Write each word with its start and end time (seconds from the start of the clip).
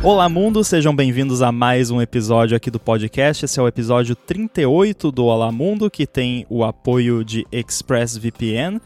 Olá, 0.00 0.28
mundo, 0.28 0.62
sejam 0.62 0.94
bem-vindos 0.94 1.42
a 1.42 1.50
mais 1.50 1.90
um 1.90 2.00
episódio 2.00 2.56
aqui 2.56 2.70
do 2.70 2.78
podcast. 2.78 3.44
Esse 3.44 3.58
é 3.58 3.62
o 3.62 3.66
episódio 3.66 4.14
38 4.14 5.10
do 5.10 5.24
Olá 5.24 5.50
Mundo, 5.50 5.90
que 5.90 6.06
tem 6.06 6.46
o 6.48 6.64
apoio 6.64 7.24
de 7.24 7.44
ExpressVPN. 7.50 8.80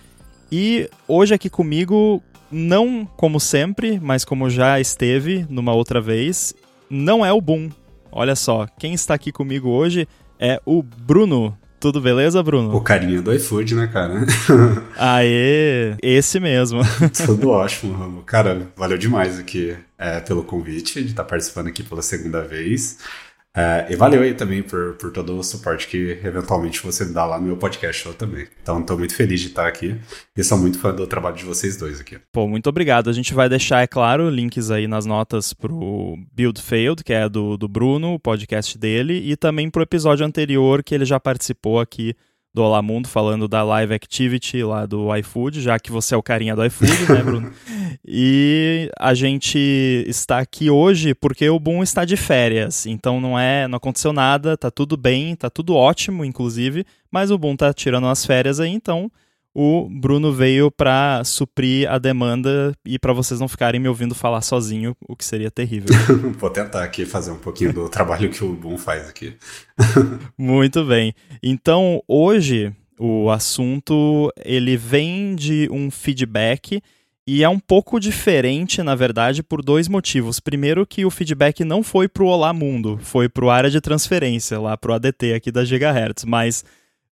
E 0.51 0.89
hoje 1.07 1.35
aqui 1.35 1.51
comigo, 1.51 2.23
não 2.51 3.05
como 3.05 3.39
sempre, 3.39 4.01
mas 4.03 4.25
como 4.25 4.49
já 4.49 4.81
esteve 4.81 5.46
numa 5.51 5.75
outra 5.75 6.01
vez, 6.01 6.55
não 6.89 7.25
é 7.25 7.31
o 7.33 7.43
Boom. 7.43 7.71
Olha 8.11 8.35
só, 8.35 8.67
quem 8.79 8.95
está 8.95 9.15
aqui 9.15 9.31
comigo 9.31 9.69
hoje 9.69 10.09
é 10.41 10.61
o 10.65 10.83
Bruno. 10.83 11.57
Tudo 11.79 12.01
beleza, 12.01 12.43
Bruno? 12.43 12.75
O 12.75 12.81
carinha 12.81 13.21
do 13.21 13.35
iFood, 13.35 13.75
né, 13.75 13.86
cara? 13.89 14.25
Aê, 14.97 15.94
esse 16.00 16.41
mesmo. 16.41 16.81
Tudo 17.27 17.50
ótimo, 17.50 17.93
Ramo. 17.93 18.22
Cara, 18.22 18.69
valeu 18.77 18.97
demais 18.97 19.39
aqui 19.39 19.77
é, 20.03 20.21
pelo 20.21 20.43
convite 20.43 21.01
de 21.01 21.11
estar 21.11 21.25
participando 21.25 21.69
aqui 21.69 21.85
pela 21.85 22.03
segunda 22.03 22.43
vez. 22.43 22.99
É, 23.55 23.87
e 23.91 23.97
valeu 23.97 24.23
aí 24.23 24.33
também 24.33 24.63
por, 24.63 24.95
por 24.95 25.13
todo 25.13 25.37
o 25.37 25.43
suporte 25.43 25.87
que 25.87 26.19
eventualmente 26.25 26.83
você 26.83 27.05
dá 27.05 27.27
lá 27.27 27.39
no 27.39 27.47
meu 27.47 27.57
podcast 27.57 28.03
show 28.03 28.15
também. 28.15 28.49
Então 28.63 28.81
estou 28.81 28.99
muito 28.99 29.15
feliz 29.15 29.41
de 29.41 29.49
estar 29.49 29.69
aqui 29.69 30.01
e 30.35 30.43
sou 30.43 30.57
muito 30.57 30.79
fã 30.79 30.93
do 30.93 31.07
trabalho 31.07 31.37
de 31.37 31.45
vocês 31.45 31.77
dois 31.77 32.01
aqui. 32.01 32.19
Pô, 32.33 32.48
muito 32.48 32.67
obrigado. 32.69 33.11
A 33.11 33.12
gente 33.12 33.34
vai 33.34 33.51
deixar, 33.51 33.83
é 33.83 33.87
claro, 33.87 34.31
links 34.31 34.70
aí 34.70 34.89
nas 34.89 35.05
notas 35.05 35.53
pro 35.53 36.17
Build 36.34 36.61
Failed, 36.62 37.05
que 37.05 37.12
é 37.12 37.28
do, 37.28 37.59
do 37.59 37.69
Bruno, 37.69 38.14
o 38.14 38.19
podcast 38.19 38.77
dele, 38.78 39.20
e 39.31 39.37
também 39.37 39.70
pro 39.70 39.83
episódio 39.83 40.27
anterior 40.27 40.83
que 40.83 40.95
ele 40.95 41.05
já 41.05 41.20
participou 41.20 41.78
aqui 41.78 42.17
do 42.55 42.62
Olá 42.62 42.83
Mundo, 42.83 43.09
falando 43.09 43.48
da 43.48 43.62
Live 43.62 43.95
Activity 43.95 44.62
lá 44.62 44.84
do 44.84 45.15
iFood, 45.17 45.62
já 45.62 45.79
que 45.79 45.91
você 45.91 46.14
é 46.14 46.19
o 46.19 46.22
carinha 46.22 46.55
do 46.55 46.64
iFood, 46.67 47.11
né, 47.11 47.22
Bruno? 47.25 47.53
e 48.06 48.91
a 48.98 49.14
gente 49.14 49.59
está 50.06 50.39
aqui 50.39 50.69
hoje 50.69 51.14
porque 51.14 51.48
o 51.48 51.59
Boom 51.59 51.83
está 51.83 52.05
de 52.05 52.17
férias, 52.17 52.84
então 52.84 53.20
não 53.20 53.39
é, 53.39 53.67
não 53.67 53.78
aconteceu 53.78 54.12
nada, 54.12 54.55
tá 54.55 54.70
tudo 54.70 54.98
bem, 54.98 55.34
tá 55.34 55.48
tudo 55.48 55.75
ótimo, 55.75 56.27
inclusive, 56.27 56.84
mas 57.11 57.31
o 57.31 57.39
Boom 57.39 57.56
tá 57.56 57.72
tirando 57.72 58.06
as 58.06 58.27
férias 58.27 58.61
aí, 58.61 58.70
então 58.70 59.11
o 59.55 59.89
Bruno 59.91 60.33
veio 60.33 60.70
para 60.70 61.22
suprir 61.25 61.91
a 61.91 61.98
demanda 61.98 62.72
e 62.84 62.98
para 62.98 63.12
vocês 63.12 63.39
não 63.39 63.48
ficarem 63.48 63.81
me 63.81 63.89
ouvindo 63.89 64.14
falar 64.14 64.41
sozinho, 64.41 64.97
o 65.06 65.14
que 65.14 65.25
seria 65.25 65.50
terrível. 65.50 65.94
Vou 66.39 66.50
tentar 66.50 66.83
aqui 66.83 67.05
fazer 67.05 67.31
um 67.31 67.39
pouquinho 67.39 67.72
do 67.72 67.89
trabalho 67.89 68.31
que 68.31 68.42
o 68.42 68.55
Boom 68.55 68.78
faz 68.78 69.09
aqui. 69.09 69.36
Muito 70.39 70.84
bem. 70.84 71.14
Então, 71.42 72.03
hoje 72.09 72.72
o 72.98 73.31
assunto 73.31 74.33
ele 74.44 74.77
vem 74.77 75.34
de 75.34 75.69
um 75.70 75.91
feedback 75.91 76.81
e 77.27 77.44
é 77.44 77.48
um 77.48 77.59
pouco 77.59 78.00
diferente, 78.00 78.83
na 78.83 78.94
verdade, 78.94 79.42
por 79.42 79.62
dois 79.62 79.87
motivos. 79.87 80.41
Primeiro 80.41 80.87
que 80.87 81.05
o 81.05 81.11
feedback 81.11 81.64
não 81.64 81.83
foi 81.83 82.09
pro 82.09 82.27
Olá 82.27 82.53
Mundo, 82.53 82.98
foi 83.03 83.28
pro 83.28 83.50
área 83.50 83.70
de 83.70 83.81
transferência, 83.81 84.59
lá 84.59 84.77
pro 84.77 84.92
ADT 84.94 85.34
aqui 85.34 85.53
da 85.53 85.64
Gigahertz, 85.64 86.25
mas 86.25 86.64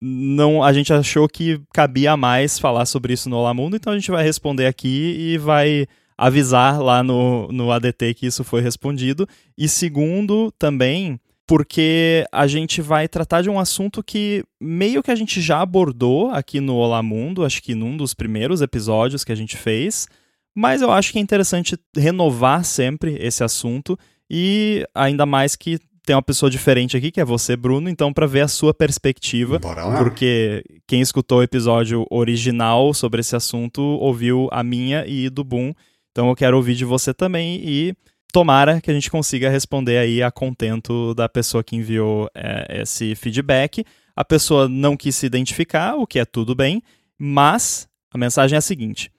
não, 0.02 0.64
a 0.64 0.74
gente 0.74 0.94
achou 0.94 1.28
que 1.28 1.62
cabia 1.74 2.16
mais 2.18 2.60
falar 2.60 2.86
sobre 2.86 3.14
isso 3.14 3.30
no 3.30 3.38
Olá 3.38 3.54
Mundo, 3.54 3.76
então 3.76 3.94
a 3.94 3.98
gente 3.98 4.12
vai 4.12 4.24
responder 4.24 4.68
aqui 4.68 5.16
e 5.18 5.38
vai 5.38 5.88
avisar 6.18 6.82
lá 6.82 7.04
no, 7.04 7.48
no 7.52 7.72
ADT 7.72 8.14
que 8.14 8.26
isso 8.26 8.44
foi 8.44 8.62
respondido. 8.62 9.28
E 9.58 9.68
segundo, 9.68 10.52
também, 10.58 11.20
porque 11.48 12.26
a 12.32 12.48
gente 12.48 12.82
vai 12.82 13.08
tratar 13.08 13.42
de 13.42 13.50
um 13.50 13.60
assunto 13.60 14.04
que 14.04 14.44
meio 14.60 15.04
que 15.04 15.12
a 15.12 15.16
gente 15.16 15.42
já 15.42 15.62
abordou 15.62 16.30
aqui 16.32 16.60
no 16.60 16.76
Olá 16.76 17.02
Mundo, 17.04 17.46
acho 17.46 17.62
que 17.62 17.76
num 17.76 17.96
dos 17.96 18.14
primeiros 18.14 18.62
episódios 18.62 19.24
que 19.24 19.32
a 19.32 19.36
gente 19.36 19.58
fez, 19.58 20.08
mas 20.56 20.82
eu 20.82 20.92
acho 20.92 21.12
que 21.12 21.20
é 21.20 21.22
interessante 21.22 21.78
renovar 21.96 22.64
sempre 22.64 23.18
esse 23.20 23.44
assunto 23.44 23.98
e 24.30 24.88
ainda 24.94 25.26
mais 25.26 25.56
que 25.56 25.80
tem 26.06 26.16
uma 26.16 26.22
pessoa 26.22 26.50
diferente 26.50 26.96
aqui, 26.96 27.12
que 27.12 27.20
é 27.20 27.26
você, 27.26 27.56
Bruno, 27.56 27.90
então 27.90 28.14
para 28.14 28.28
ver 28.28 28.42
a 28.42 28.48
sua 28.48 28.74
perspectiva, 28.74 29.60
Bora 29.60 29.86
lá. 29.86 29.98
porque 29.98 30.64
quem 30.88 31.02
escutou 31.02 31.40
o 31.40 31.44
episódio 31.44 32.06
original 32.10 32.94
sobre 32.94 33.22
esse 33.22 33.36
assunto 33.36 33.82
ouviu 33.82 34.48
a 34.52 34.64
minha 34.64 35.06
e 35.08 35.30
do 35.30 35.44
Boom, 35.44 35.74
então 36.12 36.30
eu 36.30 36.36
quero 36.36 36.56
ouvir 36.56 36.76
de 36.76 36.86
você 36.86 37.14
também 37.14 37.60
e 37.64 37.94
tomara 38.32 38.82
que 38.82 38.92
a 38.92 38.94
gente 38.94 39.10
consiga 39.10 39.50
responder 39.50 39.98
aí 39.98 40.22
a 40.22 40.30
contento 40.30 41.14
da 41.14 41.30
pessoa 41.30 41.64
que 41.64 41.76
enviou 41.76 42.30
é, 42.36 42.82
esse 42.82 43.16
feedback. 43.16 43.86
A 44.14 44.26
pessoa 44.26 44.68
não 44.68 44.98
quis 44.98 45.16
se 45.16 45.26
identificar, 45.26 45.96
o 45.96 46.06
que 46.06 46.20
é 46.20 46.26
tudo 46.26 46.54
bem, 46.54 46.82
mas 47.18 47.88
a 48.12 48.18
mensagem 48.18 48.56
é 48.56 48.60
a 48.60 48.62
seguinte: 48.62 49.10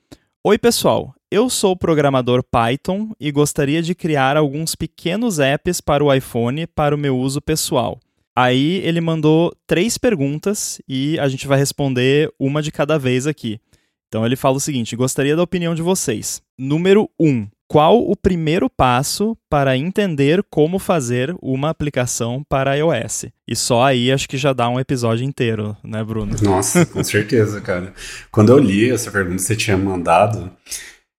Oi, 0.44 0.58
pessoal. 0.58 1.14
Eu 1.28 1.50
sou 1.50 1.74
programador 1.74 2.40
Python 2.44 3.10
e 3.18 3.32
gostaria 3.32 3.82
de 3.82 3.96
criar 3.96 4.36
alguns 4.36 4.76
pequenos 4.76 5.40
apps 5.40 5.80
para 5.80 6.04
o 6.04 6.14
iPhone 6.14 6.68
para 6.68 6.94
o 6.94 6.98
meu 6.98 7.18
uso 7.18 7.40
pessoal. 7.40 7.98
Aí 8.34 8.76
ele 8.84 9.00
mandou 9.00 9.52
três 9.66 9.98
perguntas 9.98 10.80
e 10.88 11.18
a 11.18 11.26
gente 11.26 11.48
vai 11.48 11.58
responder 11.58 12.32
uma 12.38 12.62
de 12.62 12.70
cada 12.70 12.96
vez 12.96 13.26
aqui. 13.26 13.58
Então 14.06 14.24
ele 14.24 14.36
fala 14.36 14.58
o 14.58 14.60
seguinte: 14.60 14.94
gostaria 14.94 15.34
da 15.34 15.42
opinião 15.42 15.74
de 15.74 15.82
vocês. 15.82 16.40
Número 16.56 17.10
1. 17.18 17.28
Um, 17.28 17.48
qual 17.66 18.08
o 18.08 18.14
primeiro 18.14 18.70
passo 18.70 19.36
para 19.50 19.76
entender 19.76 20.44
como 20.48 20.78
fazer 20.78 21.34
uma 21.42 21.70
aplicação 21.70 22.44
para 22.48 22.76
iOS? 22.76 23.26
E 23.48 23.56
só 23.56 23.82
aí 23.82 24.12
acho 24.12 24.28
que 24.28 24.36
já 24.36 24.52
dá 24.52 24.68
um 24.68 24.78
episódio 24.78 25.24
inteiro, 25.24 25.76
né, 25.82 26.04
Bruno? 26.04 26.36
Nossa, 26.40 26.86
com 26.86 27.02
certeza, 27.02 27.60
cara. 27.60 27.92
Quando 28.30 28.52
eu 28.52 28.58
li 28.58 28.88
essa 28.92 29.10
pergunta 29.10 29.38
que 29.38 29.42
você 29.42 29.56
tinha 29.56 29.76
mandado, 29.76 30.52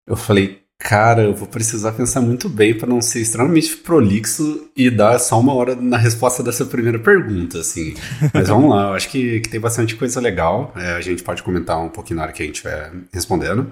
eu 0.08 0.16
falei, 0.16 0.62
cara, 0.80 1.24
eu 1.24 1.36
vou 1.36 1.48
precisar 1.48 1.92
pensar 1.92 2.22
muito 2.22 2.48
bem 2.48 2.78
para 2.78 2.88
não 2.88 3.02
ser 3.02 3.20
extremamente 3.20 3.76
prolixo 3.78 4.70
e 4.76 4.90
dar 4.90 5.20
só 5.20 5.40
uma 5.40 5.54
hora 5.54 5.76
na 5.76 5.98
resposta 5.98 6.42
dessa 6.42 6.66
primeira 6.66 6.98
pergunta, 6.98 7.60
assim. 7.60 7.94
Mas 8.34 8.48
vamos 8.48 8.70
lá, 8.70 8.90
eu 8.90 8.94
acho 8.94 9.10
que, 9.10 9.42
que 9.42 9.50
tem 9.50 9.60
bastante 9.60 9.96
coisa 9.96 10.22
legal. 10.22 10.74
É, 10.76 10.94
a 10.94 11.02
gente 11.02 11.24
pode 11.24 11.44
comentar 11.44 11.78
um 11.84 11.90
pouquinho 11.90 12.18
na 12.18 12.24
hora 12.24 12.32
que 12.32 12.42
a 12.42 12.46
gente 12.46 12.56
estiver 12.56 12.92
respondendo. 13.12 13.72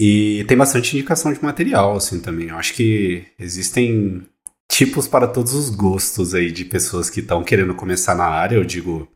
E 0.00 0.44
tem 0.46 0.56
bastante 0.56 0.96
indicação 0.96 1.32
de 1.32 1.42
material, 1.42 1.96
assim, 1.96 2.20
também. 2.20 2.48
Eu 2.48 2.56
acho 2.56 2.74
que 2.74 3.24
existem 3.38 4.22
tipos 4.70 5.08
para 5.08 5.26
todos 5.26 5.54
os 5.54 5.70
gostos 5.70 6.34
aí 6.34 6.52
de 6.52 6.64
pessoas 6.64 7.08
que 7.08 7.20
estão 7.20 7.42
querendo 7.42 7.74
começar 7.74 8.14
na 8.14 8.26
área, 8.26 8.56
eu 8.56 8.64
digo, 8.64 9.08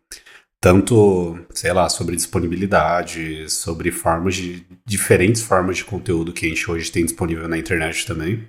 tanto, 0.61 1.39
sei 1.55 1.73
lá, 1.73 1.89
sobre 1.89 2.15
disponibilidade, 2.15 3.49
sobre 3.49 3.91
formas 3.91 4.35
de 4.35 4.63
diferentes 4.85 5.41
formas 5.41 5.79
de 5.79 5.85
conteúdo 5.85 6.33
que 6.33 6.45
a 6.45 6.49
gente 6.49 6.71
hoje 6.71 6.93
tem 6.93 7.05
disponível 7.05 7.49
na 7.49 7.57
internet 7.57 8.07
também. 8.07 8.47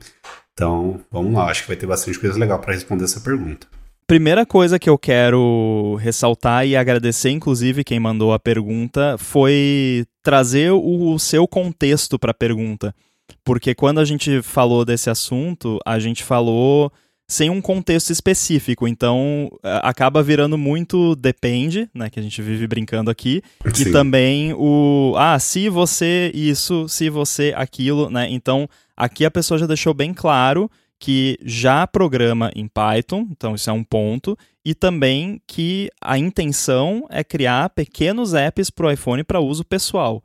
Então, 0.53 0.99
vamos 1.09 1.33
lá, 1.33 1.49
acho 1.49 1.61
que 1.61 1.69
vai 1.69 1.77
ter 1.77 1.87
bastante 1.87 2.19
coisa 2.19 2.37
legal 2.37 2.59
para 2.59 2.73
responder 2.73 3.05
essa 3.05 3.21
pergunta. 3.21 3.65
Primeira 4.05 4.45
coisa 4.45 4.77
que 4.77 4.89
eu 4.89 4.97
quero 4.97 5.95
ressaltar 6.01 6.67
e 6.67 6.75
agradecer, 6.75 7.29
inclusive, 7.29 7.81
quem 7.81 7.97
mandou 7.97 8.33
a 8.33 8.39
pergunta, 8.39 9.15
foi 9.17 10.05
trazer 10.21 10.71
o 10.71 11.17
seu 11.17 11.47
contexto 11.47 12.19
para 12.19 12.31
a 12.31 12.33
pergunta. 12.33 12.93
Porque 13.41 13.73
quando 13.73 14.01
a 14.01 14.05
gente 14.05 14.41
falou 14.41 14.83
desse 14.83 15.09
assunto, 15.09 15.79
a 15.85 15.97
gente 15.97 16.25
falou 16.25 16.91
sem 17.31 17.49
um 17.49 17.61
contexto 17.61 18.09
específico. 18.09 18.85
Então, 18.85 19.49
acaba 19.63 20.21
virando 20.21 20.57
muito 20.57 21.15
depende, 21.15 21.89
né? 21.93 22.09
Que 22.09 22.19
a 22.19 22.23
gente 22.23 22.41
vive 22.41 22.67
brincando 22.67 23.09
aqui. 23.09 23.41
Sim. 23.73 23.83
E 23.83 23.91
também 23.91 24.53
o. 24.53 25.13
Ah, 25.17 25.39
se 25.39 25.69
você 25.69 26.29
isso, 26.33 26.89
se 26.89 27.09
você 27.09 27.53
aquilo, 27.55 28.09
né? 28.09 28.27
Então, 28.29 28.67
aqui 28.97 29.23
a 29.23 29.31
pessoa 29.31 29.57
já 29.57 29.65
deixou 29.65 29.93
bem 29.93 30.13
claro 30.13 30.69
que 30.99 31.37
já 31.41 31.87
programa 31.87 32.51
em 32.53 32.67
Python, 32.67 33.25
então 33.31 33.55
isso 33.55 33.69
é 33.69 33.73
um 33.73 33.83
ponto, 33.83 34.37
e 34.63 34.75
também 34.75 35.41
que 35.47 35.89
a 36.01 36.17
intenção 36.17 37.07
é 37.09 37.23
criar 37.23 37.69
pequenos 37.69 38.33
apps 38.33 38.69
para 38.69 38.87
o 38.87 38.91
iPhone 38.91 39.23
para 39.23 39.39
uso 39.39 39.63
pessoal. 39.63 40.21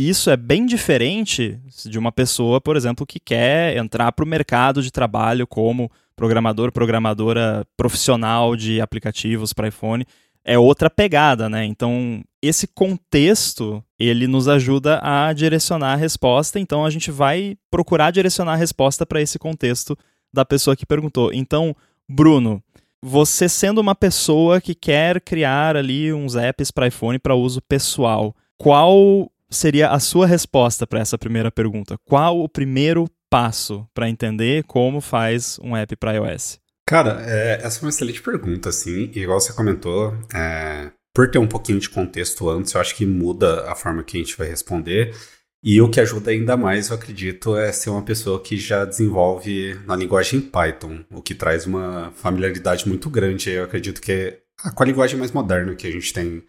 Isso 0.00 0.30
é 0.30 0.36
bem 0.36 0.64
diferente 0.64 1.60
de 1.84 1.98
uma 1.98 2.10
pessoa, 2.10 2.58
por 2.58 2.74
exemplo, 2.74 3.04
que 3.04 3.20
quer 3.20 3.76
entrar 3.76 4.10
para 4.12 4.24
o 4.24 4.26
mercado 4.26 4.82
de 4.82 4.90
trabalho 4.90 5.46
como 5.46 5.92
programador, 6.16 6.72
programadora 6.72 7.66
profissional 7.76 8.56
de 8.56 8.80
aplicativos 8.80 9.52
para 9.52 9.68
iPhone. 9.68 10.06
É 10.42 10.58
outra 10.58 10.88
pegada, 10.88 11.50
né? 11.50 11.66
Então, 11.66 12.24
esse 12.40 12.66
contexto, 12.66 13.84
ele 13.98 14.26
nos 14.26 14.48
ajuda 14.48 15.00
a 15.02 15.34
direcionar 15.34 15.92
a 15.92 15.96
resposta. 15.96 16.58
Então, 16.58 16.86
a 16.86 16.88
gente 16.88 17.10
vai 17.10 17.58
procurar 17.70 18.10
direcionar 18.10 18.54
a 18.54 18.56
resposta 18.56 19.04
para 19.04 19.20
esse 19.20 19.38
contexto 19.38 19.94
da 20.32 20.46
pessoa 20.46 20.74
que 20.74 20.86
perguntou. 20.86 21.30
Então, 21.30 21.76
Bruno, 22.08 22.62
você 23.02 23.50
sendo 23.50 23.82
uma 23.82 23.94
pessoa 23.94 24.62
que 24.62 24.74
quer 24.74 25.20
criar 25.20 25.76
ali 25.76 26.10
uns 26.10 26.36
apps 26.36 26.70
para 26.70 26.86
iPhone 26.86 27.18
para 27.18 27.34
uso 27.34 27.60
pessoal, 27.60 28.34
qual 28.56 29.30
seria 29.50 29.90
a 29.90 29.98
sua 29.98 30.26
resposta 30.26 30.86
para 30.86 31.00
essa 31.00 31.18
primeira 31.18 31.50
pergunta? 31.50 31.96
Qual 32.04 32.40
o 32.40 32.48
primeiro 32.48 33.06
passo 33.28 33.86
para 33.94 34.08
entender 34.08 34.64
como 34.64 35.00
faz 35.00 35.58
um 35.62 35.76
app 35.76 35.94
para 35.96 36.12
iOS? 36.12 36.58
Cara, 36.86 37.22
é, 37.24 37.60
essa 37.62 37.78
é 37.78 37.82
uma 37.82 37.90
excelente 37.90 38.20
pergunta, 38.20 38.68
assim, 38.68 39.10
e 39.14 39.20
igual 39.20 39.40
você 39.40 39.52
comentou, 39.52 40.12
é, 40.34 40.90
por 41.14 41.30
ter 41.30 41.38
um 41.38 41.46
pouquinho 41.46 41.78
de 41.78 41.88
contexto 41.88 42.48
antes, 42.50 42.72
eu 42.72 42.80
acho 42.80 42.96
que 42.96 43.06
muda 43.06 43.70
a 43.70 43.74
forma 43.74 44.02
que 44.02 44.16
a 44.16 44.20
gente 44.20 44.36
vai 44.36 44.48
responder. 44.48 45.14
E 45.62 45.80
o 45.80 45.90
que 45.90 46.00
ajuda 46.00 46.30
ainda 46.30 46.56
mais, 46.56 46.88
eu 46.88 46.96
acredito, 46.96 47.56
é 47.56 47.70
ser 47.70 47.90
uma 47.90 48.02
pessoa 48.02 48.40
que 48.40 48.56
já 48.56 48.84
desenvolve 48.84 49.78
na 49.86 49.94
linguagem 49.94 50.40
Python, 50.40 51.04
o 51.10 51.20
que 51.20 51.34
traz 51.34 51.66
uma 51.66 52.12
familiaridade 52.16 52.88
muito 52.88 53.10
grande. 53.10 53.50
Eu 53.50 53.64
acredito 53.64 54.00
que 54.00 54.38
com 54.74 54.82
a 54.82 54.86
linguagem 54.86 55.18
mais 55.18 55.32
moderna 55.32 55.74
que 55.74 55.86
a 55.86 55.90
gente 55.90 56.12
tem 56.12 56.42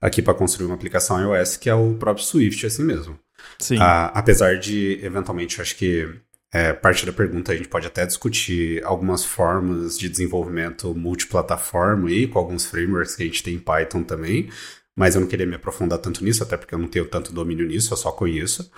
aqui 0.00 0.20
para 0.22 0.34
construir 0.34 0.66
uma 0.66 0.74
aplicação 0.74 1.20
iOS, 1.20 1.56
que 1.56 1.68
é 1.68 1.74
o 1.74 1.94
próprio 1.94 2.24
Swift, 2.24 2.66
assim 2.66 2.84
mesmo. 2.84 3.18
Sim. 3.58 3.78
Ah, 3.80 4.06
apesar 4.14 4.58
de, 4.58 4.98
eventualmente, 5.02 5.60
acho 5.60 5.76
que 5.76 6.08
é, 6.52 6.72
parte 6.72 7.04
da 7.04 7.12
pergunta 7.12 7.52
a 7.52 7.56
gente 7.56 7.68
pode 7.68 7.86
até 7.86 8.06
discutir 8.06 8.82
algumas 8.84 9.24
formas 9.24 9.98
de 9.98 10.08
desenvolvimento 10.08 10.94
multiplataforma 10.94 12.08
aí, 12.08 12.26
com 12.26 12.38
alguns 12.38 12.66
frameworks 12.66 13.16
que 13.16 13.22
a 13.22 13.26
gente 13.26 13.42
tem 13.42 13.54
em 13.54 13.58
Python 13.58 14.02
também 14.02 14.50
mas 14.96 15.14
eu 15.14 15.20
não 15.20 15.28
queria 15.28 15.46
me 15.46 15.56
aprofundar 15.56 15.98
tanto 15.98 16.24
nisso, 16.24 16.42
até 16.42 16.56
porque 16.56 16.74
eu 16.74 16.78
não 16.78 16.88
tenho 16.88 17.06
tanto 17.06 17.32
domínio 17.32 17.66
nisso, 17.66 17.92
eu 17.92 17.96
só 17.96 18.12
conheço. 18.12 18.70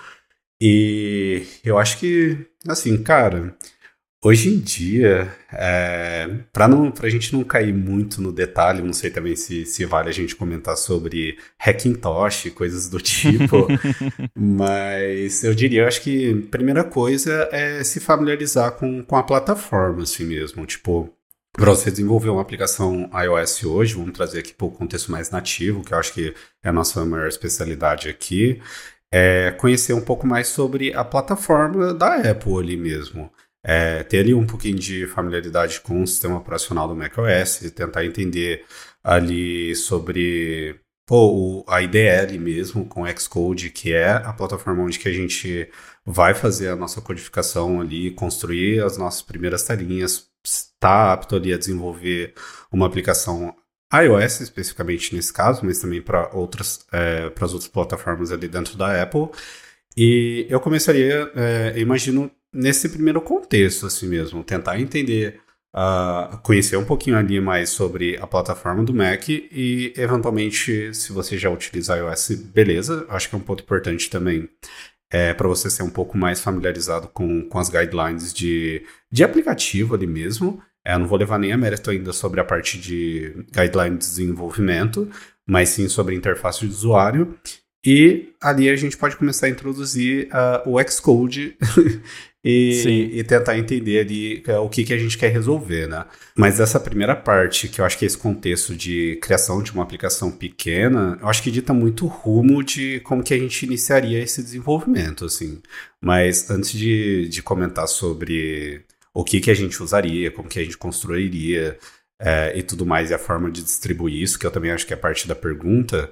E 0.59 1.45
eu 1.63 1.77
acho 1.77 1.99
que, 1.99 2.47
assim, 2.67 3.01
cara, 3.03 3.55
hoje 4.23 4.49
em 4.49 4.59
dia, 4.59 5.31
é, 5.51 6.27
para 6.51 6.67
não, 6.67 6.91
pra 6.91 7.09
gente 7.09 7.33
não 7.33 7.43
cair 7.43 7.73
muito 7.73 8.21
no 8.21 8.31
detalhe, 8.31 8.81
não 8.81 8.93
sei 8.93 9.09
também 9.09 9.35
se, 9.35 9.65
se 9.65 9.85
vale 9.85 10.09
a 10.09 10.13
gente 10.13 10.35
comentar 10.35 10.75
sobre 10.75 11.37
Hackintosh, 11.59 12.49
coisas 12.55 12.89
do 12.89 12.99
tipo, 12.99 13.67
mas 14.35 15.43
eu 15.43 15.53
diria, 15.53 15.81
eu 15.81 15.87
acho 15.87 16.01
que 16.01 16.43
a 16.47 16.51
primeira 16.51 16.83
coisa 16.83 17.47
é 17.51 17.83
se 17.83 17.99
familiarizar 17.99 18.71
com, 18.73 19.03
com 19.03 19.15
a 19.15 19.23
plataforma, 19.23 20.03
assim 20.03 20.25
mesmo, 20.25 20.65
tipo, 20.65 21.13
para 21.53 21.71
você 21.71 21.89
desenvolver 21.89 22.29
uma 22.29 22.41
aplicação 22.41 23.09
iOS 23.13 23.63
hoje, 23.63 23.95
vamos 23.95 24.11
trazer 24.11 24.39
aqui 24.39 24.53
para 24.53 24.67
o 24.67 24.71
contexto 24.71 25.11
mais 25.11 25.31
nativo, 25.31 25.83
que 25.83 25.93
eu 25.93 25.97
acho 25.97 26.13
que 26.13 26.33
é 26.63 26.69
a 26.69 26.73
nossa 26.73 27.03
maior 27.03 27.27
especialidade 27.27 28.09
aqui, 28.09 28.61
é 29.11 29.51
conhecer 29.51 29.93
um 29.93 30.01
pouco 30.01 30.27
mais 30.27 30.47
sobre 30.49 30.93
a 30.93 31.03
plataforma 31.03 31.93
da 31.93 32.29
Apple 32.29 32.59
ali 32.59 32.77
mesmo. 32.77 33.31
É, 33.63 34.03
ter 34.03 34.19
ali 34.19 34.33
um 34.33 34.45
pouquinho 34.45 34.77
de 34.77 35.07
familiaridade 35.07 35.81
com 35.81 36.01
o 36.01 36.07
sistema 36.07 36.37
operacional 36.37 36.87
do 36.87 36.95
macOS, 36.95 37.71
tentar 37.75 38.05
entender 38.05 38.63
ali 39.03 39.75
sobre 39.75 40.79
pô, 41.05 41.65
a 41.67 41.81
IDL 41.81 42.37
mesmo, 42.37 42.85
com 42.85 43.05
Xcode, 43.17 43.69
que 43.69 43.93
é 43.93 44.11
a 44.11 44.33
plataforma 44.33 44.83
onde 44.83 44.99
que 44.99 45.07
a 45.07 45.13
gente 45.13 45.69
vai 46.05 46.33
fazer 46.33 46.69
a 46.69 46.75
nossa 46.75 47.01
codificação 47.01 47.81
ali, 47.81 48.11
construir 48.11 48.83
as 48.83 48.97
nossas 48.97 49.21
primeiras 49.21 49.63
telinhas, 49.63 50.29
está 50.45 51.13
apto 51.13 51.35
ali 51.35 51.53
a 51.53 51.57
desenvolver 51.57 52.33
uma 52.71 52.85
aplicação 52.85 53.55
iOS 53.93 54.41
especificamente 54.41 55.15
nesse 55.15 55.31
caso, 55.31 55.61
mas 55.65 55.79
também 55.79 56.01
para 56.01 56.29
outras 56.35 56.85
é, 56.91 57.25
outras 57.25 57.67
plataformas 57.67 58.31
ali 58.31 58.47
dentro 58.47 58.77
da 58.77 59.01
Apple. 59.01 59.29
E 59.95 60.45
eu 60.49 60.59
começaria, 60.59 61.31
é, 61.35 61.73
imagino, 61.79 62.29
nesse 62.53 62.89
primeiro 62.89 63.21
contexto 63.21 63.85
assim 63.85 64.07
mesmo, 64.07 64.43
tentar 64.43 64.79
entender, 64.79 65.39
uh, 65.75 66.37
conhecer 66.39 66.77
um 66.77 66.85
pouquinho 66.85 67.17
ali 67.17 67.39
mais 67.39 67.69
sobre 67.69 68.17
a 68.17 68.27
plataforma 68.27 68.83
do 68.83 68.93
Mac 68.93 69.29
e 69.29 69.93
eventualmente, 69.95 70.93
se 70.93 71.11
você 71.11 71.37
já 71.37 71.49
utiliza 71.49 71.97
iOS, 71.97 72.31
beleza. 72.53 73.05
Acho 73.09 73.29
que 73.29 73.35
é 73.35 73.37
um 73.37 73.41
ponto 73.41 73.63
importante 73.63 74.09
também 74.09 74.49
é, 75.11 75.33
para 75.33 75.47
você 75.47 75.69
ser 75.69 75.83
um 75.83 75.89
pouco 75.89 76.17
mais 76.17 76.41
familiarizado 76.41 77.07
com, 77.07 77.47
com 77.47 77.59
as 77.59 77.69
guidelines 77.69 78.33
de, 78.33 78.85
de 79.11 79.23
aplicativo 79.23 79.95
ali 79.95 80.07
mesmo. 80.07 80.61
É, 80.85 80.97
não 80.97 81.07
vou 81.07 81.17
levar 81.17 81.37
nem 81.37 81.51
a 81.51 81.57
mérito 81.57 81.89
ainda 81.89 82.13
sobre 82.13 82.39
a 82.39 82.45
parte 82.45 82.79
de 82.79 83.45
guidelines 83.51 83.99
de 83.99 84.05
desenvolvimento, 84.05 85.09
mas 85.45 85.69
sim 85.69 85.87
sobre 85.89 86.15
interface 86.15 86.61
de 86.61 86.67
usuário. 86.67 87.37
E 87.85 88.33
ali 88.41 88.69
a 88.69 88.75
gente 88.75 88.97
pode 88.97 89.15
começar 89.15 89.47
a 89.47 89.49
introduzir 89.49 90.27
uh, 90.27 90.69
o 90.69 90.81
Xcode 90.89 91.57
e, 92.49 93.19
e, 93.19 93.23
tentar 93.23 93.57
entender 93.57 93.99
ali 93.99 94.43
uh, 94.47 94.61
o 94.61 94.69
que, 94.69 94.85
que 94.85 94.93
a 94.93 94.97
gente 94.97 95.17
quer 95.17 95.29
resolver, 95.29 95.87
né? 95.87 96.05
Mas 96.33 96.59
essa 96.59 96.79
primeira 96.79 97.15
parte, 97.15 97.67
que 97.67 97.81
eu 97.81 97.85
acho 97.85 97.97
que 97.97 98.05
é 98.05 98.07
esse 98.07 98.17
contexto 98.17 98.73
de 98.73 99.17
criação 99.21 99.61
de 99.61 99.73
uma 99.73 99.83
aplicação 99.83 100.31
pequena, 100.31 101.17
eu 101.21 101.27
acho 101.27 101.43
que 101.43 101.51
dita 101.51 101.73
muito 101.73 102.05
o 102.05 102.07
rumo 102.07 102.63
de 102.63 103.01
como 103.01 103.21
que 103.21 103.33
a 103.33 103.37
gente 103.37 103.65
iniciaria 103.65 104.21
esse 104.21 104.41
desenvolvimento, 104.41 105.25
assim. 105.25 105.61
Mas 105.99 106.49
antes 106.49 106.71
de, 106.71 107.27
de 107.27 107.43
comentar 107.43 107.87
sobre 107.87 108.81
o 109.13 109.23
que, 109.25 109.41
que 109.41 109.51
a 109.51 109.55
gente 109.55 109.83
usaria, 109.83 110.31
como 110.31 110.47
que 110.47 110.59
a 110.59 110.63
gente 110.63 110.77
construiria 110.77 111.77
é, 112.19 112.57
e 112.57 112.63
tudo 112.63 112.85
mais, 112.85 113.09
e 113.09 113.13
a 113.13 113.19
forma 113.19 113.51
de 113.51 113.61
distribuir 113.61 114.21
isso, 114.21 114.39
que 114.39 114.45
eu 114.45 114.51
também 114.51 114.71
acho 114.71 114.85
que 114.87 114.93
é 114.93 114.97
parte 114.97 115.27
da 115.27 115.35
pergunta, 115.35 116.11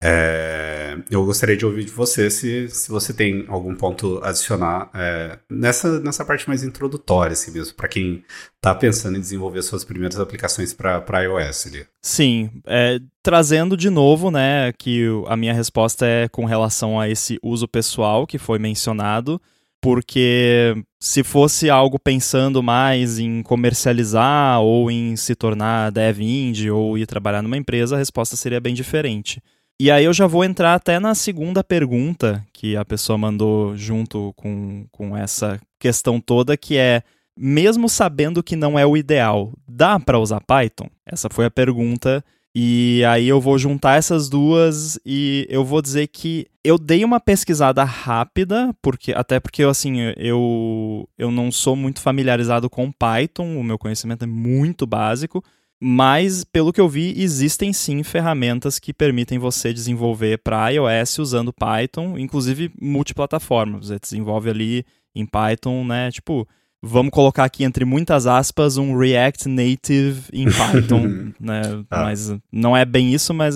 é, 0.00 0.96
eu 1.10 1.24
gostaria 1.24 1.56
de 1.56 1.66
ouvir 1.66 1.84
de 1.84 1.90
você 1.90 2.30
se, 2.30 2.68
se 2.68 2.88
você 2.88 3.12
tem 3.12 3.44
algum 3.48 3.74
ponto 3.74 4.20
adicionar 4.22 4.88
é, 4.94 5.38
nessa, 5.50 5.98
nessa 5.98 6.24
parte 6.24 6.46
mais 6.46 6.62
introdutória, 6.62 7.32
assim 7.32 7.50
mesmo, 7.50 7.74
para 7.74 7.88
quem 7.88 8.22
está 8.56 8.74
pensando 8.74 9.16
em 9.16 9.20
desenvolver 9.20 9.60
suas 9.62 9.84
primeiras 9.84 10.20
aplicações 10.20 10.72
para 10.72 11.22
iOS. 11.22 11.66
Ali. 11.66 11.86
Sim, 12.00 12.50
é, 12.64 13.00
trazendo 13.22 13.76
de 13.76 13.90
novo, 13.90 14.30
né, 14.30 14.72
que 14.78 15.06
a 15.26 15.36
minha 15.36 15.52
resposta 15.52 16.06
é 16.06 16.28
com 16.28 16.44
relação 16.44 17.00
a 17.00 17.08
esse 17.08 17.38
uso 17.42 17.66
pessoal 17.66 18.24
que 18.24 18.38
foi 18.38 18.60
mencionado, 18.60 19.40
porque 19.80 20.74
se 21.00 21.24
fosse 21.24 21.70
algo 21.70 21.98
pensando 21.98 22.62
mais 22.62 23.18
em 23.18 23.42
comercializar 23.42 24.60
ou 24.60 24.90
em 24.90 25.16
se 25.16 25.34
tornar 25.34 25.90
dev 25.90 26.20
indie 26.20 26.70
ou 26.70 26.96
ir 26.96 27.06
trabalhar 27.06 27.42
numa 27.42 27.56
empresa, 27.56 27.96
a 27.96 27.98
resposta 27.98 28.36
seria 28.36 28.60
bem 28.60 28.74
diferente. 28.74 29.40
E 29.80 29.92
aí 29.92 30.06
eu 30.06 30.12
já 30.12 30.26
vou 30.26 30.44
entrar 30.44 30.74
até 30.74 30.98
na 30.98 31.14
segunda 31.14 31.62
pergunta 31.62 32.44
que 32.52 32.76
a 32.76 32.84
pessoa 32.84 33.16
mandou 33.16 33.76
junto 33.76 34.32
com, 34.34 34.84
com 34.90 35.16
essa 35.16 35.60
questão 35.78 36.20
toda, 36.20 36.56
que 36.56 36.76
é 36.76 37.02
mesmo 37.38 37.88
sabendo 37.88 38.42
que 38.42 38.56
não 38.56 38.76
é 38.76 38.84
o 38.84 38.96
ideal, 38.96 39.52
dá 39.68 40.00
para 40.00 40.18
usar 40.18 40.40
Python? 40.40 40.88
Essa 41.06 41.28
foi 41.30 41.44
a 41.44 41.50
pergunta. 41.50 42.24
E 42.52 43.04
aí 43.04 43.28
eu 43.28 43.40
vou 43.40 43.56
juntar 43.56 43.98
essas 43.98 44.28
duas 44.28 44.98
e 45.06 45.46
eu 45.48 45.64
vou 45.64 45.80
dizer 45.80 46.08
que 46.08 46.48
eu 46.64 46.76
dei 46.76 47.04
uma 47.04 47.20
pesquisada 47.20 47.84
rápida, 47.84 48.74
porque 48.82 49.12
até 49.12 49.38
porque 49.38 49.62
assim, 49.62 49.98
eu 50.16 51.08
eu 51.16 51.30
não 51.30 51.52
sou 51.52 51.76
muito 51.76 52.00
familiarizado 52.00 52.68
com 52.68 52.90
Python, 52.90 53.56
o 53.56 53.62
meu 53.62 53.78
conhecimento 53.78 54.24
é 54.24 54.26
muito 54.26 54.88
básico. 54.88 55.44
Mas, 55.80 56.42
pelo 56.42 56.72
que 56.72 56.80
eu 56.80 56.88
vi, 56.88 57.14
existem 57.22 57.72
sim 57.72 58.02
ferramentas 58.02 58.80
que 58.80 58.92
permitem 58.92 59.38
você 59.38 59.72
desenvolver 59.72 60.38
para 60.38 60.70
iOS 60.70 61.18
usando 61.18 61.52
Python, 61.52 62.18
inclusive 62.18 62.72
multiplataforma. 62.80 63.78
Você 63.78 63.98
desenvolve 63.98 64.50
ali 64.50 64.84
em 65.14 65.24
Python, 65.24 65.84
né? 65.84 66.10
Tipo, 66.10 66.48
vamos 66.82 67.12
colocar 67.12 67.44
aqui 67.44 67.62
entre 67.62 67.84
muitas 67.84 68.26
aspas 68.26 68.76
um 68.76 68.96
React 68.96 69.48
Native 69.48 70.22
em 70.32 70.46
Python, 70.50 71.32
né? 71.38 71.62
Ah. 71.88 72.04
Mas 72.04 72.34
não 72.50 72.76
é 72.76 72.84
bem 72.84 73.14
isso, 73.14 73.32
mas 73.32 73.54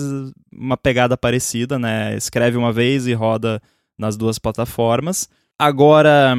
uma 0.49 0.77
pegada 0.77 1.17
parecida, 1.17 1.77
né? 1.77 2.15
Escreve 2.15 2.57
uma 2.57 2.71
vez 2.71 3.05
e 3.05 3.13
roda 3.13 3.61
nas 3.97 4.15
duas 4.15 4.39
plataformas. 4.39 5.27
Agora, 5.59 6.37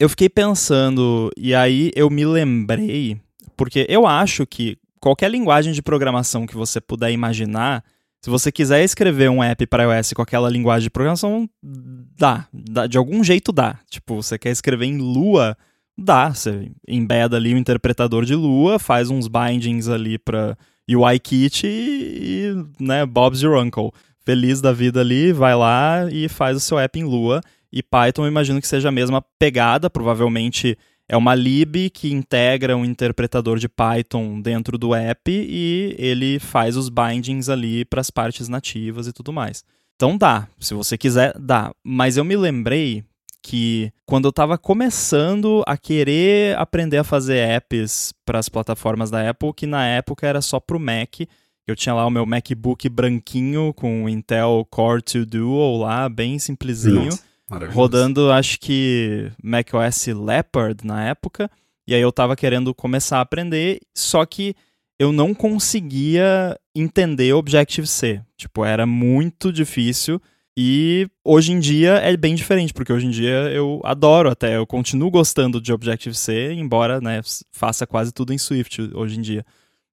eu 0.00 0.08
fiquei 0.08 0.30
pensando 0.30 1.30
e 1.36 1.54
aí 1.54 1.90
eu 1.94 2.08
me 2.08 2.24
lembrei, 2.24 3.20
porque 3.54 3.86
eu 3.88 4.06
acho 4.06 4.46
que 4.46 4.78
qualquer 5.06 5.30
linguagem 5.30 5.72
de 5.72 5.80
programação 5.80 6.48
que 6.48 6.56
você 6.56 6.80
puder 6.80 7.12
imaginar, 7.12 7.84
se 8.20 8.28
você 8.28 8.50
quiser 8.50 8.82
escrever 8.82 9.30
um 9.30 9.40
app 9.40 9.64
para 9.68 9.84
iOS 9.84 10.14
com 10.14 10.20
aquela 10.20 10.50
linguagem 10.50 10.82
de 10.82 10.90
programação, 10.90 11.48
dá, 11.62 12.48
dá, 12.52 12.88
de 12.88 12.98
algum 12.98 13.22
jeito 13.22 13.52
dá. 13.52 13.78
Tipo, 13.88 14.20
você 14.20 14.36
quer 14.36 14.50
escrever 14.50 14.86
em 14.86 14.98
Lua, 14.98 15.56
dá. 15.96 16.30
Você 16.34 16.72
embeda 16.88 17.36
ali 17.36 17.54
o 17.54 17.56
interpretador 17.56 18.24
de 18.24 18.34
Lua, 18.34 18.80
faz 18.80 19.08
uns 19.08 19.28
bindings 19.28 19.88
ali 19.88 20.18
para 20.18 20.58
UIKit 20.90 21.68
e, 21.68 21.68
e, 21.68 22.82
né, 22.82 23.06
Bob's 23.06 23.42
your 23.42 23.62
uncle. 23.62 23.92
Feliz 24.24 24.60
da 24.60 24.72
vida 24.72 25.02
ali, 25.02 25.32
vai 25.32 25.54
lá 25.54 26.08
e 26.10 26.28
faz 26.28 26.56
o 26.56 26.60
seu 26.60 26.80
app 26.80 26.98
em 26.98 27.04
Lua. 27.04 27.40
E 27.72 27.80
Python, 27.80 28.24
eu 28.24 28.28
imagino 28.28 28.60
que 28.60 28.66
seja 28.66 28.88
a 28.88 28.92
mesma 28.92 29.22
pegada, 29.38 29.88
provavelmente 29.88 30.76
é 31.08 31.16
uma 31.16 31.34
lib 31.34 31.90
que 31.90 32.12
integra 32.12 32.76
um 32.76 32.84
interpretador 32.84 33.58
de 33.58 33.68
Python 33.68 34.40
dentro 34.40 34.76
do 34.76 34.94
app 34.94 35.30
e 35.30 35.94
ele 35.98 36.38
faz 36.40 36.76
os 36.76 36.88
bindings 36.88 37.48
ali 37.48 37.84
para 37.84 38.00
as 38.00 38.10
partes 38.10 38.48
nativas 38.48 39.06
e 39.06 39.12
tudo 39.12 39.32
mais. 39.32 39.64
Então 39.94 40.18
dá, 40.18 40.48
se 40.58 40.74
você 40.74 40.98
quiser, 40.98 41.38
dá. 41.38 41.72
Mas 41.84 42.16
eu 42.16 42.24
me 42.24 42.36
lembrei 42.36 43.04
que 43.40 43.92
quando 44.04 44.24
eu 44.24 44.30
estava 44.30 44.58
começando 44.58 45.62
a 45.66 45.76
querer 45.76 46.58
aprender 46.58 46.98
a 46.98 47.04
fazer 47.04 47.38
apps 47.38 48.12
para 48.24 48.40
as 48.40 48.48
plataformas 48.48 49.08
da 49.08 49.30
Apple, 49.30 49.54
que 49.54 49.66
na 49.66 49.86
época 49.86 50.26
era 50.26 50.42
só 50.42 50.58
para 50.58 50.76
o 50.76 50.80
Mac, 50.80 51.20
eu 51.66 51.76
tinha 51.76 51.94
lá 51.94 52.04
o 52.04 52.10
meu 52.10 52.26
MacBook 52.26 52.88
branquinho 52.88 53.72
com 53.72 54.08
Intel 54.08 54.66
Core 54.68 55.02
2 55.02 55.26
Duo 55.26 55.78
lá, 55.78 56.08
bem 56.08 56.38
simplesinho. 56.40 57.06
Nossa 57.06 57.35
rodando, 57.70 58.30
acho 58.30 58.58
que 58.58 59.30
macOS 59.42 60.06
Leopard 60.08 60.84
na 60.84 61.08
época. 61.08 61.50
E 61.86 61.94
aí 61.94 62.00
eu 62.00 62.10
tava 62.10 62.34
querendo 62.34 62.74
começar 62.74 63.18
a 63.18 63.20
aprender, 63.20 63.80
só 63.94 64.26
que 64.26 64.54
eu 64.98 65.12
não 65.12 65.32
conseguia 65.34 66.58
entender 66.74 67.32
Objective-C. 67.32 68.22
Tipo, 68.36 68.64
era 68.64 68.86
muito 68.86 69.52
difícil. 69.52 70.20
E 70.58 71.06
hoje 71.22 71.52
em 71.52 71.60
dia 71.60 71.96
é 71.96 72.16
bem 72.16 72.34
diferente, 72.34 72.72
porque 72.72 72.92
hoje 72.92 73.06
em 73.06 73.10
dia 73.10 73.50
eu 73.52 73.80
adoro 73.84 74.30
até, 74.30 74.56
eu 74.56 74.66
continuo 74.66 75.10
gostando 75.10 75.60
de 75.60 75.70
Objective-C, 75.70 76.54
embora 76.54 76.98
né, 76.98 77.20
faça 77.52 77.86
quase 77.86 78.10
tudo 78.10 78.32
em 78.32 78.38
Swift 78.38 78.90
hoje 78.94 79.18
em 79.18 79.22
dia. 79.22 79.44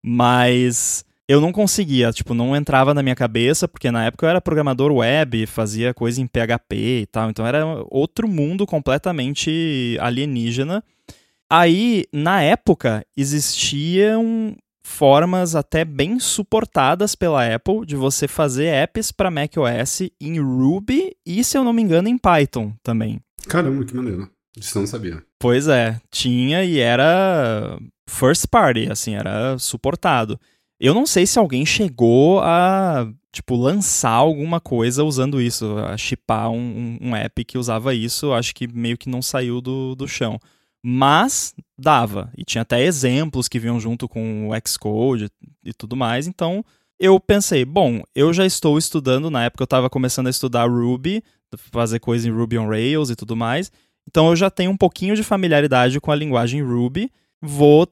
Mas 0.02 1.04
eu 1.28 1.40
não 1.40 1.52
conseguia, 1.52 2.12
tipo, 2.12 2.34
não 2.34 2.56
entrava 2.56 2.94
na 2.94 3.02
minha 3.02 3.16
cabeça, 3.16 3.68
porque 3.68 3.90
na 3.92 4.06
época 4.06 4.26
eu 4.26 4.30
era 4.30 4.42
programador 4.42 4.92
web, 4.92 5.46
fazia 5.46 5.94
coisa 5.94 6.22
em 6.22 6.28
PHP 6.28 7.02
e 7.02 7.06
tal, 7.06 7.30
então 7.30 7.46
era 7.46 7.66
outro 7.90 8.28
mundo 8.28 8.66
completamente 8.66 9.98
alienígena. 10.02 10.84
Aí, 11.50 12.06
na 12.12 12.42
época, 12.42 13.06
existiam 13.16 14.56
formas 14.86 15.56
até 15.56 15.86
bem 15.86 16.20
suportadas 16.20 17.16
pela 17.16 17.56
Apple 17.56 17.86
de 17.86 17.96
você 17.96 18.28
fazer 18.28 18.66
apps 18.66 19.12
para 19.12 19.32
macOS 19.32 20.02
em 20.20 20.40
Ruby 20.40 21.16
e, 21.26 21.44
se 21.44 21.58
eu 21.58 21.64
não 21.64 21.72
me 21.72 21.82
engano, 21.82 22.10
em 22.10 22.18
Python 22.18 22.74
também. 22.84 23.22
Caramba, 23.48 23.86
que 23.86 23.96
maneiro. 23.96 24.30
Isso 24.58 24.78
eu 24.78 24.82
não 24.82 24.88
sabia. 24.88 25.24
Pois 25.40 25.68
é, 25.68 26.00
tinha 26.12 26.64
e 26.64 26.80
era 26.80 27.78
first 28.08 28.48
party, 28.50 28.92
assim, 28.92 29.16
era 29.16 29.58
suportado. 29.58 30.40
Eu 30.80 30.94
não 30.94 31.06
sei 31.06 31.26
se 31.26 31.40
alguém 31.40 31.66
chegou 31.66 32.42
a, 32.42 33.08
tipo, 33.32 33.56
lançar 33.56 34.12
alguma 34.12 34.60
coisa 34.60 35.04
usando 35.04 35.42
isso, 35.42 35.78
a 35.78 35.98
chipar 35.98 36.50
um, 36.50 36.98
um, 37.02 37.16
app 37.16 37.44
que 37.46 37.58
usava 37.58 37.94
isso, 37.94 38.34
acho 38.34 38.54
que 38.54 38.68
meio 38.68 38.98
que 38.98 39.10
não 39.10 39.22
saiu 39.22 39.62
do, 39.62 39.96
do 39.96 40.08
chão. 40.08 40.40
Mas 40.86 41.54
dava, 41.78 42.32
e 42.38 42.44
tinha 42.44 42.62
até 42.62 42.84
exemplos 42.84 43.48
que 43.48 43.60
vinham 43.60 43.80
junto 43.80 44.08
com 44.08 44.50
o 44.50 44.68
Xcode 44.68 45.30
e 45.64 45.74
tudo 45.74 45.96
mais, 45.96 46.28
então 46.28 46.64
eu 47.00 47.20
pensei, 47.20 47.64
bom, 47.64 48.02
eu 48.14 48.34
já 48.34 48.46
estou 48.46 48.78
estudando, 48.78 49.30
na 49.30 49.46
época 49.46 49.64
eu 49.64 49.66
estava 49.66 49.90
começando 49.90 50.28
a 50.28 50.30
estudar 50.30 50.70
Ruby, 50.70 51.24
fazer 51.72 52.00
coisa 52.00 52.28
em 52.28 52.32
Ruby 52.32 52.58
on 52.58 52.68
Rails 52.68 53.10
e 53.10 53.16
tudo 53.16 53.36
mais, 53.36 53.72
então 54.08 54.28
eu 54.28 54.36
já 54.36 54.50
tenho 54.50 54.72
um 54.72 54.78
pouquinho 54.78 55.16
de 55.16 55.24
familiaridade 55.24 56.00
com 56.02 56.12
a 56.12 56.16
linguagem 56.16 56.62
Ruby, 56.62 57.10
vou 57.42 57.88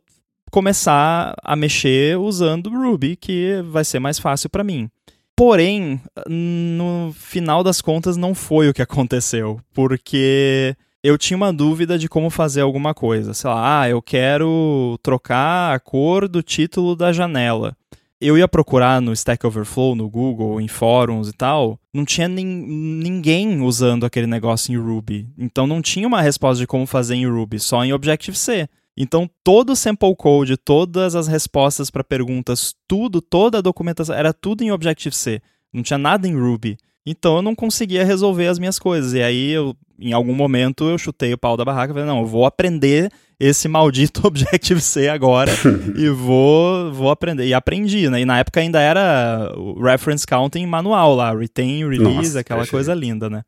começar 0.51 1.33
a 1.41 1.55
mexer 1.55 2.17
usando 2.19 2.69
Ruby, 2.69 3.15
que 3.15 3.61
vai 3.69 3.83
ser 3.83 3.99
mais 3.99 4.19
fácil 4.19 4.49
para 4.49 4.63
mim. 4.63 4.89
Porém, 5.35 5.99
no 6.27 7.11
final 7.15 7.63
das 7.63 7.81
contas, 7.81 8.17
não 8.17 8.35
foi 8.35 8.69
o 8.69 8.73
que 8.73 8.81
aconteceu, 8.81 9.59
porque 9.73 10.75
eu 11.03 11.17
tinha 11.17 11.35
uma 11.35 11.51
dúvida 11.51 11.97
de 11.97 12.07
como 12.07 12.29
fazer 12.29 12.61
alguma 12.61 12.93
coisa. 12.93 13.33
Sei 13.33 13.49
lá, 13.49 13.81
ah, 13.81 13.89
eu 13.89 14.01
quero 14.01 14.99
trocar 15.01 15.73
a 15.73 15.79
cor 15.79 16.27
do 16.27 16.43
título 16.43 16.95
da 16.95 17.11
janela. 17.11 17.75
Eu 18.19 18.37
ia 18.37 18.47
procurar 18.47 19.01
no 19.01 19.11
Stack 19.13 19.43
Overflow, 19.47 19.95
no 19.95 20.07
Google, 20.07 20.61
em 20.61 20.67
fóruns 20.67 21.27
e 21.27 21.33
tal, 21.33 21.79
não 21.91 22.05
tinha 22.05 22.27
nin 22.27 22.45
ninguém 22.45 23.61
usando 23.61 24.05
aquele 24.05 24.27
negócio 24.27 24.71
em 24.71 24.77
Ruby. 24.77 25.27
Então 25.35 25.65
não 25.65 25.81
tinha 25.81 26.07
uma 26.07 26.21
resposta 26.21 26.59
de 26.59 26.67
como 26.67 26.85
fazer 26.85 27.15
em 27.15 27.27
Ruby, 27.27 27.59
só 27.59 27.83
em 27.83 27.93
Objective-C. 27.93 28.69
Então, 28.95 29.29
todo 29.43 29.71
o 29.71 29.75
sample 29.75 30.15
code, 30.15 30.57
todas 30.57 31.15
as 31.15 31.27
respostas 31.27 31.89
para 31.89 32.03
perguntas, 32.03 32.75
tudo, 32.87 33.21
toda 33.21 33.59
a 33.59 33.61
documentação, 33.61 34.15
era 34.15 34.33
tudo 34.33 34.63
em 34.63 34.71
Objective-C. 34.71 35.41
Não 35.73 35.81
tinha 35.81 35.97
nada 35.97 36.27
em 36.27 36.37
Ruby. 36.37 36.77
Então, 37.05 37.37
eu 37.37 37.41
não 37.41 37.55
conseguia 37.55 38.03
resolver 38.03 38.47
as 38.47 38.59
minhas 38.59 38.77
coisas. 38.77 39.13
E 39.13 39.23
aí, 39.23 39.51
eu, 39.51 39.75
em 39.99 40.13
algum 40.13 40.35
momento, 40.35 40.89
eu 40.89 40.97
chutei 40.97 41.33
o 41.33 41.37
pau 41.37 41.55
da 41.55 41.65
barraca 41.65 41.91
e 41.91 41.93
falei: 41.93 42.07
não, 42.07 42.19
eu 42.19 42.25
vou 42.25 42.45
aprender 42.45 43.09
esse 43.39 43.67
maldito 43.67 44.21
Objective-C 44.27 45.07
agora 45.07 45.51
e 45.97 46.09
vou, 46.13 46.91
vou 46.93 47.09
aprender. 47.09 47.47
E 47.47 47.53
aprendi, 47.53 48.07
né? 48.09 48.21
E 48.21 48.25
na 48.25 48.39
época 48.39 48.59
ainda 48.59 48.79
era 48.79 49.51
o 49.57 49.81
reference 49.81 50.27
counting 50.27 50.67
manual 50.67 51.15
lá, 51.15 51.33
retain, 51.33 51.89
release, 51.89 52.03
Nossa, 52.03 52.39
aquela 52.41 52.67
coisa 52.67 52.93
linda, 52.93 53.29
né? 53.29 53.43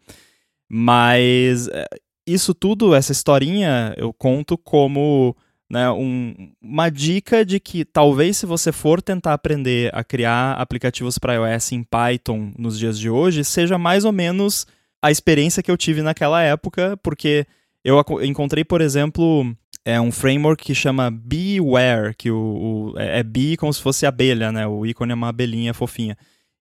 Mas 0.68 1.68
eh, 1.68 1.86
isso 2.26 2.54
tudo, 2.54 2.96
essa 2.96 3.12
historinha, 3.12 3.94
eu 3.98 4.14
conto 4.14 4.58
como 4.58 5.36
né, 5.70 5.90
um, 5.92 6.52
uma 6.62 6.90
dica 6.90 7.46
de 7.46 7.60
que 7.60 7.84
talvez 7.84 8.38
se 8.38 8.46
você 8.46 8.72
for 8.72 9.02
tentar 9.02 9.34
aprender 9.34 9.90
a 9.94 10.04
criar 10.04 10.54
aplicativos 10.54 11.18
para 11.18 11.34
iOS 11.34 11.72
em 11.72 11.84
Python 11.84 12.52
nos 12.58 12.78
dias 12.78 12.98
de 13.00 13.10
hoje, 13.10 13.44
seja 13.44 13.78
mais 13.78 14.06
ou 14.06 14.12
menos 14.12 14.68
a 15.02 15.12
experiência 15.12 15.64
que 15.64 15.72
eu 15.72 15.78
tive 15.78 16.02
naquela 16.02 16.42
época, 16.42 16.98
porque 17.04 17.46
eu 17.84 18.02
encontrei, 18.22 18.64
por 18.64 18.82
exemplo, 18.82 19.46
é 19.84 20.00
um 20.00 20.12
framework 20.12 20.64
que 20.64 20.74
chama 20.74 21.12
Beware, 21.12 22.16
que 22.16 22.32
o, 22.32 22.94
o 22.94 23.00
é, 23.00 23.20
é 23.20 23.24
bee 23.24 23.58
como 23.58 23.74
se 23.74 23.82
fosse 23.82 24.06
abelha, 24.06 24.52
né? 24.52 24.66
O 24.66 24.86
ícone 24.86 25.12
é 25.12 25.16
uma 25.16 25.30
abelhinha 25.30 25.74
fofinha. 25.74 26.18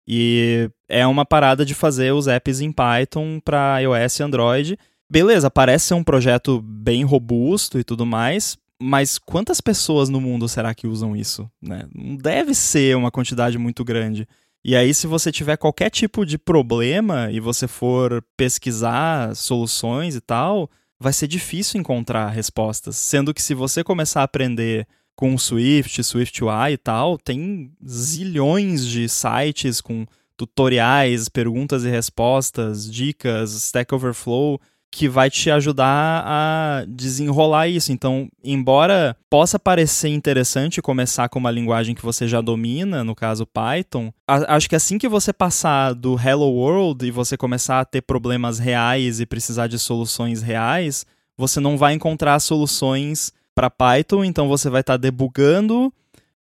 E 0.06 0.68
é 0.88 1.06
uma 1.06 1.24
parada 1.24 1.64
de 1.64 1.74
fazer 1.74 2.12
os 2.12 2.26
apps 2.26 2.60
em 2.60 2.72
Python 2.72 3.38
para 3.38 3.78
iOS 3.78 4.18
e 4.18 4.22
Android 4.22 4.78
beleza, 5.12 5.50
parece 5.50 5.88
ser 5.88 5.94
um 5.94 6.02
projeto 6.02 6.62
bem 6.62 7.04
robusto 7.04 7.78
e 7.78 7.84
tudo 7.84 8.06
mais, 8.06 8.56
mas 8.80 9.18
quantas 9.18 9.60
pessoas 9.60 10.08
no 10.08 10.18
mundo 10.18 10.48
será 10.48 10.74
que 10.74 10.86
usam 10.86 11.14
isso? 11.14 11.50
Né? 11.60 11.86
Não 11.94 12.16
deve 12.16 12.54
ser 12.54 12.96
uma 12.96 13.10
quantidade 13.10 13.58
muito 13.58 13.84
grande. 13.84 14.26
E 14.64 14.74
aí, 14.74 14.94
se 14.94 15.06
você 15.06 15.30
tiver 15.30 15.58
qualquer 15.58 15.90
tipo 15.90 16.24
de 16.24 16.38
problema 16.38 17.30
e 17.30 17.40
você 17.40 17.68
for 17.68 18.24
pesquisar 18.38 19.36
soluções 19.36 20.14
e 20.14 20.20
tal, 20.20 20.70
vai 20.98 21.12
ser 21.12 21.26
difícil 21.26 21.78
encontrar 21.78 22.28
respostas. 22.28 22.96
Sendo 22.96 23.34
que 23.34 23.42
se 23.42 23.52
você 23.52 23.84
começar 23.84 24.22
a 24.22 24.24
aprender 24.24 24.86
com 25.14 25.36
Swift, 25.36 26.02
Swift 26.02 26.42
UI 26.42 26.72
e 26.72 26.78
tal, 26.78 27.18
tem 27.18 27.70
zilhões 27.86 28.86
de 28.86 29.10
sites 29.10 29.82
com 29.82 30.06
tutoriais, 30.38 31.28
perguntas 31.28 31.84
e 31.84 31.90
respostas, 31.90 32.90
dicas, 32.90 33.52
Stack 33.52 33.94
Overflow 33.94 34.58
que 34.92 35.08
vai 35.08 35.30
te 35.30 35.50
ajudar 35.50 36.22
a 36.24 36.84
desenrolar 36.86 37.66
isso. 37.66 37.90
Então, 37.90 38.28
embora 38.44 39.16
possa 39.30 39.58
parecer 39.58 40.10
interessante 40.10 40.82
começar 40.82 41.30
com 41.30 41.38
uma 41.38 41.50
linguagem 41.50 41.94
que 41.94 42.02
você 42.02 42.28
já 42.28 42.42
domina, 42.42 43.02
no 43.02 43.14
caso 43.14 43.46
Python, 43.46 44.12
acho 44.28 44.68
que 44.68 44.76
assim 44.76 44.98
que 44.98 45.08
você 45.08 45.32
passar 45.32 45.94
do 45.94 46.14
Hello 46.20 46.46
World 46.46 47.06
e 47.06 47.10
você 47.10 47.38
começar 47.38 47.80
a 47.80 47.84
ter 47.86 48.02
problemas 48.02 48.58
reais 48.58 49.18
e 49.18 49.24
precisar 49.24 49.66
de 49.66 49.78
soluções 49.78 50.42
reais, 50.42 51.06
você 51.38 51.58
não 51.58 51.78
vai 51.78 51.94
encontrar 51.94 52.38
soluções 52.38 53.32
para 53.54 53.70
Python, 53.70 54.22
então 54.22 54.46
você 54.46 54.68
vai 54.68 54.82
estar 54.82 54.94
tá 54.94 54.98
debugando 54.98 55.90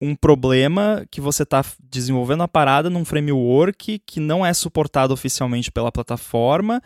um 0.01 0.13
problema 0.13 1.05
que 1.09 1.21
você 1.21 1.43
está 1.43 1.63
desenvolvendo 1.89 2.43
a 2.43 2.49
parada 2.49 2.89
num 2.89 3.05
framework 3.05 3.99
que 4.05 4.19
não 4.19 4.45
é 4.45 4.53
suportado 4.53 5.13
oficialmente 5.13 5.71
pela 5.71 5.91
plataforma 5.91 6.81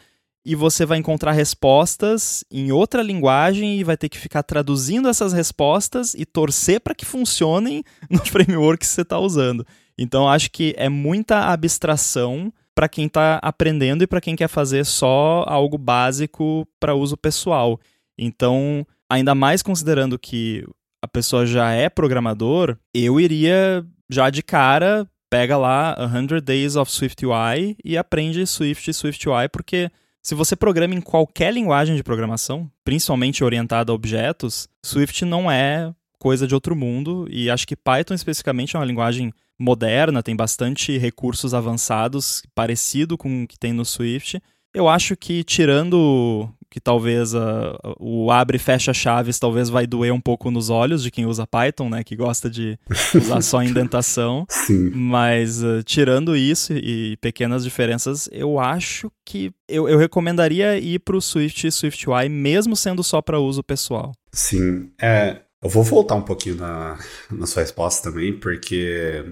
e 0.45 0.53
você 0.53 0.85
vai 0.85 0.99
encontrar 0.99 1.31
respostas 1.31 2.45
em 2.51 2.71
outra 2.71 3.01
linguagem 3.01 3.79
e 3.79 3.83
vai 3.83 3.97
ter 3.97 4.09
que 4.09 4.17
ficar 4.19 4.43
traduzindo 4.43 5.09
essas 5.09 5.33
respostas 5.33 6.13
e 6.13 6.23
torcer 6.23 6.79
para 6.79 6.93
que 6.93 7.03
funcionem 7.03 7.83
no 8.09 8.19
framework 8.19 8.79
que 8.79 8.85
você 8.85 9.01
está 9.01 9.17
usando. 9.17 9.65
Então 9.97 10.29
acho 10.29 10.51
que 10.51 10.75
é 10.77 10.87
muita 10.87 11.51
abstração 11.51 12.53
para 12.75 12.87
quem 12.87 13.07
está 13.07 13.39
aprendendo 13.41 14.03
e 14.03 14.07
para 14.07 14.21
quem 14.21 14.35
quer 14.35 14.49
fazer 14.49 14.85
só 14.85 15.43
algo 15.47 15.77
básico 15.77 16.67
para 16.79 16.93
uso 16.93 17.17
pessoal. 17.17 17.79
Então, 18.17 18.85
ainda 19.09 19.33
mais 19.33 19.63
considerando 19.63 20.19
que 20.19 20.63
a 21.01 21.07
pessoa 21.07 21.45
já 21.45 21.71
é 21.71 21.89
programador, 21.89 22.77
eu 22.93 23.19
iria 23.19 23.85
já 24.09 24.29
de 24.29 24.43
cara, 24.43 25.07
pega 25.29 25.57
lá 25.57 25.95
100 26.11 26.41
Days 26.41 26.75
of 26.75 26.91
Swift 26.91 27.25
UI 27.25 27.77
e 27.83 27.97
aprende 27.97 28.45
Swift 28.45 28.89
e 28.89 28.93
Swift 28.93 29.27
UI, 29.27 29.47
porque 29.49 29.89
se 30.25 30.33
você 30.33 30.55
programa 30.55 30.95
em 30.95 31.01
qualquer 31.01 31.53
linguagem 31.53 31.95
de 31.95 32.01
programação, 32.01 32.67
principalmente 32.83 33.43
orientada 33.43 33.91
a 33.91 33.95
objetos, 33.95 34.67
Swift 34.83 35.23
não 35.23 35.51
é 35.51 35.93
coisa 36.17 36.47
de 36.47 36.55
outro 36.55 36.75
mundo 36.75 37.27
e 37.29 37.47
acho 37.47 37.67
que 37.67 37.75
Python 37.75 38.15
especificamente 38.15 38.75
é 38.75 38.79
uma 38.79 38.87
linguagem 38.87 39.31
moderna, 39.59 40.23
tem 40.23 40.35
bastante 40.35 40.97
recursos 40.97 41.53
avançados, 41.53 42.41
parecido 42.55 43.19
com 43.19 43.43
o 43.43 43.47
que 43.47 43.59
tem 43.59 43.71
no 43.71 43.85
Swift. 43.85 44.41
Eu 44.73 44.89
acho 44.89 45.15
que 45.15 45.43
tirando 45.43 46.49
que 46.75 46.81
talvez 46.81 47.33
uh, 47.33 47.77
o 47.97 48.29
abre 48.29 48.57
e 48.57 48.59
fecha 48.59 48.93
chaves 48.93 49.39
talvez 49.39 49.69
vai 49.69 49.87
doer 49.87 50.11
um 50.11 50.19
pouco 50.19 50.51
nos 50.51 50.69
olhos 50.69 51.01
de 51.01 51.09
quem 51.09 51.25
usa 51.25 51.47
Python, 51.47 51.87
né, 51.87 52.03
que 52.03 52.17
gosta 52.17 52.49
de 52.49 52.77
usar 53.15 53.41
só 53.41 53.63
indentação. 53.63 54.45
Sim. 54.49 54.89
Mas 54.93 55.63
uh, 55.63 55.81
tirando 55.85 56.35
isso 56.35 56.73
e 56.73 57.15
pequenas 57.21 57.63
diferenças, 57.63 58.27
eu 58.29 58.59
acho 58.59 59.09
que 59.23 59.53
eu, 59.69 59.87
eu 59.87 59.97
recomendaria 59.97 60.77
ir 60.77 60.99
para 60.99 61.15
o 61.15 61.21
Swift 61.21 61.65
e 61.65 61.71
SwiftUI 61.71 62.27
mesmo 62.27 62.75
sendo 62.75 63.01
só 63.05 63.21
para 63.21 63.39
uso 63.39 63.63
pessoal. 63.63 64.11
Sim, 64.33 64.91
é, 65.01 65.37
eu 65.63 65.69
vou 65.69 65.81
voltar 65.81 66.15
um 66.15 66.23
pouquinho 66.23 66.57
na, 66.57 66.99
na 67.31 67.47
sua 67.47 67.61
resposta 67.61 68.11
também, 68.11 68.37
porque 68.37 69.23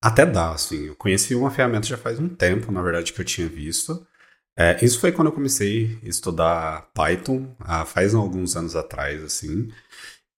até 0.00 0.24
dá, 0.24 0.52
assim. 0.52 0.86
Eu 0.86 0.94
conheci 0.94 1.34
uma 1.34 1.50
ferramenta 1.50 1.88
já 1.88 1.96
faz 1.96 2.20
um 2.20 2.28
tempo, 2.28 2.70
na 2.70 2.80
verdade, 2.80 3.12
que 3.12 3.20
eu 3.20 3.24
tinha 3.24 3.48
visto. 3.48 4.06
É, 4.62 4.78
isso 4.84 5.00
foi 5.00 5.10
quando 5.10 5.26
eu 5.26 5.32
comecei 5.32 5.98
a 6.04 6.08
estudar 6.08 6.88
Python, 6.94 7.52
ah, 7.58 7.84
faz 7.84 8.14
alguns 8.14 8.54
anos 8.56 8.76
atrás, 8.76 9.20
assim. 9.24 9.68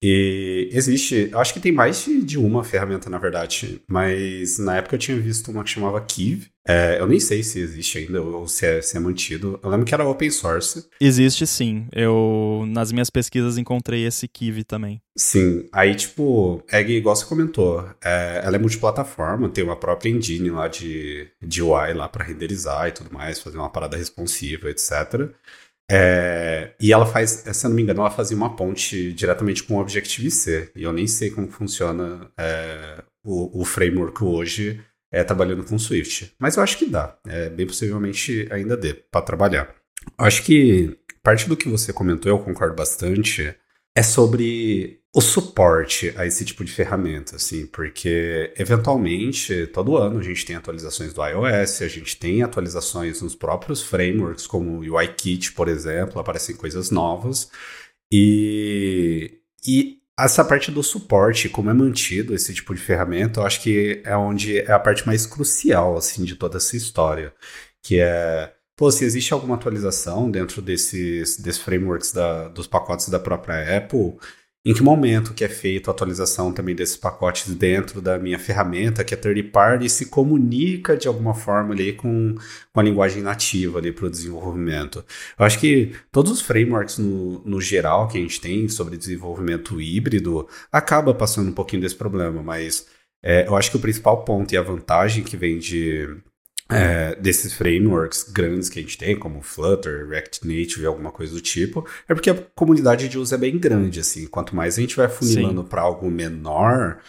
E 0.01 0.67
existe, 0.71 1.29
acho 1.35 1.53
que 1.53 1.59
tem 1.59 1.71
mais 1.71 2.03
de, 2.03 2.23
de, 2.23 2.39
uma 2.39 2.63
ferramenta, 2.63 3.07
na 3.07 3.19
verdade, 3.19 3.83
mas 3.87 4.57
na 4.57 4.77
época 4.77 4.95
eu 4.95 4.99
tinha 4.99 5.19
visto 5.19 5.51
uma 5.51 5.63
que 5.63 5.69
chamava 5.69 6.01
Kiv. 6.01 6.49
É, 6.67 6.99
eu 6.99 7.07
nem 7.07 7.19
sei 7.19 7.43
se 7.43 7.59
existe 7.59 7.99
ainda 7.99 8.21
ou 8.21 8.47
se 8.47 8.65
é, 8.65 8.81
se 8.81 8.97
é 8.97 8.99
mantido. 8.99 9.59
Eu 9.61 9.69
lembro 9.69 9.85
que 9.85 9.93
era 9.93 10.07
open 10.07 10.31
source. 10.31 10.87
Existe 10.99 11.45
sim. 11.45 11.87
Eu, 11.91 12.63
nas 12.67 12.91
minhas 12.91 13.09
pesquisas, 13.09 13.57
encontrei 13.57 14.05
esse 14.05 14.27
Kiv 14.27 14.63
também. 14.63 14.99
Sim, 15.17 15.67
aí 15.71 15.95
tipo, 15.95 16.63
é 16.71 16.81
igual 16.81 17.15
você 17.15 17.25
comentou, 17.25 17.87
é, 18.03 18.41
ela 18.43 18.57
é 18.57 18.59
multiplataforma, 18.59 19.47
tem 19.47 19.63
uma 19.63 19.77
própria 19.77 20.09
engine 20.09 20.49
lá 20.49 20.67
de, 20.67 21.29
de 21.41 21.61
UI 21.61 21.93
lá 21.93 22.09
para 22.09 22.25
renderizar 22.25 22.87
e 22.87 22.91
tudo 22.91 23.13
mais, 23.13 23.39
fazer 23.39 23.57
uma 23.57 23.69
parada 23.69 23.95
responsiva, 23.95 24.69
etc. 24.69 25.31
É, 25.89 26.73
e 26.81 26.91
ela 26.91 27.05
faz, 27.05 27.43
se 27.45 27.65
eu 27.65 27.69
não 27.69 27.75
me 27.75 27.83
engano, 27.83 28.01
ela 28.01 28.09
fazia 28.09 28.35
uma 28.35 28.55
ponte 28.55 29.13
diretamente 29.13 29.63
com 29.63 29.75
o 29.75 29.79
Objective-C. 29.79 30.71
E 30.75 30.83
eu 30.83 30.91
nem 30.91 31.07
sei 31.07 31.29
como 31.29 31.47
funciona 31.47 32.29
é, 32.37 33.03
o, 33.23 33.61
o, 33.61 33.65
framework 33.65 34.23
hoje 34.23 34.81
é, 35.11 35.23
trabalhando 35.23 35.63
com 35.63 35.79
Swift. 35.79 36.33
Mas 36.39 36.57
eu 36.57 36.63
acho 36.63 36.77
que 36.77 36.85
dá. 36.85 37.17
É, 37.27 37.49
bem 37.49 37.65
possivelmente 37.65 38.47
ainda 38.51 38.75
dê 38.75 38.93
para 38.93 39.21
trabalhar. 39.21 39.73
Acho 40.17 40.43
que 40.43 40.97
parte 41.23 41.49
do 41.49 41.57
que 41.57 41.67
você 41.67 41.91
comentou, 41.91 42.31
eu 42.31 42.39
concordo 42.39 42.75
bastante, 42.75 43.55
é 43.95 44.03
sobre 44.03 44.99
o 45.15 45.21
suporte 45.21 46.13
a 46.17 46.25
esse 46.25 46.43
tipo 46.43 46.65
de 46.65 46.71
ferramenta, 46.73 47.37
assim, 47.37 47.65
porque 47.65 48.53
eventualmente 48.57 49.65
todo 49.67 49.95
ano 49.95 50.19
a 50.19 50.21
gente 50.21 50.45
tem 50.45 50.57
atualizações 50.57 51.13
do 51.13 51.25
iOS, 51.25 51.81
a 51.81 51.87
gente 51.87 52.17
tem 52.17 52.43
atualizações 52.43 53.21
nos 53.21 53.33
próprios 53.33 53.81
frameworks, 53.81 54.45
como 54.45 54.79
o 54.79 54.97
UIKit, 54.97 55.53
por 55.53 55.69
exemplo, 55.69 56.19
aparecem 56.19 56.57
coisas 56.57 56.91
novas 56.91 57.49
e, 58.11 59.39
e 59.65 60.01
essa 60.17 60.45
parte 60.45 60.71
do 60.71 60.81
suporte, 60.81 61.49
como 61.49 61.69
é 61.69 61.73
mantido 61.73 62.33
esse 62.33 62.53
tipo 62.53 62.73
de 62.73 62.81
ferramenta, 62.81 63.41
eu 63.41 63.45
acho 63.45 63.61
que 63.61 64.01
é 64.05 64.15
onde 64.15 64.59
é 64.59 64.71
a 64.71 64.79
parte 64.79 65.05
mais 65.05 65.25
crucial, 65.25 65.97
assim, 65.97 66.23
de 66.23 66.35
toda 66.35 66.57
essa 66.57 66.77
história, 66.77 67.33
que 67.83 67.99
é 67.99 68.53
pô, 68.75 68.91
se 68.91 69.05
existe 69.05 69.33
alguma 69.33 69.55
atualização 69.55 70.29
dentro 70.29 70.61
desses, 70.61 71.37
desses 71.37 71.61
frameworks 71.61 72.11
da, 72.11 72.47
dos 72.49 72.67
pacotes 72.67 73.09
da 73.09 73.19
própria 73.19 73.77
Apple, 73.77 74.17
em 74.65 74.73
que 74.73 74.81
momento 74.81 75.33
que 75.33 75.43
é 75.43 75.47
feita 75.47 75.91
a 75.91 75.93
atualização 75.93 76.51
também 76.51 76.73
desses 76.73 76.97
pacotes 76.97 77.53
dentro 77.53 78.01
da 78.01 78.17
minha 78.17 78.39
ferramenta, 78.39 79.03
que 79.03 79.13
é 79.13 79.17
third 79.17 79.43
party, 79.43 79.87
se 79.87 80.07
comunica 80.07 80.97
de 80.97 81.07
alguma 81.07 81.35
forma 81.35 81.73
ali 81.73 81.93
com, 81.93 82.35
com 82.73 82.79
a 82.79 82.83
linguagem 82.83 83.21
nativa 83.21 83.77
ali 83.77 83.91
para 83.91 84.07
o 84.07 84.09
desenvolvimento. 84.09 85.05
Eu 85.37 85.45
acho 85.45 85.59
que 85.59 85.93
todos 86.11 86.31
os 86.31 86.41
frameworks 86.41 86.97
no, 86.97 87.39
no 87.45 87.61
geral 87.61 88.07
que 88.07 88.17
a 88.17 88.21
gente 88.21 88.41
tem 88.41 88.67
sobre 88.67 88.97
desenvolvimento 88.97 89.79
híbrido 89.79 90.47
acaba 90.71 91.13
passando 91.13 91.49
um 91.49 91.53
pouquinho 91.53 91.83
desse 91.83 91.95
problema, 91.95 92.41
mas 92.41 92.87
é, 93.23 93.47
eu 93.47 93.55
acho 93.55 93.69
que 93.69 93.77
o 93.77 93.81
principal 93.81 94.23
ponto 94.23 94.51
e 94.51 94.57
a 94.57 94.63
vantagem 94.63 95.23
que 95.23 95.37
vem 95.37 95.59
de 95.59 96.07
é, 96.69 97.15
desses 97.15 97.53
frameworks 97.53 98.23
grandes 98.23 98.69
que 98.69 98.79
a 98.79 98.81
gente 98.81 98.97
tem, 98.97 99.17
como 99.17 99.41
Flutter, 99.41 100.07
React 100.07 100.47
Native, 100.47 100.85
alguma 100.85 101.11
coisa 101.11 101.33
do 101.33 101.41
tipo, 101.41 101.87
é 102.07 102.13
porque 102.13 102.29
a 102.29 102.43
comunidade 102.55 103.07
de 103.07 103.19
uso 103.19 103.35
é 103.35 103.37
bem 103.37 103.57
grande, 103.57 103.99
assim. 103.99 104.25
Quanto 104.27 104.55
mais 104.55 104.77
a 104.77 104.81
gente 104.81 104.95
vai 104.95 105.07
funilando 105.07 105.63
para 105.63 105.81
algo 105.81 106.09
menor, 106.09 106.99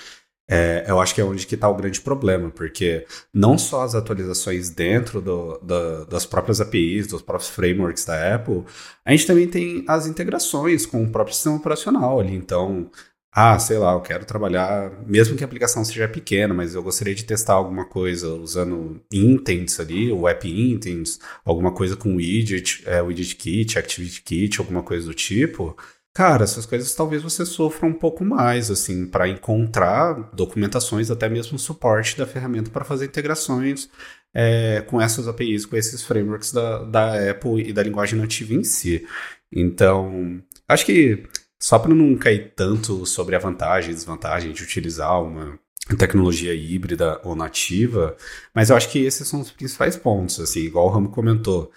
é, 0.48 0.84
eu 0.86 1.00
acho 1.00 1.14
que 1.14 1.20
é 1.20 1.24
onde 1.24 1.46
que 1.46 1.56
está 1.56 1.68
o 1.68 1.74
grande 1.74 2.00
problema, 2.00 2.50
porque 2.50 3.06
não 3.32 3.56
só 3.58 3.82
as 3.82 3.94
atualizações 3.94 4.70
dentro 4.70 5.20
do, 5.20 5.58
do, 5.58 6.04
das 6.04 6.26
próprias 6.26 6.60
APIs, 6.60 7.06
dos 7.06 7.22
próprios 7.22 7.50
frameworks 7.50 8.04
da 8.04 8.34
Apple, 8.34 8.62
a 9.04 9.10
gente 9.10 9.26
também 9.26 9.48
tem 9.48 9.84
as 9.88 10.06
integrações 10.06 10.86
com 10.86 11.02
o 11.02 11.10
próprio 11.10 11.34
sistema 11.34 11.56
operacional 11.56 12.20
ali. 12.20 12.34
Então, 12.34 12.90
ah, 13.38 13.58
sei 13.58 13.76
lá, 13.76 13.92
eu 13.92 14.00
quero 14.00 14.24
trabalhar, 14.24 14.90
mesmo 15.06 15.36
que 15.36 15.44
a 15.44 15.46
aplicação 15.46 15.84
seja 15.84 16.08
pequena, 16.08 16.54
mas 16.54 16.74
eu 16.74 16.82
gostaria 16.82 17.14
de 17.14 17.22
testar 17.22 17.52
alguma 17.52 17.84
coisa 17.84 18.32
usando 18.32 18.98
intents 19.12 19.78
ali, 19.78 20.10
o 20.10 20.26
app 20.26 20.48
intents, 20.48 21.20
alguma 21.44 21.70
coisa 21.70 21.94
com 21.96 22.16
widget, 22.16 22.82
é, 22.86 23.02
widget 23.02 23.36
kit, 23.36 23.78
activity 23.78 24.22
kit, 24.22 24.58
alguma 24.58 24.82
coisa 24.82 25.06
do 25.06 25.12
tipo. 25.12 25.76
Cara, 26.14 26.44
essas 26.44 26.64
coisas 26.64 26.94
talvez 26.94 27.22
você 27.22 27.44
sofra 27.44 27.86
um 27.86 27.92
pouco 27.92 28.24
mais, 28.24 28.70
assim, 28.70 29.04
para 29.04 29.28
encontrar 29.28 30.14
documentações, 30.32 31.10
até 31.10 31.28
mesmo 31.28 31.58
suporte 31.58 32.16
da 32.16 32.24
ferramenta 32.26 32.70
para 32.70 32.86
fazer 32.86 33.04
integrações 33.04 33.90
é, 34.32 34.80
com 34.86 34.98
essas 34.98 35.28
APIs, 35.28 35.66
com 35.66 35.76
esses 35.76 36.02
frameworks 36.02 36.52
da, 36.52 36.84
da 36.84 37.30
Apple 37.30 37.68
e 37.68 37.72
da 37.74 37.82
linguagem 37.82 38.18
nativa 38.18 38.54
em 38.54 38.64
si. 38.64 39.06
Então, 39.52 40.40
acho 40.66 40.86
que 40.86 41.22
só 41.58 41.78
para 41.78 41.94
não 41.94 42.16
cair 42.16 42.52
tanto 42.54 43.06
sobre 43.06 43.34
a 43.36 43.38
vantagem 43.38 43.90
e 43.90 43.94
desvantagem 43.94 44.52
de 44.52 44.62
utilizar 44.62 45.22
uma 45.22 45.58
tecnologia 45.98 46.52
híbrida 46.52 47.20
ou 47.22 47.36
nativa, 47.36 48.16
mas 48.54 48.70
eu 48.70 48.76
acho 48.76 48.90
que 48.90 49.04
esses 49.04 49.26
são 49.28 49.40
os 49.40 49.50
principais 49.50 49.96
pontos, 49.96 50.40
assim, 50.40 50.60
igual 50.60 50.86
o 50.86 50.90
Ramo 50.90 51.10
comentou. 51.10 51.70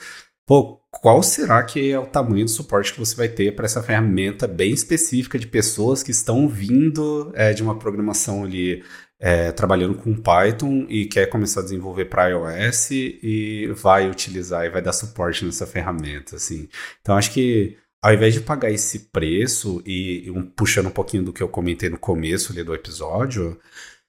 Pô, 0.48 0.82
qual 0.90 1.22
será 1.22 1.62
que 1.64 1.92
é 1.92 2.00
o 2.00 2.08
tamanho 2.08 2.46
do 2.46 2.50
suporte 2.52 2.92
que 2.92 3.00
você 3.00 3.16
vai 3.16 3.30
ter 3.30 3.56
para 3.56 3.66
essa 3.66 3.84
ferramenta 3.84 4.48
bem 4.48 4.72
específica 4.72 5.38
de 5.38 5.46
pessoas 5.46 6.02
que 6.02 6.10
estão 6.10 6.48
vindo 6.48 7.32
é, 7.36 7.54
de 7.54 7.62
uma 7.62 7.78
programação 7.78 8.44
ali 8.44 8.84
é, 9.20 9.52
trabalhando 9.52 9.96
com 9.96 10.16
Python 10.16 10.88
e 10.90 11.06
quer 11.06 11.28
começar 11.28 11.60
a 11.60 11.64
desenvolver 11.64 12.06
para 12.06 12.30
iOS 12.30 12.90
e 12.92 13.72
vai 13.76 14.10
utilizar 14.10 14.66
e 14.66 14.70
vai 14.70 14.82
dar 14.82 14.94
suporte 14.94 15.46
nessa 15.46 15.68
ferramenta, 15.68 16.38
assim. 16.38 16.68
Então 17.02 17.16
acho 17.16 17.32
que 17.32 17.78
ao 18.02 18.14
invés 18.14 18.34
de 18.34 18.42
pagar 18.42 18.72
esse 18.72 19.00
preço, 19.12 19.82
e, 19.86 20.32
um, 20.32 20.46
puxando 20.46 20.88
um 20.88 20.92
pouquinho 20.92 21.24
do 21.24 21.34
que 21.34 21.44
eu 21.44 21.50
comentei 21.50 21.90
no 21.90 21.98
começo 21.98 22.52
ali 22.52 22.64
do 22.64 22.74
episódio, 22.74 23.60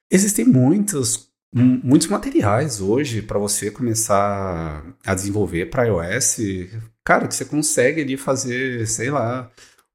existem 0.09 0.45
muitos, 0.45 1.29
muitos 1.53 2.07
materiais 2.07 2.79
hoje 2.79 3.21
para 3.21 3.39
você 3.39 3.69
começar 3.69 4.83
a 5.05 5.13
desenvolver 5.15 5.67
para 5.69 5.85
iOS. 5.85 6.37
Cara, 7.03 7.27
que 7.27 7.35
você 7.35 7.45
consegue 7.45 8.01
ali 8.01 8.15
fazer, 8.15 8.87
sei 8.87 9.11
lá, 9.11 9.51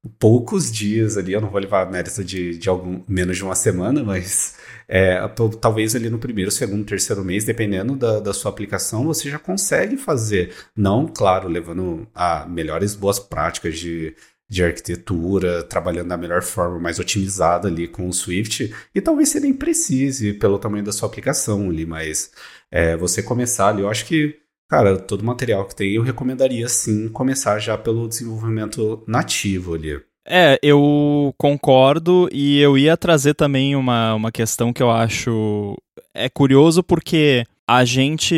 poucos 0.07 0.71
dias 0.71 1.17
ali. 1.17 1.33
Eu 1.33 1.41
não 1.41 1.49
vou 1.49 1.59
levar 1.59 1.89
mérito 1.91 2.23
de, 2.23 2.57
de 2.57 2.69
algum, 2.69 3.01
menos 3.07 3.37
de 3.37 3.43
uma 3.43 3.55
semana, 3.55 4.03
mas 4.03 4.55
é, 4.87 5.19
talvez 5.59 5.95
ali 5.95 6.09
no 6.09 6.17
primeiro, 6.19 6.49
segundo, 6.51 6.85
terceiro 6.85 7.23
mês, 7.23 7.43
dependendo 7.43 7.95
da, 7.95 8.19
da 8.19 8.33
sua 8.33 8.51
aplicação, 8.51 9.05
você 9.05 9.29
já 9.29 9.39
consegue 9.39 9.97
fazer. 9.97 10.53
Não, 10.75 11.07
claro, 11.07 11.49
levando 11.49 12.07
a 12.15 12.45
melhores 12.47 12.95
boas 12.95 13.19
práticas 13.19 13.77
de, 13.77 14.15
de 14.49 14.63
arquitetura, 14.63 15.63
trabalhando 15.63 16.07
da 16.09 16.17
melhor 16.17 16.41
forma, 16.41 16.79
mais 16.79 16.99
otimizada 16.99 17.67
ali 17.67 17.87
com 17.87 18.07
o 18.07 18.13
Swift, 18.13 18.73
e 18.95 19.01
talvez 19.01 19.29
você 19.29 19.39
nem 19.39 19.53
precise 19.53 20.33
pelo 20.33 20.57
tamanho 20.57 20.85
da 20.85 20.93
sua 20.93 21.09
aplicação 21.09 21.69
ali, 21.69 21.85
mas 21.85 22.31
é, 22.71 22.95
você 22.95 23.21
começar 23.21 23.69
ali, 23.69 23.81
eu 23.81 23.89
acho 23.89 24.05
que, 24.05 24.39
cara, 24.67 24.97
todo 24.97 25.23
material 25.23 25.65
que 25.65 25.75
tem, 25.75 25.93
eu 25.93 26.01
recomendaria 26.01 26.67
sim 26.67 27.07
começar 27.09 27.59
já 27.59 27.77
pelo 27.77 28.07
desenvolvimento 28.07 29.03
nativo 29.07 29.75
ali. 29.75 29.99
É, 30.29 30.59
eu 30.61 31.33
concordo 31.37 32.27
e 32.33 32.59
eu 32.59 32.77
ia 32.77 32.97
trazer 32.97 33.33
também 33.33 33.75
uma, 33.75 34.13
uma 34.13 34.31
questão 34.31 34.73
que 34.73 34.83
eu 34.83 34.91
acho 34.91 35.75
é 36.13 36.27
curioso 36.27 36.83
porque 36.83 37.45
a 37.69 37.83
gente, 37.83 38.33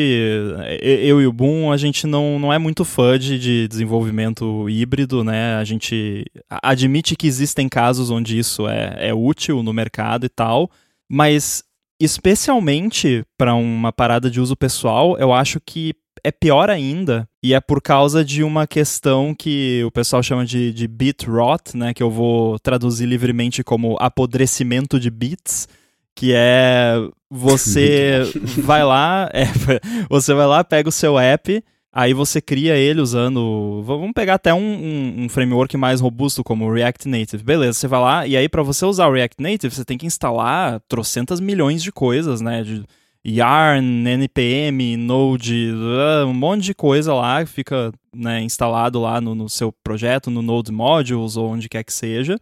eu 0.81 1.21
e 1.21 1.27
o 1.27 1.31
Boom, 1.31 1.71
a 1.71 1.77
gente 1.77 2.07
não, 2.07 2.39
não 2.39 2.51
é 2.51 2.57
muito 2.57 2.83
fã 2.83 3.17
de, 3.17 3.37
de 3.37 3.67
desenvolvimento 3.67 4.67
híbrido, 4.67 5.23
né? 5.23 5.55
A 5.55 5.63
gente 5.63 6.25
admite 6.49 7.15
que 7.15 7.27
existem 7.27 7.69
casos 7.69 8.09
onde 8.09 8.39
isso 8.39 8.67
é, 8.67 9.09
é 9.09 9.13
útil 9.13 9.61
no 9.61 9.71
mercado 9.71 10.25
e 10.25 10.29
tal, 10.29 10.69
mas 11.07 11.63
especialmente 12.01 13.23
para 13.37 13.53
uma 13.53 13.91
parada 13.91 14.31
de 14.31 14.41
uso 14.41 14.55
pessoal, 14.55 15.15
eu 15.19 15.31
acho 15.31 15.59
que 15.59 15.93
é 16.23 16.31
pior 16.31 16.69
ainda, 16.69 17.27
e 17.41 17.53
é 17.53 17.59
por 17.59 17.81
causa 17.81 18.23
de 18.23 18.43
uma 18.43 18.67
questão 18.67 19.33
que 19.33 19.83
o 19.85 19.91
pessoal 19.91 20.21
chama 20.21 20.45
de, 20.45 20.73
de 20.73 20.87
bit 20.87 21.25
rot, 21.27 21.75
né, 21.75 21.93
que 21.93 22.03
eu 22.03 22.09
vou 22.09 22.59
traduzir 22.59 23.05
livremente 23.05 23.63
como 23.63 23.97
apodrecimento 23.99 24.99
de 24.99 25.09
bits, 25.09 25.67
que 26.15 26.33
é 26.35 26.95
você 27.29 28.21
vai 28.63 28.83
lá, 28.83 29.29
é, 29.33 29.45
você 30.09 30.33
vai 30.33 30.47
lá, 30.47 30.63
pega 30.63 30.89
o 30.89 30.91
seu 30.91 31.17
app, 31.17 31.63
aí 31.91 32.13
você 32.13 32.41
cria 32.41 32.75
ele 32.75 33.01
usando, 33.01 33.81
vamos 33.83 34.11
pegar 34.13 34.35
até 34.35 34.53
um, 34.53 34.59
um, 34.59 35.23
um 35.23 35.29
framework 35.29 35.75
mais 35.77 36.01
robusto 36.01 36.43
como 36.43 36.65
o 36.65 36.73
React 36.73 37.07
Native, 37.07 37.43
beleza, 37.43 37.79
você 37.79 37.87
vai 37.87 37.99
lá, 37.99 38.27
e 38.27 38.35
aí 38.35 38.49
para 38.49 38.63
você 38.63 38.85
usar 38.85 39.07
o 39.07 39.13
React 39.13 39.41
Native, 39.41 39.73
você 39.73 39.85
tem 39.85 39.97
que 39.97 40.05
instalar 40.05 40.81
trocentas 40.87 41.39
milhões 41.39 41.81
de 41.81 41.91
coisas, 41.91 42.41
né, 42.41 42.63
de, 42.63 42.83
Yarn, 43.25 44.07
NPM, 44.07 44.95
Node, 44.95 45.71
ah, 45.73 46.25
um 46.25 46.33
monte 46.33 46.63
de 46.63 46.73
coisa 46.73 47.13
lá 47.13 47.43
que 47.43 47.51
fica 47.51 47.91
né, 48.15 48.41
instalado 48.41 48.99
lá 48.99 49.19
no, 49.19 49.35
no, 49.35 49.49
seu 49.49 49.73
projeto, 49.83 50.31
no 50.31 50.41
Node 50.41 50.71
Modules 50.71 51.35
ou 51.35 51.49
onde 51.49 51.67
quer 51.67 51.83
que 51.83 51.93
seja. 51.93 52.37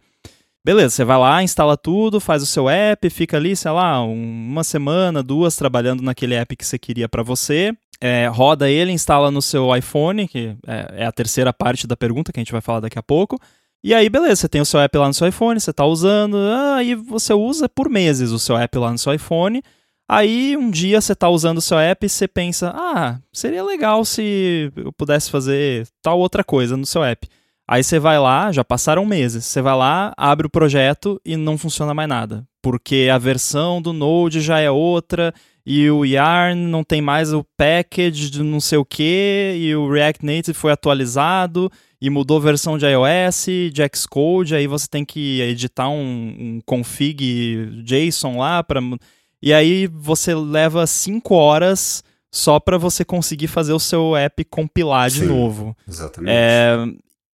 Beleza, 0.64 0.90
você 0.90 1.06
vai 1.06 1.18
lá, 1.18 1.42
instala 1.42 1.78
tudo, 1.78 2.20
faz 2.20 2.44
o 2.44 2.46
seu 2.46 2.68
app, 2.70 3.10
fica 3.10 3.38
ali, 3.38 3.56
sei 3.56 3.72
lá, 3.72 4.04
uma 4.04 4.64
semana, 4.64 5.24
duas 5.24 5.56
trabalhando 5.56 6.04
naquele 6.04 6.36
app 6.36 6.56
que 6.56 6.66
você 6.66 6.78
queria 6.78 7.08
para 7.08 7.24
você. 7.24 7.74
É, 8.00 8.28
roda 8.28 8.70
ele, 8.70 8.92
instala 8.92 9.32
no 9.32 9.42
seu 9.42 9.76
iPhone, 9.76 10.28
que 10.28 10.56
é, 10.68 11.04
é 11.04 11.06
a 11.06 11.12
terceira 11.12 11.54
parte 11.54 11.88
da 11.88 11.96
pergunta 11.96 12.32
que 12.32 12.40
a 12.40 12.42
gente 12.42 12.52
vai 12.52 12.62
falar 12.62 12.82
daqui 12.82 13.00
a 13.00 13.04
pouco. 13.04 13.40
E 13.84 13.94
aí, 13.94 14.10
beleza, 14.10 14.42
você 14.42 14.50
tem 14.50 14.60
o 14.60 14.66
seu 14.66 14.80
app 14.80 14.98
lá 14.98 15.08
no 15.08 15.14
seu 15.14 15.28
iPhone, 15.28 15.60
você 15.60 15.72
está 15.72 15.86
usando, 15.86 16.38
aí 16.76 16.94
ah, 16.94 16.98
você 16.98 17.34
usa 17.34 17.70
por 17.70 17.90
meses 17.90 18.32
o 18.32 18.40
seu 18.40 18.58
app 18.58 18.78
lá 18.78 18.92
no 18.92 18.98
seu 18.98 19.14
iPhone. 19.14 19.64
Aí 20.10 20.56
um 20.56 20.72
dia 20.72 21.02
você 21.02 21.12
está 21.12 21.28
usando 21.28 21.58
o 21.58 21.62
seu 21.62 21.78
app 21.78 22.06
e 22.06 22.10
você 22.10 22.28
pensa: 22.28 22.74
ah, 22.76 23.20
seria 23.34 23.64
legal 23.64 24.06
se 24.06 24.72
eu 24.76 24.94
pudesse 24.94 25.30
fazer 25.30 25.88
tal 26.02 26.20
outra 26.20 26.44
coisa 26.44 26.78
no 26.78 26.86
seu 26.86 27.04
app. 27.04 27.28
Aí 27.70 27.84
você 27.84 28.00
vai 28.00 28.18
lá, 28.18 28.50
já 28.50 28.64
passaram 28.64 29.06
meses, 29.06 29.44
você 29.44 29.62
vai 29.62 29.76
lá, 29.76 30.14
abre 30.16 30.48
o 30.48 30.50
projeto 30.50 31.20
e 31.26 31.36
não 31.36 31.58
funciona 31.58 31.94
mais 31.94 32.08
nada. 32.08 32.48
Porque 32.62 33.10
a 33.12 33.18
versão 33.18 33.82
do 33.82 33.92
Node 33.92 34.40
já 34.40 34.60
é 34.60 34.72
outra, 34.72 35.34
e 35.66 35.90
o 35.90 36.06
Yarn 36.06 36.56
não 36.56 36.82
tem 36.82 37.02
mais 37.02 37.34
o 37.34 37.46
package 37.58 38.30
de 38.30 38.42
não 38.42 38.62
sei 38.62 38.78
o 38.78 38.86
que, 38.86 39.54
e 39.58 39.76
o 39.76 39.92
React 39.92 40.26
Native 40.26 40.54
foi 40.54 40.72
atualizado, 40.72 41.70
e 42.00 42.10
mudou 42.10 42.38
a 42.38 42.42
versão 42.42 42.78
de 42.78 42.86
iOS, 42.86 43.48
de 43.74 43.82
Xcode, 43.94 44.56
aí 44.56 44.66
você 44.66 44.88
tem 44.88 45.04
que 45.04 45.42
editar 45.42 45.90
um, 45.90 46.36
um 46.40 46.62
config 46.66 47.84
JSON 47.84 48.38
lá 48.38 48.64
para 48.64 48.80
e 49.42 49.54
aí 49.54 49.88
você 49.88 50.34
leva 50.34 50.86
5 50.86 51.34
horas 51.36 52.04
só 52.32 52.60
para 52.60 52.78
você 52.78 53.06
conseguir 53.06 53.48
fazer 53.48 53.74
o 53.74 53.80
seu 53.80 54.16
app 54.16 54.44
compilar 54.46 55.10
Sim, 55.10 55.22
de 55.22 55.26
novo. 55.26 55.78
Exatamente. 55.88 56.32
É, 56.34 56.78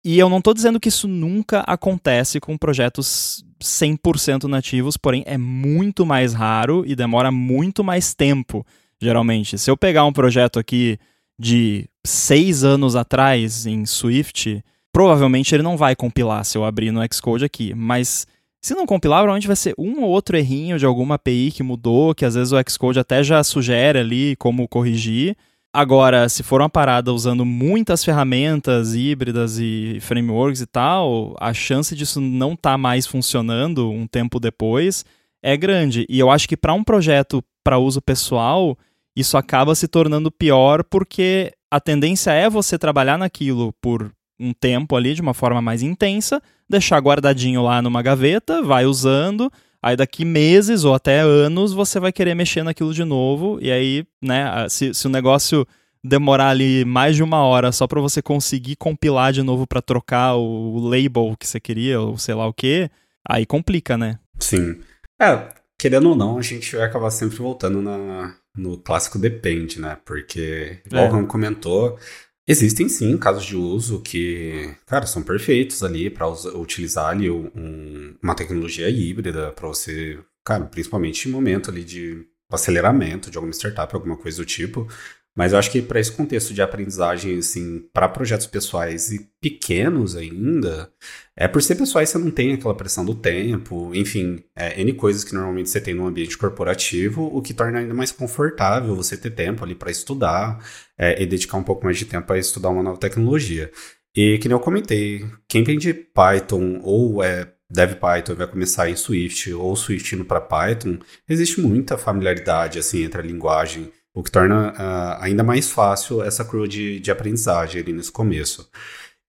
e 0.05 0.19
eu 0.19 0.29
não 0.29 0.39
estou 0.39 0.53
dizendo 0.53 0.81
que 0.81 0.89
isso 0.89 1.07
nunca 1.07 1.61
acontece 1.61 2.41
com 2.41 2.59
projetos 2.59 3.45
100% 3.63 4.45
nativos, 4.45 4.97
porém 4.97 5.23
é 5.27 5.39
muito 5.39 6.05
mais 6.05 6.35
raro 6.35 6.85
e 6.87 6.97
demora 6.97 7.31
muito 7.31 7.85
mais 7.85 8.13
tempo, 8.13 8.67
geralmente. 9.01 9.57
Se 9.57 9.71
eu 9.71 9.77
pegar 9.77 10.05
um 10.05 10.13
projeto 10.13 10.59
aqui 10.59 10.99
de 11.39 11.89
seis 12.05 12.65
anos 12.65 12.97
atrás 12.97 13.65
em 13.65 13.87
Swift, 13.87 14.63
provavelmente 14.93 15.55
ele 15.55 15.63
não 15.63 15.77
vai 15.77 15.95
compilar 15.95 16.45
se 16.45 16.59
eu 16.59 16.65
abrir 16.65 16.91
no 16.91 17.01
Xcode 17.13 17.45
aqui, 17.45 17.73
mas 17.75 18.27
se 18.63 18.75
não 18.75 18.87
compilar, 18.87 19.19
provavelmente 19.19 19.49
vai 19.49 19.57
ser 19.57 19.75
um 19.77 20.03
ou 20.03 20.11
outro 20.11 20.37
errinho 20.37 20.79
de 20.79 20.87
alguma 20.87 21.17
API 21.17 21.51
que 21.51 21.65
mudou, 21.65 22.15
que 22.15 22.25
às 22.25 22.35
vezes 22.37 22.53
o 22.53 22.71
Xcode 22.71 23.01
até 23.01 23.23
já 23.23 23.43
sugere 23.43 23.99
ali 23.99 24.37
como 24.37 24.69
corrigir. 24.69 25.37
Agora, 25.75 26.29
se 26.29 26.43
for 26.43 26.61
uma 26.61 26.69
parada 26.69 27.13
usando 27.13 27.45
muitas 27.45 28.05
ferramentas 28.05 28.95
híbridas 28.95 29.59
e 29.59 29.99
frameworks 30.01 30.61
e 30.61 30.67
tal, 30.67 31.35
a 31.41 31.53
chance 31.53 31.97
disso 31.97 32.21
não 32.21 32.53
estar 32.53 32.73
tá 32.73 32.79
mais 32.79 33.07
funcionando 33.07 33.91
um 33.91 34.07
tempo 34.07 34.39
depois 34.39 35.05
é 35.43 35.57
grande. 35.57 36.07
E 36.09 36.19
eu 36.19 36.31
acho 36.31 36.49
que 36.49 36.57
para 36.57 36.75
um 36.75 36.85
projeto 36.85 37.43
para 37.65 37.79
uso 37.79 38.01
pessoal, 38.01 38.79
isso 39.17 39.37
acaba 39.37 39.75
se 39.75 39.89
tornando 39.89 40.31
pior 40.31 40.85
porque 40.85 41.53
a 41.71 41.81
tendência 41.81 42.31
é 42.31 42.49
você 42.49 42.79
trabalhar 42.79 43.19
naquilo 43.19 43.73
por 43.81 44.13
um 44.39 44.53
tempo 44.53 44.95
ali 44.95 45.15
de 45.15 45.23
uma 45.23 45.35
forma 45.35 45.63
mais 45.63 45.83
intensa, 45.83 46.41
deixar 46.73 46.99
guardadinho 46.99 47.63
lá 47.63 47.81
numa 47.81 48.03
gaveta, 48.03 48.63
vai 48.63 48.87
usando, 48.87 49.53
aí 49.83 49.95
daqui 49.95 50.25
meses 50.25 50.85
ou 50.85 50.95
até 50.95 51.21
anos 51.21 51.73
você 51.73 52.01
vai 52.01 52.11
querer 52.11 52.35
mexer 52.35 52.63
naquilo 52.63 52.95
de 52.95 53.05
novo, 53.05 53.59
e 53.61 53.71
aí, 53.71 54.05
né, 54.21 54.67
se, 54.69 54.93
se 54.95 55.07
o 55.07 55.11
negócio 55.11 55.67
demorar 56.03 56.49
ali 56.49 56.85
mais 56.85 57.15
de 57.15 57.23
uma 57.23 57.45
hora 57.45 57.71
só 57.71 57.87
para 57.87 58.01
você 58.01 58.21
conseguir 58.21 58.77
compilar 58.77 59.33
de 59.33 59.43
novo 59.43 59.67
para 59.67 59.81
trocar 59.81 60.35
o, 60.35 60.81
label 60.89 61.37
que 61.39 61.47
você 61.47 61.61
queria, 61.61 62.01
ou 62.01 62.19
sei 62.19 62.35
lá 62.35 62.47
o 62.47 62.55
que, 62.55 62.91
aí 63.29 63.47
complica, 63.47 63.97
né? 63.97 64.19
Sim. 64.41 64.81
É, 65.21 65.49
querendo 65.79 66.09
ou 66.09 66.17
não, 66.17 66.39
a 66.39 66.43
gente 66.43 66.75
vai 66.75 66.87
acabar 66.87 67.11
sempre 67.11 67.37
voltando 67.37 67.81
na, 67.81 68.35
no 68.57 68.79
clássico 68.79 69.19
depende, 69.19 69.81
né? 69.81 69.97
Porque, 70.05 70.79
igual 70.87 71.05
é. 71.05 71.09
o 71.09 71.13
Ram 71.13 71.27
comentou, 71.27 71.99
Existem 72.47 72.89
sim 72.89 73.17
casos 73.17 73.45
de 73.45 73.57
uso 73.57 74.01
que, 74.01 74.75
cara, 74.85 75.07
são 75.07 75.23
perfeitos 75.23 75.83
ali 75.83 76.11
para 76.11 76.29
utilizar 76.29 77.11
ali 77.11 77.31
um, 77.31 78.17
uma 78.21 78.35
tecnologia 78.35 78.89
híbrida 78.91 79.53
para 79.53 79.69
você, 79.69 80.19
cara, 80.45 80.65
principalmente 80.65 81.29
em 81.29 81.33
momento 81.33 81.71
ali 81.71 81.85
de 81.85 82.27
aceleramento 82.51 83.31
de 83.31 83.39
alguma 83.39 83.53
startup, 83.53 83.95
alguma 83.95 84.17
coisa 84.17 84.39
do 84.39 84.45
tipo. 84.47 84.89
Mas 85.35 85.53
eu 85.53 85.59
acho 85.59 85.71
que 85.71 85.81
para 85.81 85.99
esse 85.99 86.13
contexto 86.13 86.53
de 86.53 86.61
aprendizagem, 86.61 87.39
assim, 87.39 87.89
para 87.93 88.09
projetos 88.09 88.47
pessoais 88.47 89.11
e 89.11 89.31
pequenos 89.41 90.15
ainda, 90.15 90.93
é 91.35 91.49
por 91.49 91.63
ser 91.63 91.77
pessoais 91.77 92.11
você 92.11 92.19
não 92.19 92.31
tem 92.31 92.53
aquela 92.53 92.75
pressão 92.75 93.03
do 93.05 93.15
tempo, 93.15 93.95
enfim, 93.95 94.45
é, 94.55 94.79
N 94.81 94.93
coisas 94.93 95.25
que 95.25 95.35
normalmente 95.35 95.71
você 95.71 95.81
tem 95.81 95.95
no 95.95 96.07
ambiente 96.07 96.37
corporativo, 96.37 97.25
o 97.35 97.41
que 97.41 97.55
torna 97.55 97.79
ainda 97.79 97.95
mais 97.95 98.13
confortável 98.13 98.95
você 98.95 99.17
ter 99.17 99.31
tempo 99.31 99.65
ali 99.65 99.75
para 99.75 99.91
estudar 99.91 100.63
é, 100.99 101.23
e 101.23 101.27
dedicar 101.27 101.57
um 101.57 101.65
pouco 101.65 101.85
mais 101.85 101.97
de 101.97 102.05
tempo 102.05 102.27
para 102.27 102.39
estudar 102.39 102.69
uma 102.69 102.83
nova 102.83 102.99
tecnologia. 102.99 103.71
E 104.15 104.37
que 104.39 104.49
nem 104.49 104.55
eu 104.57 104.61
comentei, 104.61 105.25
quem 105.49 105.65
vem 105.65 105.79
de 105.79 105.95
Python 105.95 106.81
ou 106.83 107.25
é 107.25 107.51
Dev 107.71 107.95
Python 107.95 108.35
vai 108.35 108.47
começar 108.47 108.91
em 108.91 108.97
Swift 108.97 109.51
ou 109.55 109.75
Swift 109.75 110.15
indo 110.15 110.27
para 110.27 110.43
Python, 110.43 110.99
existe 111.27 111.59
muita 111.59 111.97
familiaridade 111.97 112.79
assim 112.79 113.03
entre 113.05 113.23
a 113.23 113.25
linguagem 113.25 113.91
o 114.15 114.23
que 114.23 114.31
torna 114.31 114.73
uh, 114.73 115.23
ainda 115.23 115.43
mais 115.43 115.71
fácil 115.71 116.23
essa 116.23 116.45
curva 116.45 116.69
de, 116.69 117.01
de 117.01 117.11
aprendizagem 117.11 117.81
ali 117.81 117.93
nesse 117.93 118.13
começo. 118.13 118.69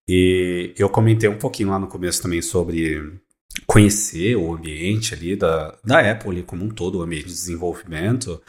E 0.08 0.74
eu 0.76 0.88
comentei 0.90 1.28
um 1.28 1.38
pouquinho 1.38 1.70
lá 1.70 1.78
no 1.78 1.86
começo 1.86 2.22
também 2.22 2.42
sobre 2.42 3.20
conhecer 3.66 4.36
o 4.36 4.52
ambiente 4.52 5.14
ali 5.14 5.36
da, 5.36 5.78
da 5.84 6.10
Apple 6.10 6.30
ali 6.30 6.42
como 6.42 6.64
um 6.64 6.68
todo, 6.68 6.98
o 6.98 7.02
ambiente 7.02 7.26
de 7.26 7.32
desenvolvimento, 7.32 8.42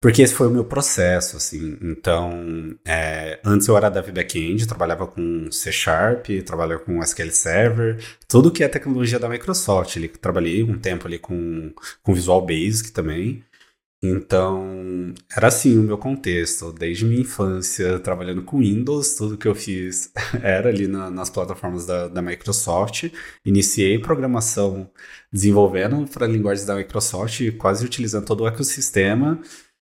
porque 0.00 0.22
esse 0.22 0.32
foi 0.32 0.46
o 0.46 0.50
meu 0.50 0.64
processo, 0.64 1.36
assim. 1.36 1.76
Então, 1.82 2.78
é, 2.86 3.40
antes 3.44 3.66
eu 3.66 3.76
era 3.76 3.90
dev 3.90 4.10
backend, 4.10 4.64
trabalhava 4.66 5.08
com 5.08 5.50
C 5.50 5.72
Sharp, 5.72 6.26
trabalhava 6.46 6.80
com 6.80 7.02
SQL 7.02 7.30
Server, 7.32 8.04
tudo 8.28 8.52
que 8.52 8.62
é 8.62 8.68
tecnologia 8.68 9.18
da 9.18 9.28
Microsoft. 9.28 9.96
Ali, 9.96 10.08
trabalhei 10.08 10.62
um 10.62 10.78
tempo 10.78 11.08
ali 11.08 11.18
com, 11.18 11.72
com 12.00 12.14
Visual 12.14 12.40
Basic 12.46 12.92
também. 12.92 13.44
Então, 14.02 15.12
era 15.36 15.48
assim 15.48 15.76
o 15.76 15.82
meu 15.82 15.98
contexto. 15.98 16.72
Desde 16.72 17.04
minha 17.04 17.20
infância, 17.20 17.98
trabalhando 17.98 18.42
com 18.42 18.60
Windows, 18.60 19.14
tudo 19.14 19.36
que 19.36 19.48
eu 19.48 19.54
fiz 19.54 20.12
era 20.40 20.68
ali 20.68 20.86
na, 20.86 21.10
nas 21.10 21.28
plataformas 21.30 21.84
da, 21.86 22.06
da, 22.06 22.22
Microsoft. 22.22 23.10
Iniciei 23.44 23.98
programação 23.98 24.88
desenvolvendo 25.32 26.06
para 26.08 26.26
linguagens 26.28 26.66
da 26.66 26.76
Microsoft, 26.76 27.40
quase 27.58 27.84
utilizando 27.84 28.24
todo 28.26 28.44
o 28.44 28.48
ecossistema. 28.48 29.40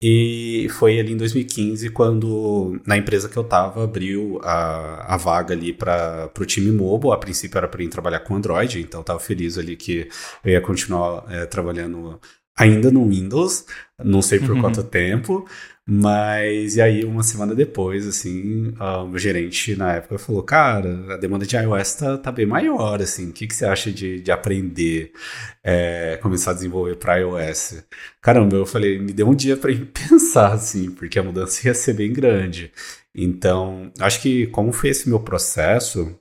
E 0.04 0.68
foi 0.72 1.00
ali 1.00 1.14
em 1.14 1.18
2015 1.18 1.90
quando, 1.92 2.82
na 2.88 2.98
empresa 2.98 3.30
que 3.30 3.38
eu 3.38 3.44
estava, 3.44 3.84
abriu 3.84 4.40
a, 4.44 5.14
a 5.14 5.18
vaga 5.18 5.54
ali 5.54 5.72
para 5.72 6.30
o 6.40 6.46
time 6.46 6.72
mobile. 6.72 7.14
A 7.14 7.18
princípio 7.18 7.58
era 7.58 7.68
para 7.68 7.84
ir 7.84 7.88
trabalhar 7.88 8.22
com 8.22 8.36
Android, 8.36 8.82
então 8.82 9.02
estava 9.02 9.20
feliz 9.20 9.60
ali 9.60 9.78
que 9.78 10.10
eu 10.44 10.52
ia 10.52 10.62
continuar 10.62 11.24
é, 11.30 11.46
trabalhando 11.46 12.20
ainda 12.62 12.92
no 12.92 13.08
Windows, 13.08 13.66
não 14.04 14.22
sei 14.22 14.40
por 14.40 14.52
uhum. 14.52 14.62
quanto 14.62 14.84
tempo, 14.84 15.46
mas 15.86 16.76
e 16.76 16.82
aí 16.82 17.04
uma 17.04 17.24
semana 17.24 17.56
depois, 17.56 18.08
assim, 18.08 18.74
o 19.12 19.18
gerente 19.18 19.76
na 19.76 19.94
época 19.94 20.20
falou, 20.20 20.44
cara, 20.44 21.16
a 21.16 21.18
demanda 21.18 21.46
de 21.46 21.56
iOS 21.58 21.94
tá, 21.96 22.18
tá 22.20 22.32
bem 22.32 22.46
maior, 22.46 23.02
assim, 23.02 23.30
o 23.30 23.34
que, 23.34 23.48
que 23.48 23.56
você 23.56 23.66
acha 23.66 23.92
de, 23.92 24.22
de 24.22 24.32
aprender, 24.32 25.12
é, 25.64 26.20
começar 26.22 26.52
a 26.52 26.54
desenvolver 26.54 26.96
para 26.98 27.18
iOS? 27.18 27.84
Caramba, 28.22 28.56
eu 28.56 28.66
falei, 28.66 29.00
me 29.00 29.12
deu 29.12 29.28
um 29.28 29.36
dia 29.36 29.58
para 29.58 29.72
pensar, 30.10 30.54
assim, 30.54 30.92
porque 30.92 31.18
a 31.18 31.24
mudança 31.24 31.68
ia 31.68 31.74
ser 31.74 31.94
bem 31.94 32.14
grande. 32.14 32.72
Então, 33.14 33.92
acho 34.00 34.22
que 34.22 34.48
como 34.48 34.72
foi 34.72 34.92
esse 34.92 35.10
meu 35.10 35.20
processo, 35.20 36.16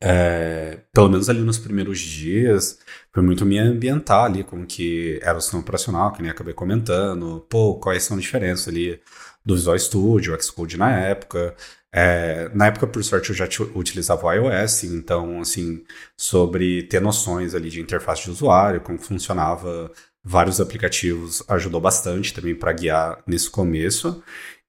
é, 0.00 0.80
pelo 0.92 1.08
menos 1.08 1.28
ali 1.28 1.40
nos 1.40 1.58
primeiros 1.58 1.98
dias, 1.98 2.78
foi 3.12 3.22
muito 3.22 3.44
me 3.46 3.58
ambientar 3.58 4.24
ali 4.24 4.44
com 4.44 4.66
que 4.66 5.18
era 5.22 5.38
o 5.38 5.40
sistema 5.40 5.62
operacional, 5.62 6.12
que 6.12 6.22
nem 6.22 6.30
acabei 6.30 6.54
comentando, 6.54 7.44
pô, 7.48 7.76
quais 7.76 8.02
são 8.02 8.16
as 8.16 8.22
diferenças 8.22 8.68
ali 8.68 9.00
do 9.44 9.54
Visual 9.54 9.78
Studio, 9.78 10.34
o 10.34 10.42
Xcode 10.42 10.76
na 10.76 10.90
época. 10.90 11.54
É, 11.92 12.50
na 12.54 12.66
época, 12.66 12.86
por 12.86 13.02
sorte, 13.02 13.30
eu 13.30 13.36
já 13.36 13.48
utilizava 13.74 14.26
o 14.26 14.32
iOS, 14.32 14.84
então, 14.84 15.40
assim, 15.40 15.82
sobre 16.16 16.82
ter 16.84 17.00
noções 17.00 17.54
ali 17.54 17.70
de 17.70 17.80
interface 17.80 18.24
de 18.24 18.30
usuário, 18.30 18.80
como 18.80 18.98
funcionava 18.98 19.90
vários 20.22 20.60
aplicativos, 20.60 21.42
ajudou 21.48 21.80
bastante 21.80 22.34
também 22.34 22.54
para 22.54 22.72
guiar 22.72 23.22
nesse 23.26 23.48
começo. 23.50 24.22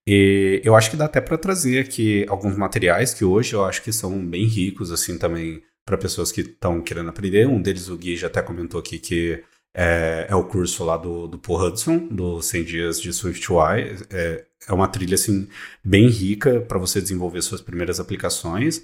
E 0.08 0.62
eu 0.64 0.76
acho 0.76 0.90
que 0.90 0.98
dá 0.98 1.06
até 1.06 1.22
para 1.22 1.38
trazer 1.38 1.80
aqui 1.80 2.26
alguns 2.30 2.56
materiais 2.58 3.14
que 3.14 3.26
hoje 3.26 3.54
eu 3.54 3.66
acho 3.66 3.82
que 3.84 3.92
são 3.92 4.26
bem 4.26 4.46
ricos, 4.46 4.92
assim, 4.92 5.18
também 5.18 5.62
para 5.90 5.98
pessoas 5.98 6.32
que 6.32 6.42
estão 6.42 6.82
querendo 6.82 7.10
aprender. 7.10 7.48
Um 7.48 7.60
deles, 7.60 7.90
o 7.90 7.98
Gui, 7.98 8.16
já 8.16 8.28
até 8.28 8.44
comentou 8.44 8.80
aqui 8.80 9.00
que 9.00 9.44
é, 9.76 10.28
é 10.30 10.36
o 10.36 10.44
curso 10.44 10.84
lá 10.86 10.96
do, 10.96 11.28
do 11.28 11.40
Paul 11.40 11.60
Hudson, 11.60 11.98
do 12.12 12.42
100 12.42 12.64
Dias 12.64 13.02
de 13.02 13.12
SwiftUI. 13.12 13.98
É, 14.12 14.46
é 14.68 14.74
uma 14.74 14.88
trilha, 14.88 15.16
assim, 15.16 15.48
bem 15.84 16.08
rica 16.08 16.62
para 16.62 16.78
você 16.78 17.02
desenvolver 17.02 17.42
suas 17.42 17.60
primeiras 17.60 18.00
aplicações. 18.00 18.84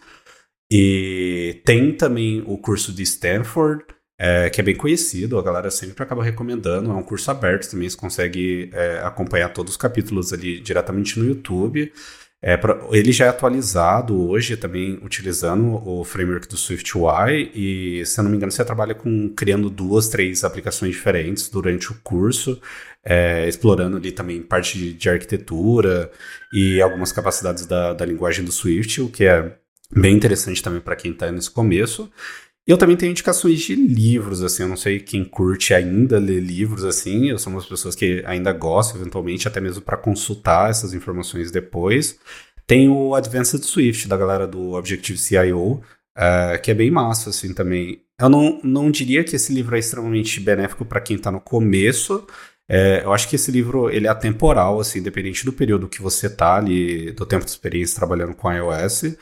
E 0.72 1.62
tem 1.64 1.96
também 1.96 2.44
o 2.48 2.58
curso 2.58 2.92
de 2.92 3.04
Stanford, 3.04 3.86
é, 4.18 4.50
que 4.50 4.60
é 4.60 4.64
bem 4.64 4.76
conhecido, 4.76 5.38
a 5.38 5.44
galera 5.44 5.70
sempre 5.70 6.02
acaba 6.02 6.24
recomendando. 6.24 6.90
É 6.90 6.94
um 6.94 7.04
curso 7.04 7.30
aberto 7.30 7.70
também, 7.70 7.88
você 7.88 7.96
consegue 7.96 8.72
é, 8.74 9.00
acompanhar 9.04 9.50
todos 9.50 9.74
os 9.74 9.78
capítulos 9.78 10.34
ali 10.34 10.60
diretamente 10.60 11.20
no 11.20 11.26
YouTube. 11.26 11.94
É 12.42 12.56
pra, 12.56 12.80
ele 12.92 13.12
já 13.12 13.26
é 13.26 13.30
atualizado 13.30 14.30
hoje 14.30 14.56
também 14.56 15.00
utilizando 15.02 15.82
o 15.88 16.04
framework 16.04 16.48
do 16.48 16.56
SwiftUI 16.56 17.52
e, 17.56 18.06
se 18.06 18.20
eu 18.20 18.24
não 18.24 18.30
me 18.30 18.38
engano, 18.38 18.52
você 18.52 18.64
trabalha 18.64 18.94
com 18.94 19.30
criando 19.30 19.70
duas, 19.70 20.10
três 20.10 20.44
aplicações 20.44 20.92
diferentes 20.92 21.50
durante 21.50 21.92
o 21.92 21.96
curso, 22.04 22.62
é, 23.04 23.48
explorando 23.48 23.98
ali 23.98 24.12
também 24.12 24.42
parte 24.44 24.78
de, 24.78 24.94
de, 24.94 25.10
arquitetura 25.10 26.12
e 26.54 26.80
algumas 26.82 27.12
capacidades 27.12 27.66
da, 27.66 27.94
da 27.94 28.06
linguagem 28.06 28.46
do 28.46 28.52
Swift, 28.52 29.02
o 29.02 29.10
que 29.10 29.26
é 29.26 29.58
bem 29.92 30.16
interessante 30.16 30.62
também 30.62 30.82
para 30.82 30.96
quem 30.96 31.12
está 31.12 31.32
nesse 31.32 31.50
começo. 31.50 32.12
Eu 32.68 32.78
também 32.80 32.98
tenho 32.98 33.12
indicações 33.12 33.60
de 33.60 33.76
livros, 33.76 34.42
assim, 34.42 34.64
eu 34.64 34.70
não 34.70 34.76
sei 34.76 35.00
quem 35.00 35.24
curte 35.24 35.72
ainda 35.72 36.18
ler 36.18 36.40
livros, 36.40 36.84
assim, 36.84 37.30
eu 37.30 37.38
sou 37.38 37.54
uma 37.54 37.60
das 37.60 37.70
pessoas 37.70 37.94
que 37.94 38.24
ainda 38.26 38.52
gosto, 38.52 38.98
eventualmente, 38.98 39.48
até 39.48 39.62
mesmo 39.62 39.84
para 39.84 39.96
consultar 39.98 40.72
essas 40.72 40.92
informações 40.94 41.52
depois. 41.52 42.18
Tem 42.66 42.90
o 42.90 43.14
Advanced 43.14 43.64
Swift, 43.64 44.08
da 44.08 44.18
galera 44.18 44.48
do 44.48 44.72
Objective-CIO, 44.72 45.74
uh, 45.74 45.84
eh, 46.18 46.58
que 46.58 46.72
é 46.72 46.74
bem 46.74 46.90
massa, 46.90 47.30
assim, 47.30 47.54
também. 47.54 48.02
Eu 48.20 48.30
não, 48.30 48.60
não 48.64 48.90
diria 48.90 49.24
que 49.24 49.36
esse 49.36 49.54
livro 49.54 49.76
é 49.76 49.80
extremamente 49.80 50.40
benéfico 50.40 50.86
para 50.86 51.02
quem 51.02 51.18
está 51.18 51.32
no 51.32 51.40
começo, 51.40 52.26
é, 52.68 53.04
eu 53.04 53.14
acho 53.14 53.30
que 53.30 53.36
esse 53.36 53.52
livro 53.52 53.90
ele 53.92 54.08
é 54.08 54.10
atemporal, 54.10 54.80
assim, 54.80 55.00
independente 55.00 55.46
do 55.46 55.54
período 55.54 55.88
que 55.88 56.02
você 56.02 56.28
tá 56.30 56.56
ali, 56.56 57.12
do 57.12 57.26
tempo 57.26 57.46
de 57.46 57.52
experiência 57.52 57.96
trabalhando 57.96 58.34
com 58.34 58.52
iOS 58.52 59.16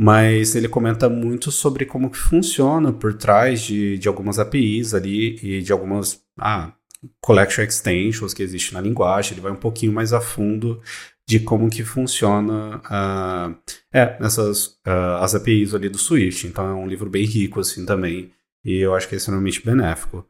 mas 0.00 0.54
ele 0.54 0.68
comenta 0.68 1.08
muito 1.08 1.50
sobre 1.50 1.84
como 1.84 2.10
que 2.10 2.18
funciona 2.18 2.92
por 2.92 3.14
trás 3.14 3.60
de, 3.62 3.98
de 3.98 4.06
algumas 4.06 4.38
APIs 4.38 4.94
ali 4.94 5.36
e 5.42 5.60
de 5.60 5.72
algumas 5.72 6.22
ah, 6.38 6.72
collection 7.20 7.64
extensions 7.64 8.32
que 8.32 8.42
existem 8.42 8.74
na 8.74 8.80
linguagem. 8.80 9.32
Ele 9.32 9.40
vai 9.40 9.50
um 9.50 9.56
pouquinho 9.56 9.92
mais 9.92 10.12
a 10.12 10.20
fundo 10.20 10.80
de 11.26 11.40
como 11.40 11.68
que 11.68 11.84
funciona 11.84 12.78
uh, 12.78 13.54
é, 13.92 14.16
essas, 14.20 14.78
uh, 14.86 15.18
as 15.20 15.34
APIs 15.34 15.74
ali 15.74 15.88
do 15.88 15.98
Swift. 15.98 16.46
Então 16.46 16.66
é 16.66 16.74
um 16.74 16.86
livro 16.86 17.10
bem 17.10 17.24
rico 17.24 17.60
assim 17.60 17.84
também 17.84 18.30
e 18.64 18.78
eu 18.78 18.94
acho 18.94 19.08
que 19.08 19.14
é 19.14 19.18
extremamente 19.18 19.64
benéfico. 19.64 20.24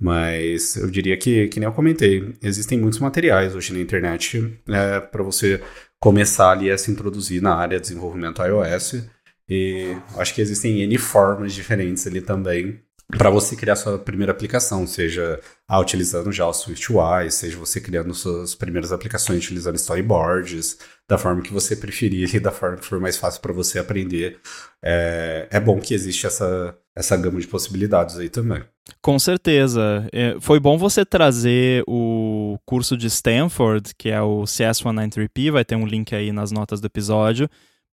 Mas 0.00 0.76
eu 0.76 0.88
diria 0.88 1.16
que, 1.16 1.48
que 1.48 1.58
nem 1.58 1.68
eu 1.68 1.72
comentei, 1.72 2.32
existem 2.40 2.78
muitos 2.78 3.00
materiais 3.00 3.56
hoje 3.56 3.72
na 3.72 3.80
internet 3.80 4.60
é, 4.68 5.00
para 5.00 5.24
você 5.24 5.60
começar 6.00 6.50
ali 6.50 6.70
a 6.70 6.78
se 6.78 6.90
introduzir 6.90 7.42
na 7.42 7.54
área 7.54 7.78
de 7.78 7.88
desenvolvimento 7.88 8.42
iOS. 8.42 9.04
E 9.48 9.96
acho 10.16 10.34
que 10.34 10.40
existem 10.40 10.82
N 10.82 10.98
formas 10.98 11.52
diferentes 11.54 12.06
ali 12.06 12.20
também 12.20 12.82
para 13.16 13.30
você 13.30 13.56
criar 13.56 13.74
sua 13.74 13.98
primeira 13.98 14.32
aplicação, 14.32 14.86
seja 14.86 15.40
ah, 15.66 15.80
utilizando 15.80 16.30
já 16.30 16.46
o 16.46 16.52
SwiftUI, 16.52 17.30
seja 17.30 17.56
você 17.56 17.80
criando 17.80 18.12
suas 18.12 18.54
primeiras 18.54 18.92
aplicações 18.92 19.38
utilizando 19.38 19.76
storyboards, 19.76 20.78
da 21.08 21.16
forma 21.16 21.40
que 21.40 21.52
você 21.52 21.74
preferir 21.74 22.34
e 22.34 22.38
da 22.40 22.52
forma 22.52 22.76
que 22.76 22.84
for 22.84 23.00
mais 23.00 23.16
fácil 23.16 23.40
para 23.40 23.52
você 23.52 23.78
aprender. 23.78 24.38
É, 24.84 25.48
é 25.50 25.58
bom 25.58 25.80
que 25.80 25.94
existe 25.94 26.26
essa, 26.26 26.76
essa 26.94 27.16
gama 27.16 27.40
de 27.40 27.46
possibilidades 27.46 28.18
aí 28.18 28.28
também. 28.28 28.62
Com 29.00 29.18
certeza. 29.18 30.06
É, 30.12 30.36
foi 30.40 30.60
bom 30.60 30.76
você 30.76 31.04
trazer 31.04 31.84
o 31.86 32.58
curso 32.66 32.96
de 32.96 33.06
Stanford, 33.06 33.94
que 33.96 34.10
é 34.10 34.20
o 34.20 34.42
CS193P, 34.42 35.50
vai 35.50 35.64
ter 35.64 35.76
um 35.76 35.86
link 35.86 36.14
aí 36.14 36.30
nas 36.30 36.50
notas 36.50 36.80
do 36.80 36.86
episódio, 36.86 37.48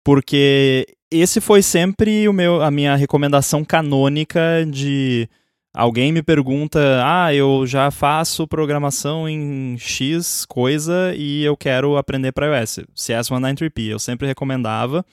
porque 0.05 0.85
esse 1.09 1.41
foi 1.41 1.63
sempre 1.63 2.29
o 2.29 2.33
meu, 2.33 2.61
a 2.61 2.69
minha 2.69 2.95
recomendação 2.95 3.65
canônica 3.65 4.39
de 4.69 5.27
alguém 5.73 6.11
me 6.11 6.21
pergunta: 6.21 6.79
"Ah, 7.03 7.33
eu 7.33 7.65
já 7.65 7.89
faço 7.89 8.47
programação 8.47 9.27
em 9.27 9.75
X 9.79 10.45
coisa 10.45 11.11
e 11.17 11.43
eu 11.43 11.57
quero 11.57 11.97
aprender 11.97 12.31
para 12.31 12.59
iOS". 12.59 12.81
CS193P, 12.95 13.89
eu 13.89 13.99
sempre 13.99 14.27
recomendava. 14.27 15.03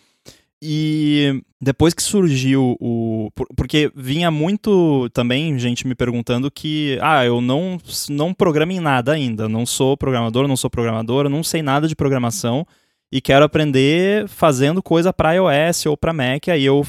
E 0.65 1.43
depois 1.61 1.95
que 1.95 2.03
surgiu 2.03 2.77
o. 2.79 3.31
Porque 3.57 3.91
vinha 3.97 4.31
muito 4.31 5.09
também 5.11 5.59
gente 5.59 5.87
me 5.89 5.95
perguntando 5.95 6.51
que, 6.51 6.99
ah, 7.03 7.25
eu 7.25 7.41
não, 7.41 7.79
não 8.11 8.33
programo 8.33 8.71
em 8.71 8.79
nada 8.79 9.13
ainda. 9.13 9.49
Não 9.49 9.67
sou 9.67 9.97
programador, 9.97 10.47
não 10.47 10.57
sou 10.57 10.71
programadora, 10.71 11.29
não 11.29 11.43
sei 11.43 11.63
nada 11.63 11.89
de 11.89 11.97
programação 11.97 12.65
e 13.13 13.21
quero 13.21 13.45
aprender 13.45 14.27
fazendo 14.27 14.83
coisa 14.83 15.13
para 15.13 15.35
iOS 15.35 15.85
ou 15.85 15.97
para 15.99 16.15
Mac. 16.15 16.49
Aí 16.49 16.65
eu, 16.65 16.85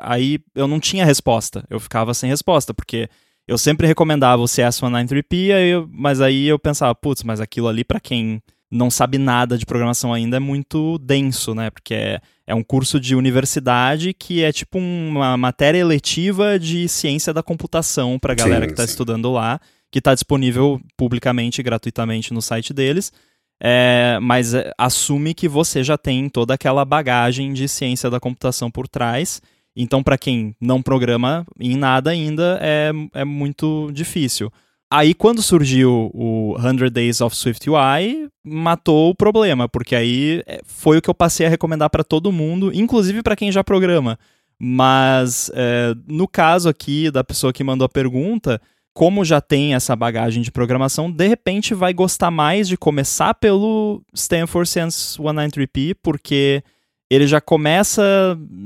aí 0.00 0.38
eu 0.54 0.68
não 0.68 0.78
tinha 0.78 1.04
resposta. 1.04 1.64
Eu 1.68 1.80
ficava 1.80 2.14
sem 2.14 2.30
resposta, 2.30 2.72
porque 2.72 3.10
eu 3.48 3.58
sempre 3.58 3.86
recomendava 3.86 4.40
o 4.40 4.46
CS193P, 4.46 5.52
aí 5.52 5.70
eu, 5.70 5.88
mas 5.92 6.20
aí 6.20 6.46
eu 6.46 6.58
pensava, 6.58 6.94
putz, 6.94 7.24
mas 7.24 7.40
aquilo 7.40 7.66
ali 7.66 7.84
para 7.84 7.98
quem 7.98 8.40
não 8.70 8.90
sabe 8.90 9.18
nada 9.18 9.58
de 9.58 9.66
programação 9.66 10.12
ainda 10.12 10.36
é 10.36 10.40
muito 10.40 10.98
denso, 10.98 11.54
né? 11.54 11.70
Porque 11.70 11.94
é, 11.94 12.20
é 12.46 12.54
um 12.54 12.62
curso 12.62 13.00
de 13.00 13.16
universidade 13.16 14.14
que 14.14 14.42
é 14.42 14.52
tipo 14.52 14.78
uma 14.78 15.36
matéria 15.36 15.78
eletiva 15.78 16.58
de 16.58 16.88
ciência 16.88 17.32
da 17.32 17.42
computação 17.42 18.18
para 18.18 18.32
a 18.32 18.36
galera 18.36 18.62
sim, 18.62 18.66
que 18.68 18.72
está 18.72 18.84
estudando 18.84 19.32
lá, 19.32 19.60
que 19.90 19.98
está 19.98 20.14
disponível 20.14 20.80
publicamente, 20.96 21.62
gratuitamente 21.62 22.32
no 22.32 22.42
site 22.42 22.72
deles. 22.72 23.12
É, 23.62 24.18
mas 24.20 24.54
é, 24.54 24.70
assume 24.76 25.34
que 25.34 25.48
você 25.48 25.82
já 25.82 25.96
tem 25.96 26.28
toda 26.28 26.54
aquela 26.54 26.84
bagagem 26.84 27.52
de 27.52 27.68
ciência 27.68 28.10
da 28.10 28.20
computação 28.20 28.70
por 28.70 28.86
trás. 28.86 29.40
Então, 29.74 30.02
para 30.02 30.18
quem 30.18 30.54
não 30.60 30.82
programa 30.82 31.46
em 31.58 31.76
nada 31.76 32.10
ainda, 32.10 32.58
é, 32.62 32.90
é 33.14 33.24
muito 33.24 33.90
difícil. 33.92 34.50
Aí, 34.90 35.14
quando 35.14 35.42
surgiu 35.42 36.10
o 36.14 36.56
100 36.60 36.90
Days 36.90 37.20
of 37.20 37.36
Swift 37.36 37.68
UI, 37.68 38.28
matou 38.44 39.10
o 39.10 39.14
problema, 39.14 39.68
porque 39.68 39.96
aí 39.96 40.42
é, 40.46 40.60
foi 40.64 40.98
o 40.98 41.02
que 41.02 41.10
eu 41.10 41.14
passei 41.14 41.44
a 41.44 41.50
recomendar 41.50 41.90
para 41.90 42.04
todo 42.04 42.30
mundo, 42.30 42.70
inclusive 42.72 43.22
para 43.22 43.34
quem 43.34 43.50
já 43.50 43.64
programa. 43.64 44.18
Mas, 44.58 45.50
é, 45.54 45.94
no 46.06 46.28
caso 46.28 46.68
aqui 46.68 47.10
da 47.10 47.24
pessoa 47.24 47.52
que 47.52 47.64
mandou 47.64 47.84
a 47.84 47.88
pergunta, 47.88 48.60
como 48.96 49.26
já 49.26 49.42
tem 49.42 49.74
essa 49.74 49.94
bagagem 49.94 50.42
de 50.42 50.50
programação, 50.50 51.12
de 51.12 51.28
repente 51.28 51.74
vai 51.74 51.92
gostar 51.92 52.30
mais 52.30 52.66
de 52.66 52.78
começar 52.78 53.34
pelo 53.34 54.02
Stanford 54.14 54.66
Sense 54.66 55.18
193P, 55.18 55.94
porque 56.02 56.64
ele 57.10 57.26
já 57.26 57.38
começa 57.38 58.02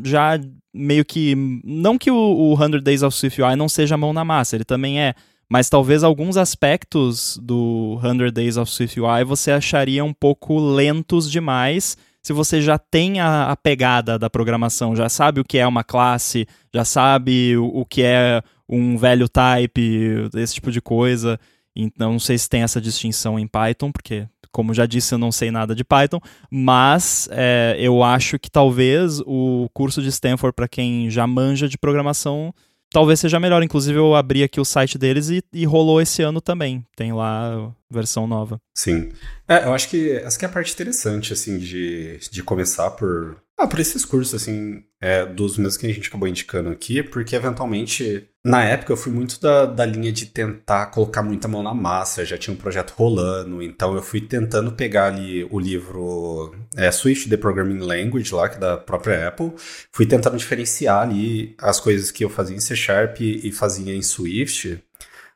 já 0.05 0.39
meio 0.73 1.05
que 1.05 1.35
não 1.65 1.99
que 1.99 2.13
o, 2.13 2.53
o 2.53 2.57
100 2.57 2.81
Days 2.81 3.03
of 3.03 3.17
Swift 3.17 3.43
UI 3.43 3.57
não 3.57 3.69
seja 3.69 3.97
mão 3.97 4.13
na 4.13 4.25
massa, 4.25 4.55
ele 4.55 4.65
também 4.65 5.01
é, 5.01 5.15
mas 5.51 5.69
talvez 5.69 6.05
alguns 6.05 6.37
aspectos 6.37 7.37
do 7.43 7.99
100 8.01 8.31
Days 8.31 8.57
of 8.57 8.71
Swift 8.71 9.01
UI 9.01 9.25
você 9.25 9.51
acharia 9.51 10.05
um 10.05 10.13
pouco 10.13 10.61
lentos 10.61 11.29
demais 11.29 11.97
se 12.23 12.33
você 12.33 12.61
já 12.61 12.79
tem 12.79 13.19
a, 13.19 13.51
a, 13.51 13.57
pegada 13.57 14.19
da 14.19 14.31
programação, 14.31 14.95
já 14.95 15.09
sabe 15.09 15.41
o 15.41 15.45
que 15.45 15.59
é 15.59 15.67
uma 15.67 15.83
classe, 15.83 16.47
já 16.73 16.85
sabe 16.85 17.57
o, 17.57 17.65
o 17.65 17.85
que 17.85 18.03
é 18.03 18.43
um 18.71 18.97
velho 18.97 19.29
type, 19.29 20.29
esse 20.37 20.55
tipo 20.55 20.71
de 20.71 20.81
coisa. 20.81 21.39
Então, 21.75 22.13
não 22.13 22.21
sei 22.21 22.39
se 22.39 22.49
tem 22.49 22.63
essa 22.63 22.81
distinção 22.81 23.39
em 23.39 23.47
Python, 23.47 23.91
porque, 23.91 24.27
como 24.53 24.75
já 24.75 24.87
disse, 24.87 25.15
eu 25.15 25.19
não 25.19 25.33
sei 25.33 25.51
nada 25.51 25.75
de 25.75 25.85
Python, 25.85 26.21
mas 26.51 27.29
é, 27.33 27.77
eu 27.79 28.03
acho 28.03 28.39
que 28.39 28.51
talvez 28.51 29.21
o 29.27 29.69
curso 29.73 30.03
de 30.03 30.09
Stanford, 30.09 30.55
para 30.55 30.69
quem 30.69 31.11
já 31.11 31.27
manja 31.27 31.69
de 31.69 31.79
programação, 31.79 32.53
talvez 32.93 33.21
seja 33.21 33.41
melhor. 33.41 33.63
Inclusive, 33.63 33.99
eu 33.99 34.15
abri 34.15 34.43
aqui 34.43 34.61
o 34.61 34.65
site 34.65 34.99
deles 34.99 35.31
e, 35.31 35.43
e 35.53 35.65
rolou 35.65 36.01
esse 36.01 36.23
ano 36.23 36.41
também. 36.41 36.85
Tem 36.97 37.13
lá 37.13 37.73
versão 37.91 38.27
nova. 38.27 38.61
Sim. 38.75 39.13
É, 39.49 39.65
eu 39.65 39.73
acho 39.73 39.89
que 39.89 40.11
essa 40.13 40.39
que 40.39 40.45
é 40.45 40.49
a 40.49 40.53
parte 40.53 40.73
interessante, 40.73 41.33
assim, 41.33 41.59
de, 41.59 42.19
de 42.31 42.43
começar 42.43 42.91
por. 42.91 43.41
Ah, 43.59 43.67
por 43.67 43.79
esses 43.79 44.07
cursos, 44.07 44.35
assim, 44.35 44.83
é, 45.01 45.27
dos 45.27 45.59
mesmos 45.59 45.77
que 45.77 45.87
a 45.87 45.93
gente 45.93 46.09
acabou 46.09 46.27
indicando 46.27 46.71
aqui, 46.71 47.03
porque 47.03 47.37
eventualmente, 47.37 48.27
na 48.45 48.65
época, 48.65 48.93
eu 48.93 48.97
fui 48.97 49.13
muito 49.13 49.39
da, 49.41 49.67
da 49.67 49.85
linha 49.85 50.11
de 50.11 50.27
tentar 50.27 50.87
colocar 50.87 51.23
muita 51.23 51.47
mão 51.47 51.63
na 51.63 51.75
massa, 51.75 52.25
já 52.25 52.39
tinha 52.39 52.55
um 52.55 52.57
projeto 52.57 52.93
rolando, 52.97 53.63
então 53.63 53.95
eu 53.95 54.03
fui 54.03 54.21
tentando 54.21 54.73
pegar 54.73 55.07
ali 55.09 55.47
o 55.51 55.59
livro 55.61 56.55
é, 56.75 56.91
Swift 56.91 57.29
The 57.29 57.37
Programming 57.37 57.81
Language, 57.81 58.35
lá, 58.35 58.49
que 58.49 58.57
é 58.57 58.59
da 58.61 58.77
própria 58.79 59.29
Apple, 59.29 59.53
fui 59.93 60.07
tentando 60.07 60.39
diferenciar 60.39 61.03
ali 61.03 61.55
as 61.59 61.79
coisas 61.79 62.11
que 62.11 62.25
eu 62.25 62.31
fazia 62.31 62.57
em 62.57 62.61
C 62.61 62.75
Sharp 62.75 63.21
e 63.21 63.53
fazia 63.53 63.95
em 63.95 64.03
Swift, 64.03 64.83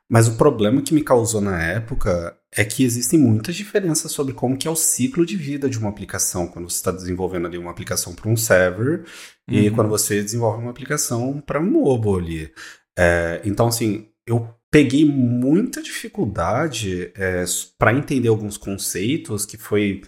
mas 0.09 0.27
o 0.27 0.35
problema 0.35 0.81
que 0.81 0.93
me 0.93 1.03
causou 1.03 1.41
na 1.41 1.61
época 1.61 2.37
é 2.51 2.63
que 2.63 2.83
existem 2.83 3.19
muitas 3.19 3.55
diferenças 3.55 4.11
sobre 4.11 4.33
como 4.33 4.57
que 4.57 4.67
é 4.67 4.71
o 4.71 4.75
ciclo 4.75 5.25
de 5.25 5.35
vida 5.35 5.69
de 5.69 5.77
uma 5.77 5.89
aplicação 5.89 6.47
quando 6.47 6.69
você 6.69 6.77
está 6.77 6.91
desenvolvendo 6.91 7.47
ali 7.47 7.57
uma 7.57 7.71
aplicação 7.71 8.13
para 8.13 8.29
um 8.29 8.37
server 8.37 9.03
uhum. 9.49 9.55
e 9.55 9.71
quando 9.71 9.89
você 9.89 10.23
desenvolve 10.23 10.61
uma 10.61 10.71
aplicação 10.71 11.41
para 11.41 11.59
um 11.59 11.69
mobile 11.69 12.17
ali. 12.17 12.51
É, 12.97 13.41
então, 13.43 13.67
assim, 13.67 14.07
eu 14.25 14.49
peguei 14.71 15.05
muita 15.05 15.81
dificuldade 15.81 17.11
é, 17.15 17.43
para 17.77 17.93
entender 17.93 18.27
alguns 18.27 18.57
conceitos 18.57 19.45
que 19.45 19.57
foi 19.57 20.01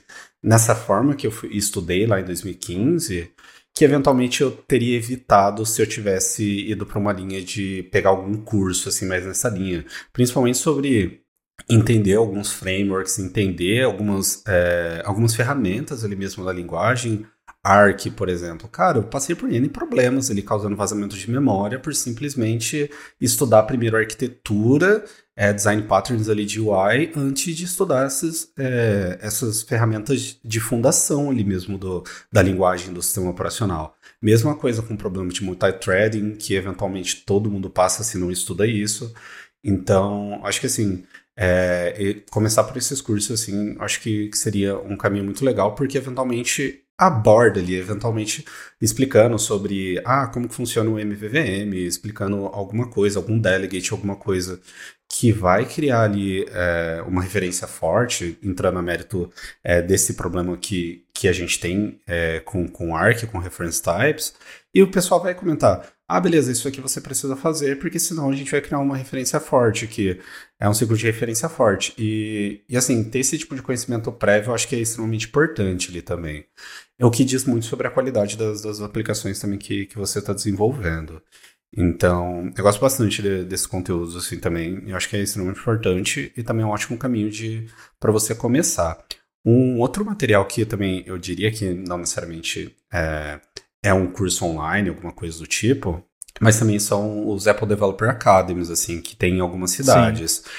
nessa 0.43 0.75
forma 0.75 1.15
que 1.15 1.27
eu 1.27 1.31
fui, 1.31 1.49
estudei 1.55 2.05
lá 2.05 2.19
em 2.19 2.25
2015 2.25 3.31
que 3.77 3.85
eventualmente 3.85 4.41
eu 4.41 4.49
teria 4.49 4.97
evitado 4.97 5.63
se 5.63 5.79
eu 5.79 5.85
tivesse 5.85 6.43
ido 6.67 6.83
para 6.83 6.97
uma 6.97 7.13
linha 7.13 7.39
de 7.43 7.83
pegar 7.91 8.09
algum 8.09 8.35
curso 8.37 8.89
assim 8.89 9.05
mais 9.05 9.23
nessa 9.23 9.49
linha, 9.49 9.85
principalmente 10.11 10.57
sobre 10.57 11.21
entender 11.69 12.15
alguns 12.15 12.51
frameworks, 12.51 13.19
entender 13.19 13.83
algumas, 13.83 14.43
é, 14.47 15.03
algumas 15.05 15.35
ferramentas 15.35 16.03
ali 16.03 16.15
mesmo 16.15 16.43
da 16.43 16.51
linguagem. 16.51 17.23
Arc, 17.67 18.09
por 18.11 18.29
exemplo. 18.29 18.69
Cara, 18.69 18.99
eu 18.99 19.03
passei 19.03 19.35
por 19.35 19.51
N 19.51 19.67
problemas 19.67 20.31
ali 20.31 20.41
causando 20.41 20.75
vazamento 20.75 21.17
de 21.17 21.29
memória 21.29 21.77
por 21.77 21.93
simplesmente 21.93 22.89
estudar 23.19 23.63
primeiro 23.63 23.97
arquitetura, 23.97 25.03
é, 25.35 25.51
design 25.51 25.83
patterns 25.83 26.29
ali 26.29 26.45
de 26.45 26.61
UI, 26.61 27.11
antes 27.15 27.55
de 27.55 27.65
estudar 27.65 28.05
essas, 28.05 28.51
é, 28.57 29.19
essas 29.21 29.63
ferramentas 29.63 30.39
de 30.43 30.59
fundação 30.61 31.29
ali 31.29 31.43
mesmo 31.43 31.77
do, 31.77 32.03
da 32.31 32.41
linguagem 32.41 32.93
do 32.93 33.01
sistema 33.01 33.29
operacional. 33.29 33.95
Mesma 34.21 34.55
coisa 34.55 34.81
com 34.81 34.93
o 34.93 34.97
problema 34.97 35.29
de 35.29 35.43
multithreading, 35.43 36.35
que 36.35 36.55
eventualmente 36.55 37.23
todo 37.25 37.51
mundo 37.51 37.69
passa 37.69 38.01
se 38.01 38.17
não 38.17 38.31
estuda 38.31 38.65
isso. 38.65 39.13
Então, 39.61 40.39
acho 40.45 40.61
que 40.61 40.67
assim, 40.67 41.03
é, 41.35 42.21
começar 42.31 42.63
por 42.63 42.77
esses 42.77 43.01
cursos, 43.01 43.41
assim, 43.41 43.75
acho 43.79 44.01
que, 44.01 44.29
que 44.29 44.37
seria 44.37 44.77
um 44.77 44.95
caminho 44.95 45.25
muito 45.25 45.43
legal, 45.43 45.75
porque 45.75 45.97
eventualmente 45.97 46.86
aborda 46.97 47.59
ali, 47.59 47.75
eventualmente 47.75 48.43
explicando 48.81 49.37
sobre 49.37 50.01
ah, 50.03 50.27
como 50.27 50.49
funciona 50.49 50.89
o 50.89 50.99
MVVM, 50.99 51.73
explicando 51.75 52.47
alguma 52.47 52.89
coisa, 52.89 53.19
algum 53.19 53.39
delegate, 53.39 53.91
alguma 53.91 54.15
coisa 54.15 54.59
que 55.09 55.31
vai 55.31 55.65
criar 55.65 56.01
ali 56.01 56.45
é, 56.49 57.03
uma 57.07 57.21
referência 57.21 57.67
forte, 57.67 58.37
entrando 58.43 58.77
a 58.77 58.81
mérito 58.81 59.31
é, 59.63 59.81
desse 59.81 60.15
problema 60.15 60.57
que, 60.57 61.05
que 61.13 61.27
a 61.27 61.31
gente 61.31 61.59
tem 61.59 62.01
é, 62.05 62.39
com, 62.41 62.67
com 62.67 62.95
ARC, 62.95 63.25
com 63.27 63.37
reference 63.37 63.81
types, 63.81 64.33
e 64.73 64.83
o 64.83 64.91
pessoal 64.91 65.21
vai 65.21 65.33
comentar, 65.33 65.87
ah, 66.07 66.19
beleza, 66.19 66.51
isso 66.51 66.67
aqui 66.67 66.81
você 66.81 67.01
precisa 67.01 67.35
fazer, 67.35 67.79
porque 67.79 67.99
senão 67.99 68.29
a 68.29 68.35
gente 68.35 68.51
vai 68.51 68.61
criar 68.61 68.79
uma 68.79 68.97
referência 68.97 69.39
forte, 69.39 69.87
que 69.87 70.19
é 70.59 70.67
um 70.67 70.73
ciclo 70.73 70.97
de 70.97 71.05
referência 71.05 71.47
forte. 71.47 71.93
E, 71.97 72.61
e 72.67 72.75
assim, 72.75 73.03
ter 73.03 73.19
esse 73.19 73.37
tipo 73.37 73.55
de 73.55 73.61
conhecimento 73.61 74.11
prévio 74.11 74.49
eu 74.49 74.55
acho 74.55 74.67
que 74.67 74.75
é 74.75 74.79
extremamente 74.79 75.27
importante 75.27 75.89
ali 75.89 76.01
também. 76.01 76.45
É 76.99 77.05
o 77.05 77.11
que 77.11 77.23
diz 77.23 77.45
muito 77.45 77.65
sobre 77.65 77.87
a 77.87 77.91
qualidade 77.91 78.37
das, 78.37 78.61
das 78.61 78.81
aplicações 78.81 79.39
também 79.39 79.59
que, 79.59 79.85
que 79.85 79.97
você 79.97 80.19
está 80.19 80.33
desenvolvendo. 80.33 81.21
Então, 81.75 82.51
eu 82.57 82.63
gosto 82.63 82.79
bastante 82.79 83.21
de, 83.21 83.43
desse 83.43 83.67
conteúdo 83.67 84.17
assim 84.17 84.39
também. 84.39 84.83
Eu 84.87 84.95
acho 84.95 85.09
que 85.09 85.15
é 85.15 85.21
extremamente 85.21 85.59
importante 85.59 86.31
e 86.35 86.43
também 86.43 86.63
é 86.63 86.65
um 86.65 86.71
ótimo 86.71 86.97
caminho 86.97 87.29
de 87.29 87.67
para 87.99 88.11
você 88.11 88.33
começar. 88.33 88.97
Um 89.45 89.79
outro 89.79 90.03
material 90.03 90.45
que 90.45 90.65
também 90.65 91.03
eu 91.05 91.17
diria 91.17 91.51
que 91.51 91.69
não 91.73 91.99
necessariamente 91.99 92.75
é, 92.91 93.39
é 93.83 93.93
um 93.93 94.11
curso 94.11 94.45
online, 94.45 94.89
alguma 94.89 95.13
coisa 95.13 95.37
do 95.39 95.47
tipo, 95.47 96.03
mas 96.39 96.59
também 96.59 96.79
são 96.79 97.29
os 97.29 97.47
Apple 97.47 97.67
Developer 97.67 98.09
Academies, 98.09 98.69
assim, 98.69 99.01
que 99.01 99.15
tem 99.15 99.37
em 99.37 99.41
algumas 99.41 99.71
cidades. 99.71 100.43
Sim. 100.43 100.49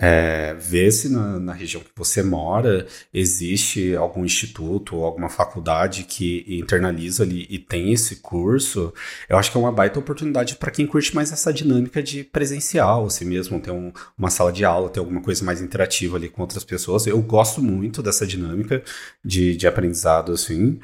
É, 0.00 0.54
ver 0.54 0.92
se 0.92 1.08
na, 1.08 1.40
na, 1.40 1.52
região 1.52 1.82
que 1.82 1.90
você 1.96 2.22
mora 2.22 2.86
existe 3.12 3.96
algum 3.96 4.24
instituto 4.24 4.94
ou 4.94 5.04
alguma 5.04 5.28
faculdade 5.28 6.04
que 6.04 6.44
internaliza 6.46 7.24
ali 7.24 7.48
e 7.50 7.58
tem 7.58 7.92
esse 7.92 8.16
curso. 8.16 8.94
Eu 9.28 9.36
acho 9.36 9.50
que 9.50 9.56
é 9.56 9.60
uma 9.60 9.72
baita 9.72 9.98
oportunidade 9.98 10.54
para 10.54 10.70
quem 10.70 10.86
curte 10.86 11.12
mais 11.16 11.32
essa 11.32 11.52
dinâmica 11.52 12.00
de 12.00 12.22
presencial, 12.22 13.06
assim 13.06 13.24
mesmo, 13.24 13.58
ter 13.60 13.72
um, 13.72 13.92
uma 14.16 14.30
sala 14.30 14.52
de 14.52 14.64
aula, 14.64 14.88
ter 14.88 15.00
alguma 15.00 15.20
coisa 15.20 15.44
mais 15.44 15.60
interativa 15.60 16.16
ali 16.16 16.28
com 16.28 16.42
outras 16.42 16.62
pessoas. 16.62 17.04
Eu 17.08 17.20
gosto 17.20 17.60
muito 17.60 18.00
dessa 18.00 18.24
dinâmica 18.24 18.84
de, 19.24 19.56
de 19.56 19.66
aprendizado, 19.66 20.30
assim. 20.30 20.78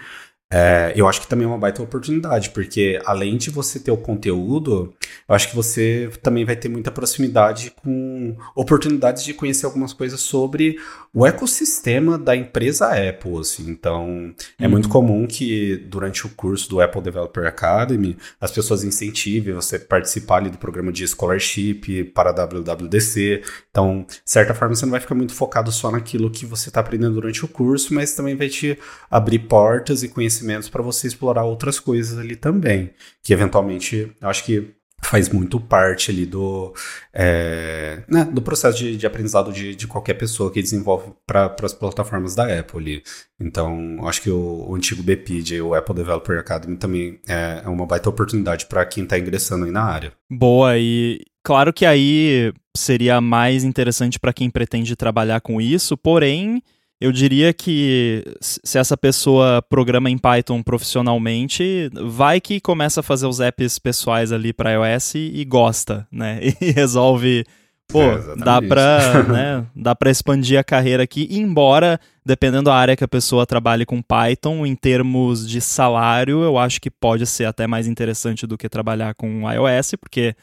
É, 0.57 0.93
eu 0.95 1.09
acho 1.09 1.21
que 1.21 1.27
também 1.27 1.45
é 1.45 1.49
uma 1.49 1.59
baita 1.59 1.83
oportunidade, 1.83 2.51
porque 2.51 3.01
além 3.05 3.37
de 3.37 3.51
você 3.51 3.81
ter 3.81 3.91
o 3.91 3.97
conteúdo, 3.97 4.95
eu 5.29 5.35
acho 5.35 5.49
que 5.49 5.57
você 5.57 6.09
também 6.23 6.45
vai 6.45 6.55
ter 6.55 6.69
muita 6.69 6.93
proximidade 6.93 7.73
com 7.83 8.37
oportunidades 8.55 9.25
de 9.25 9.35
conhecer 9.35 9.67
algumas 9.67 9.93
coisas 9.93 10.21
sobre 10.21 10.79
o 11.13 11.27
ecossistema 11.27 12.17
da 12.17 12.37
empresa 12.37 12.87
Apple. 12.87 13.41
Assim. 13.41 13.69
Então, 13.69 14.33
é 14.57 14.67
uhum. 14.67 14.71
muito 14.71 14.89
comum 14.89 15.27
que 15.27 15.77
durante 15.89 16.25
o 16.25 16.31
curso 16.31 16.71
do 16.71 16.81
Apple 16.81 17.03
Developer 17.03 17.49
Academy, 17.49 18.17
as 18.41 18.53
pessoas 18.53 18.85
incentivem 18.85 19.55
você 19.55 19.75
a 19.75 19.81
participar 19.81 20.37
ali 20.37 20.51
do 20.51 20.59
programa 20.59 20.93
de 20.93 21.05
scholarship 21.09 22.13
para 22.15 22.31
a 22.31 22.33
WWDC. 22.33 23.43
Então, 23.73 24.07
de 24.09 24.21
certa 24.25 24.55
forma, 24.55 24.77
você 24.77 24.87
não 24.87 24.93
vai 24.93 25.01
ficar 25.01 25.17
muito 25.17 25.35
focado 25.35 25.73
só 25.73 25.91
naquilo 25.91 26.31
que 26.31 26.47
você 26.47 26.69
está 26.69 26.79
aprendendo 26.79 27.15
durante 27.15 27.45
o 27.45 27.49
curso, 27.49 27.93
mas 27.93 28.15
também 28.15 28.37
vai 28.37 28.49
te 28.49 28.79
abrir 29.11 29.41
portas 29.41 30.05
e 30.05 30.09
conhecimento 30.09 30.44
conhecimentos 30.45 30.69
para 30.69 30.83
você 30.83 31.07
explorar 31.07 31.45
outras 31.45 31.81
coisas 31.81 32.19
ali 32.19 32.37
também, 32.37 32.91
que 33.23 33.33
eventualmente 33.33 34.13
eu 34.21 34.29
acho 34.29 34.45
que 34.45 34.75
faz 35.03 35.29
muito 35.29 35.61
parte 35.61 36.11
ali 36.11 36.25
do, 36.25 36.73
é, 37.13 38.03
né, 38.09 38.25
do 38.25 38.41
processo 38.41 38.79
de, 38.79 38.97
de 38.97 39.07
aprendizado 39.07 39.53
de, 39.53 39.75
de, 39.75 39.87
qualquer 39.87 40.15
pessoa 40.15 40.51
que 40.51 40.63
desenvolve 40.63 41.13
para 41.27 41.55
as 41.63 41.75
plataformas 41.75 42.35
da 42.35 42.59
Apple. 42.59 42.79
Ali. 42.79 43.03
Então, 43.39 43.99
acho 44.07 44.23
que 44.23 44.31
o, 44.31 44.67
o, 44.67 44.75
antigo 44.75 45.03
BPD, 45.03 45.61
o 45.61 45.75
Apple 45.75 45.95
Developer 45.95 46.39
Academy, 46.39 46.79
também 46.79 47.21
é, 47.29 47.61
é 47.65 47.69
uma 47.69 47.85
baita 47.85 48.09
oportunidade 48.09 48.65
para 48.65 48.85
quem 48.87 49.05
está 49.05 49.19
ingressando 49.19 49.67
aí 49.67 49.71
na 49.71 49.83
área. 49.83 50.13
Boa, 50.31 50.79
e 50.79 51.21
claro 51.43 51.71
que 51.71 51.85
aí 51.85 52.51
seria 52.75 53.21
mais 53.21 53.63
interessante 53.63 54.19
para 54.19 54.33
quem 54.33 54.49
pretende 54.49 54.97
trabalhar 54.97 55.43
com 55.43 55.61
isso, 55.61 55.99
porém 55.99 56.63
eu 57.01 57.13
diria 57.13 57.53
que 57.53 58.25
se 58.41 58.79
essa 58.79 58.97
pessoa 58.97 59.61
programa 59.63 60.11
em 60.11 60.17
Python 60.17 60.63
profissionalmente, 60.63 61.91
vai 61.93 62.41
que 62.41 62.61
começa 62.61 63.01
a 63.01 63.03
fazer 63.03 63.27
os 63.27 63.41
apps 63.41 63.79
pessoais 63.79 64.33
ali 64.33 64.53
para 64.53 64.73
iOS 64.73 65.17
e, 65.17 65.33
e, 65.35 65.45
gosta, 65.45 66.07
né? 66.11 66.41
E 66.61 66.71
resolve, 66.71 67.45
pô, 67.89 68.01
é, 68.01 68.37
dá 68.37 68.63
para, 68.63 69.23
né, 69.25 69.67
dá 69.75 69.95
para 69.95 70.11
expandir 70.11 70.59
a 70.59 70.65
carreira 70.65 71.03
aqui, 71.03 71.29
embora 71.31 72.01
dependendo 72.25 72.65
da 72.65 72.75
área 72.75 72.97
que 72.97 73.05
a 73.05 73.09
pessoa 73.09 73.45
trabalhe 73.45 73.85
com 73.85 74.01
Python, 74.01 74.65
em 74.65 74.75
termos 74.75 75.47
de 75.47 75.61
salário, 75.61 76.43
eu 76.43 76.57
acho 76.57 76.81
que 76.81 76.91
pode 76.91 77.27
ser 77.27 77.45
até 77.45 77.67
mais 77.67 77.87
interessante 77.87 78.47
do 78.47 78.57
que 78.57 78.69
trabalhar 78.69 79.15
com 79.15 79.51
iOS, 79.51 79.97
porque 80.01 80.35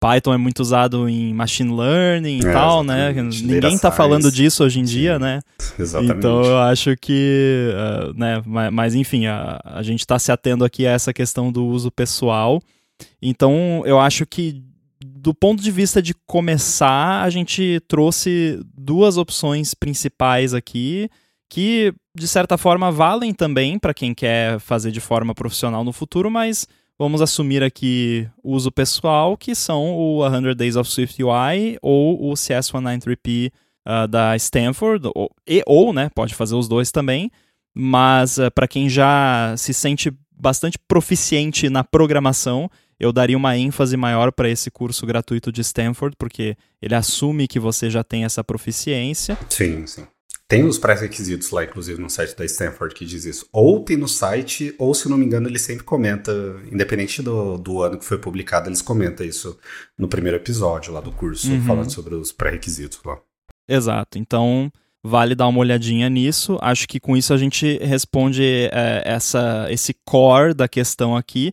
Python 0.00 0.32
é 0.32 0.38
muito 0.38 0.60
usado 0.60 1.06
em 1.06 1.34
machine 1.34 1.76
learning 1.76 2.38
e 2.38 2.46
é, 2.46 2.52
tal, 2.52 2.82
né? 2.82 3.12
Ninguém 3.12 3.74
está 3.74 3.92
falando 3.92 4.32
disso 4.32 4.64
hoje 4.64 4.80
em 4.80 4.86
Sim. 4.86 4.92
dia, 4.94 5.18
né? 5.18 5.40
Exatamente. 5.78 6.16
Então 6.16 6.42
eu 6.42 6.58
acho 6.58 6.96
que, 6.96 7.70
uh, 7.74 8.18
né? 8.18 8.42
Mas, 8.46 8.72
mas, 8.72 8.94
enfim, 8.94 9.26
a, 9.26 9.60
a 9.62 9.82
gente 9.82 10.00
está 10.00 10.18
se 10.18 10.32
atendo 10.32 10.64
aqui 10.64 10.86
a 10.86 10.92
essa 10.92 11.12
questão 11.12 11.52
do 11.52 11.66
uso 11.66 11.90
pessoal. 11.90 12.62
Então 13.20 13.82
eu 13.84 14.00
acho 14.00 14.24
que 14.24 14.62
do 15.04 15.34
ponto 15.34 15.62
de 15.62 15.70
vista 15.70 16.00
de 16.00 16.14
começar, 16.26 17.22
a 17.22 17.28
gente 17.28 17.80
trouxe 17.86 18.58
duas 18.74 19.18
opções 19.18 19.74
principais 19.74 20.54
aqui 20.54 21.10
que 21.48 21.92
de 22.16 22.28
certa 22.28 22.56
forma 22.56 22.90
valem 22.90 23.34
também 23.34 23.78
para 23.78 23.92
quem 23.92 24.14
quer 24.14 24.58
fazer 24.60 24.90
de 24.90 25.00
forma 25.00 25.34
profissional 25.34 25.84
no 25.84 25.92
futuro, 25.92 26.30
mas 26.30 26.66
Vamos 27.00 27.22
assumir 27.22 27.62
aqui 27.62 28.28
uso 28.44 28.70
pessoal, 28.70 29.34
que 29.34 29.54
são 29.54 29.96
o 29.96 30.22
100 30.22 30.54
Days 30.54 30.76
of 30.76 30.90
Swift 30.90 31.24
UI 31.24 31.78
ou 31.80 32.30
o 32.30 32.34
CS193P 32.34 33.48
uh, 33.48 33.52
ah, 33.86 34.06
da 34.06 34.36
Stanford, 34.36 35.08
ou, 35.14 35.34
e, 35.48 35.62
ou 35.66 35.94
né, 35.94 36.10
pode 36.14 36.34
fazer 36.34 36.54
os 36.56 36.68
dois 36.68 36.90
também, 36.90 37.30
mas 37.74 38.36
uh, 38.36 38.42
ah, 38.42 38.50
para 38.50 38.68
quem 38.68 38.86
já 38.86 39.54
se 39.56 39.72
sente 39.72 40.12
bastante 40.30 40.78
proficiente 40.78 41.70
na 41.70 41.82
programação, 41.82 42.70
eu 42.98 43.14
daria 43.14 43.38
uma 43.38 43.56
ênfase 43.56 43.96
maior 43.96 44.30
para 44.30 44.50
esse 44.50 44.70
curso 44.70 45.06
gratuito 45.06 45.50
de 45.50 45.62
Stanford, 45.62 46.14
porque 46.18 46.54
ele 46.82 46.94
assume 46.94 47.48
que 47.48 47.58
você 47.58 47.88
já 47.88 48.04
tem 48.04 48.26
essa 48.26 48.44
proficiência. 48.44 49.38
Sim, 49.48 49.86
sim. 49.86 50.06
Tem 50.50 50.64
os 50.64 50.78
pré-requisitos 50.78 51.52
lá, 51.52 51.62
inclusive, 51.62 52.02
no 52.02 52.10
site 52.10 52.36
da 52.36 52.44
Stanford 52.44 52.92
que 52.92 53.04
diz 53.04 53.24
isso. 53.24 53.46
Ou 53.52 53.84
tem 53.84 53.96
no 53.96 54.08
site, 54.08 54.74
ou 54.80 54.92
se 54.92 55.08
não 55.08 55.16
me 55.16 55.24
engano, 55.24 55.46
ele 55.46 55.60
sempre 55.60 55.84
comenta, 55.84 56.32
independente 56.72 57.22
do, 57.22 57.56
do 57.56 57.80
ano 57.84 57.96
que 57.96 58.04
foi 58.04 58.18
publicado, 58.18 58.68
eles 58.68 58.82
comentam 58.82 59.24
isso 59.24 59.56
no 59.96 60.08
primeiro 60.08 60.38
episódio 60.38 60.92
lá 60.92 61.00
do 61.00 61.12
curso, 61.12 61.52
uhum. 61.52 61.62
falando 61.62 61.90
sobre 61.92 62.16
os 62.16 62.32
pré-requisitos 62.32 62.98
lá. 63.06 63.16
Exato. 63.68 64.18
Então, 64.18 64.72
vale 65.04 65.36
dar 65.36 65.46
uma 65.46 65.60
olhadinha 65.60 66.10
nisso. 66.10 66.58
Acho 66.60 66.88
que 66.88 66.98
com 66.98 67.16
isso 67.16 67.32
a 67.32 67.36
gente 67.36 67.78
responde 67.78 68.42
é, 68.72 69.04
essa, 69.04 69.68
esse 69.70 69.94
core 70.04 70.52
da 70.52 70.66
questão 70.66 71.16
aqui. 71.16 71.52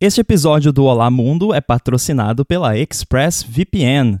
Este 0.00 0.20
episódio 0.20 0.72
do 0.72 0.84
Olá 0.84 1.10
Mundo 1.10 1.52
é 1.52 1.60
patrocinado 1.60 2.44
pela 2.44 2.78
ExpressVPN. 2.78 4.20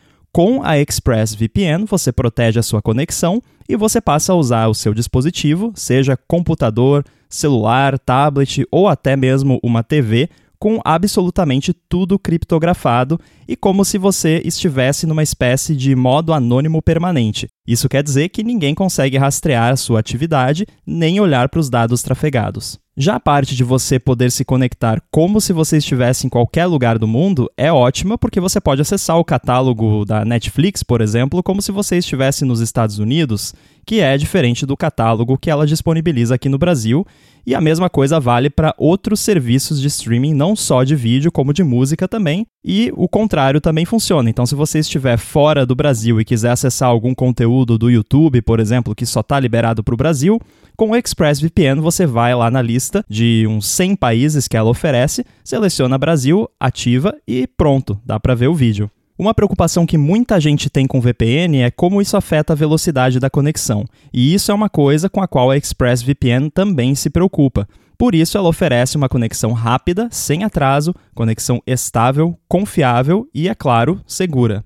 Com 0.33 0.63
a 0.63 0.79
ExpressVPN, 0.79 1.83
você 1.85 2.09
protege 2.09 2.57
a 2.57 2.63
sua 2.63 2.81
conexão 2.81 3.43
e 3.67 3.75
você 3.75 3.99
passa 3.99 4.31
a 4.31 4.35
usar 4.35 4.67
o 4.67 4.73
seu 4.73 4.93
dispositivo, 4.93 5.73
seja 5.75 6.15
computador, 6.15 7.03
celular, 7.29 7.99
tablet 7.99 8.65
ou 8.71 8.87
até 8.87 9.17
mesmo 9.17 9.59
uma 9.61 9.83
TV 9.83 10.29
com 10.57 10.79
absolutamente 10.85 11.73
tudo 11.73 12.17
criptografado 12.17 13.19
e 13.45 13.57
como 13.57 13.83
se 13.83 13.97
você 13.97 14.41
estivesse 14.45 15.05
numa 15.05 15.23
espécie 15.23 15.75
de 15.75 15.95
modo 15.95 16.31
anônimo 16.31 16.81
permanente. 16.81 17.47
Isso 17.67 17.89
quer 17.89 18.01
dizer 18.01 18.29
que 18.29 18.43
ninguém 18.43 18.73
consegue 18.73 19.17
rastrear 19.17 19.73
a 19.73 19.75
sua 19.75 19.99
atividade 19.99 20.65
nem 20.87 21.19
olhar 21.19 21.49
para 21.49 21.59
os 21.59 21.69
dados 21.69 22.01
trafegados. 22.03 22.79
Já 22.97 23.15
a 23.15 23.19
parte 23.21 23.55
de 23.55 23.63
você 23.63 23.97
poder 23.97 24.29
se 24.31 24.43
conectar 24.43 25.01
como 25.09 25.39
se 25.39 25.53
você 25.53 25.77
estivesse 25.77 26.27
em 26.27 26.29
qualquer 26.29 26.65
lugar 26.65 26.99
do 26.99 27.07
mundo 27.07 27.49
é 27.55 27.71
ótima 27.71 28.17
porque 28.17 28.39
você 28.41 28.59
pode 28.59 28.81
acessar 28.81 29.17
o 29.17 29.23
catálogo 29.23 30.03
da 30.03 30.25
Netflix, 30.25 30.83
por 30.83 30.99
exemplo, 30.99 31.41
como 31.41 31.61
se 31.61 31.71
você 31.71 31.97
estivesse 31.97 32.43
nos 32.43 32.59
Estados 32.59 32.99
Unidos, 32.99 33.55
que 33.85 34.01
é 34.01 34.17
diferente 34.17 34.65
do 34.65 34.75
catálogo 34.75 35.37
que 35.37 35.49
ela 35.49 35.65
disponibiliza 35.65 36.35
aqui 36.35 36.49
no 36.49 36.57
Brasil 36.57 37.05
e 37.45 37.55
a 37.55 37.61
mesma 37.61 37.89
coisa 37.89 38.19
vale 38.19 38.49
para 38.49 38.75
outros 38.77 39.19
serviços 39.19 39.81
de 39.81 39.87
streaming, 39.87 40.33
não 40.33 40.55
só 40.55 40.83
de 40.83 40.95
vídeo, 40.95 41.31
como 41.31 41.53
de 41.53 41.63
música 41.63 42.07
também. 42.07 42.45
E 42.63 42.91
o 42.95 43.07
contrário 43.07 43.59
também 43.59 43.85
funciona. 43.85 44.29
Então, 44.29 44.45
se 44.45 44.53
você 44.53 44.79
estiver 44.79 45.17
fora 45.17 45.65
do 45.65 45.73
Brasil 45.73 46.21
e 46.21 46.25
quiser 46.25 46.51
acessar 46.51 46.89
algum 46.89 47.15
conteúdo 47.15 47.77
do 47.77 47.89
YouTube, 47.89 48.41
por 48.43 48.59
exemplo, 48.59 48.93
que 48.93 49.05
só 49.05 49.21
está 49.21 49.39
liberado 49.39 49.83
para 49.83 49.93
o 49.93 49.97
Brasil, 49.97 50.39
com 50.77 50.91
o 50.91 50.95
ExpressVPN 50.95 51.81
você 51.81 52.05
vai 52.05 52.35
lá 52.35 52.51
na 52.51 52.61
lista 52.61 52.80
de 53.09 53.45
uns 53.47 53.67
100 53.67 53.95
países 53.95 54.47
que 54.47 54.57
ela 54.57 54.69
oferece, 54.69 55.25
seleciona 55.43 55.97
Brasil, 55.97 56.49
ativa 56.59 57.15
e 57.27 57.45
pronto, 57.45 57.99
dá 58.05 58.19
para 58.19 58.35
ver 58.35 58.47
o 58.47 58.55
vídeo. 58.55 58.89
Uma 59.17 59.35
preocupação 59.35 59.85
que 59.85 59.99
muita 59.99 60.39
gente 60.39 60.69
tem 60.69 60.87
com 60.87 60.99
VPN 60.99 61.61
é 61.61 61.69
como 61.69 62.01
isso 62.01 62.17
afeta 62.17 62.53
a 62.53 62.55
velocidade 62.55 63.19
da 63.19 63.29
conexão, 63.29 63.85
e 64.11 64.33
isso 64.33 64.51
é 64.51 64.55
uma 64.55 64.69
coisa 64.69 65.09
com 65.09 65.21
a 65.21 65.27
qual 65.27 65.51
a 65.51 65.57
ExpressVPN 65.57 66.49
também 66.49 66.95
se 66.95 67.09
preocupa. 67.09 67.67
Por 68.01 68.15
isso, 68.15 68.35
ela 68.35 68.49
oferece 68.49 68.97
uma 68.97 69.07
conexão 69.07 69.51
rápida, 69.51 70.07
sem 70.09 70.43
atraso, 70.43 70.91
conexão 71.13 71.61
estável, 71.67 72.35
confiável 72.47 73.27
e, 73.31 73.47
é 73.47 73.53
claro, 73.53 74.01
segura. 74.07 74.65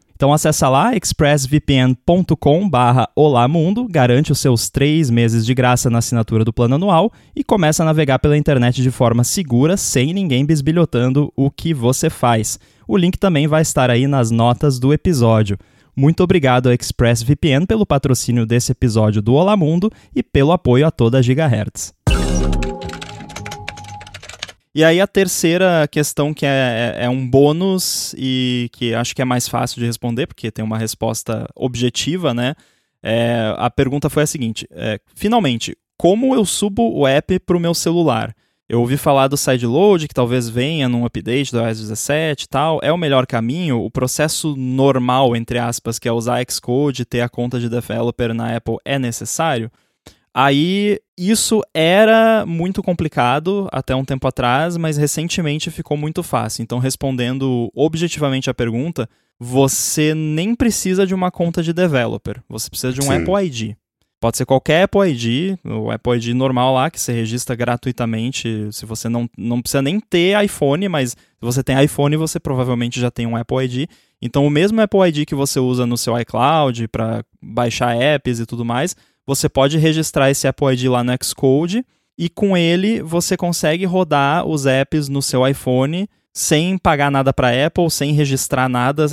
Então 0.21 0.31
acessa 0.31 0.69
lá 0.69 0.95
expressvpn.com 0.95 2.69
barra 2.69 3.09
Olamundo, 3.15 3.87
garante 3.89 4.31
os 4.31 4.37
seus 4.37 4.69
três 4.69 5.09
meses 5.09 5.43
de 5.43 5.51
graça 5.55 5.89
na 5.89 5.97
assinatura 5.97 6.45
do 6.45 6.53
plano 6.53 6.75
anual 6.75 7.11
e 7.35 7.43
começa 7.43 7.81
a 7.81 7.87
navegar 7.87 8.19
pela 8.19 8.37
internet 8.37 8.83
de 8.83 8.91
forma 8.91 9.23
segura, 9.23 9.75
sem 9.75 10.13
ninguém 10.13 10.45
bisbilhotando 10.45 11.33
o 11.35 11.49
que 11.49 11.73
você 11.73 12.07
faz. 12.07 12.59
O 12.87 12.97
link 12.97 13.17
também 13.17 13.47
vai 13.47 13.63
estar 13.63 13.89
aí 13.89 14.05
nas 14.05 14.29
notas 14.29 14.77
do 14.77 14.93
episódio. 14.93 15.57
Muito 15.95 16.21
obrigado 16.21 16.67
ao 16.67 16.73
ExpressVPN 16.73 17.65
pelo 17.65 17.83
patrocínio 17.83 18.45
desse 18.45 18.73
episódio 18.73 19.23
do 19.23 19.33
Olamundo 19.33 19.89
e 20.15 20.21
pelo 20.21 20.51
apoio 20.51 20.85
a 20.85 20.91
toda 20.91 21.17
a 21.17 21.21
Gigahertz. 21.23 21.95
E 24.73 24.85
aí 24.85 25.01
a 25.01 25.07
terceira 25.07 25.85
questão 25.89 26.33
que 26.33 26.45
é, 26.45 26.95
é, 26.97 27.05
é, 27.05 27.09
um 27.09 27.27
bônus 27.27 28.15
e 28.17 28.69
que 28.71 28.93
acho 28.93 29.13
que 29.13 29.21
é 29.21 29.25
mais 29.25 29.47
fácil 29.47 29.81
de 29.81 29.85
responder, 29.85 30.27
porque 30.27 30.49
tem 30.49 30.63
uma 30.63 30.77
resposta 30.77 31.45
objetiva, 31.55 32.33
né? 32.33 32.55
É, 33.03 33.53
a 33.57 33.69
pergunta 33.69 34.09
foi 34.09 34.23
a 34.23 34.27
seguinte: 34.27 34.65
é, 34.71 34.99
finalmente, 35.13 35.77
como 35.97 36.33
eu 36.33 36.45
subo 36.45 36.97
o 36.97 37.05
app 37.05 37.37
para 37.39 37.57
o 37.57 37.59
meu 37.59 37.73
celular? 37.73 38.33
Eu 38.69 38.79
ouvi 38.79 38.95
falar 38.95 39.27
do 39.27 39.35
sideload, 39.35 40.07
que 40.07 40.13
talvez 40.13 40.47
venha 40.47 40.87
num 40.87 41.05
update 41.05 41.51
do 41.51 41.59
iOS 41.59 41.81
17 41.81 42.45
e 42.45 42.47
tal. 42.47 42.79
É 42.81 42.89
o 42.89 42.97
melhor 42.97 43.27
caminho? 43.27 43.83
O 43.83 43.91
processo 43.91 44.55
normal, 44.55 45.35
entre 45.35 45.59
aspas, 45.59 45.99
que 45.99 46.07
é 46.07 46.11
usar 46.13 46.41
Xcode 46.49 47.01
e 47.01 47.05
ter 47.05 47.19
a 47.19 47.27
conta 47.27 47.59
de 47.59 47.67
developer 47.67 48.33
na 48.33 48.55
Apple, 48.55 48.77
é 48.85 48.97
necessário? 48.97 49.69
Aí 50.33 50.99
isso 51.17 51.61
era 51.73 52.45
muito 52.45 52.81
complicado 52.81 53.67
até 53.71 53.93
um 53.95 54.05
tempo 54.05 54.27
atrás, 54.27 54.77
mas 54.77 54.97
recentemente 54.97 55.69
ficou 55.69 55.97
muito 55.97 56.23
fácil. 56.23 56.63
Então, 56.63 56.79
respondendo 56.79 57.69
objetivamente 57.75 58.49
a 58.49 58.53
pergunta, 58.53 59.09
você 59.37 60.13
nem 60.15 60.55
precisa 60.55 61.05
de 61.05 61.13
uma 61.13 61.31
conta 61.31 61.61
de 61.61 61.73
developer, 61.73 62.41
você 62.47 62.69
precisa 62.69 62.93
de 62.93 63.01
um 63.01 63.05
Sim. 63.05 63.15
Apple 63.15 63.45
ID. 63.45 63.75
Pode 64.21 64.37
ser 64.37 64.45
qualquer 64.45 64.83
Apple 64.83 65.09
ID, 65.09 65.57
o 65.65 65.89
Apple 65.89 66.15
ID 66.15 66.35
normal 66.35 66.75
lá, 66.75 66.91
que 66.91 67.01
você 67.01 67.11
registra 67.11 67.55
gratuitamente. 67.55 68.67
Se 68.71 68.85
você 68.85 69.09
não, 69.09 69.27
não 69.35 69.59
precisa 69.59 69.81
nem 69.81 69.99
ter 69.99 70.39
iPhone, 70.45 70.87
mas 70.87 71.13
se 71.13 71.17
você 71.41 71.63
tem 71.63 71.83
iPhone, 71.83 72.15
você 72.17 72.39
provavelmente 72.39 72.99
já 72.99 73.09
tem 73.09 73.25
um 73.25 73.35
Apple 73.35 73.65
ID. 73.65 73.89
Então, 74.21 74.45
o 74.45 74.49
mesmo 74.51 74.79
Apple 74.79 74.99
ID 75.07 75.25
que 75.25 75.33
você 75.33 75.59
usa 75.59 75.87
no 75.87 75.97
seu 75.97 76.15
iCloud 76.19 76.87
para 76.89 77.25
baixar 77.41 77.99
apps 77.99 78.39
e 78.39 78.45
tudo 78.45 78.63
mais, 78.63 78.95
você 79.25 79.47
pode 79.47 79.77
registrar 79.77 80.29
esse 80.29 80.47
Apple 80.47 80.73
ID 80.73 80.85
lá 80.85 81.03
no 81.03 81.13
Xcode 81.23 81.85
e 82.17 82.29
com 82.29 82.55
ele 82.55 83.01
você 83.01 83.37
consegue 83.37 83.85
rodar 83.85 84.45
os 84.45 84.65
apps 84.65 85.07
no 85.07 85.21
seu 85.21 85.47
iPhone 85.47 86.07
sem 86.33 86.77
pagar 86.77 87.11
nada 87.11 87.33
para 87.33 87.65
Apple, 87.65 87.89
sem 87.89 88.13
registrar 88.13 88.69
nada, 88.69 89.05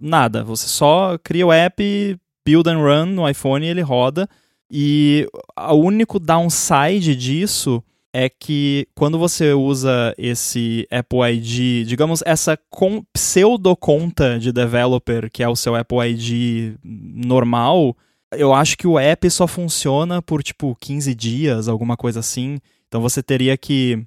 nada. 0.00 0.44
Você 0.44 0.66
só 0.66 1.18
cria 1.22 1.46
o 1.46 1.52
app, 1.52 2.18
build 2.44 2.68
and 2.68 2.78
run 2.78 3.06
no 3.06 3.28
iPhone 3.28 3.64
e 3.64 3.68
ele 3.68 3.80
roda. 3.80 4.28
E 4.70 5.28
o 5.56 5.74
único 5.74 6.18
downside 6.18 7.14
disso 7.14 7.82
é 8.12 8.28
que 8.28 8.88
quando 8.94 9.18
você 9.18 9.52
usa 9.52 10.14
esse 10.16 10.86
Apple 10.90 11.20
ID, 11.20 11.86
digamos, 11.86 12.22
essa 12.24 12.58
com, 12.70 13.04
pseudo 13.12 13.76
conta 13.76 14.38
de 14.38 14.52
developer, 14.52 15.30
que 15.30 15.42
é 15.42 15.48
o 15.48 15.56
seu 15.56 15.74
Apple 15.74 15.98
ID 15.98 16.76
normal, 16.82 17.96
eu 18.32 18.52
acho 18.52 18.76
que 18.76 18.86
o 18.86 18.98
app 18.98 19.28
só 19.30 19.46
funciona 19.46 20.20
por 20.20 20.42
tipo 20.42 20.76
15 20.80 21.14
dias, 21.14 21.68
alguma 21.68 21.96
coisa 21.96 22.20
assim. 22.20 22.58
Então 22.88 23.00
você 23.00 23.22
teria 23.22 23.56
que 23.56 24.04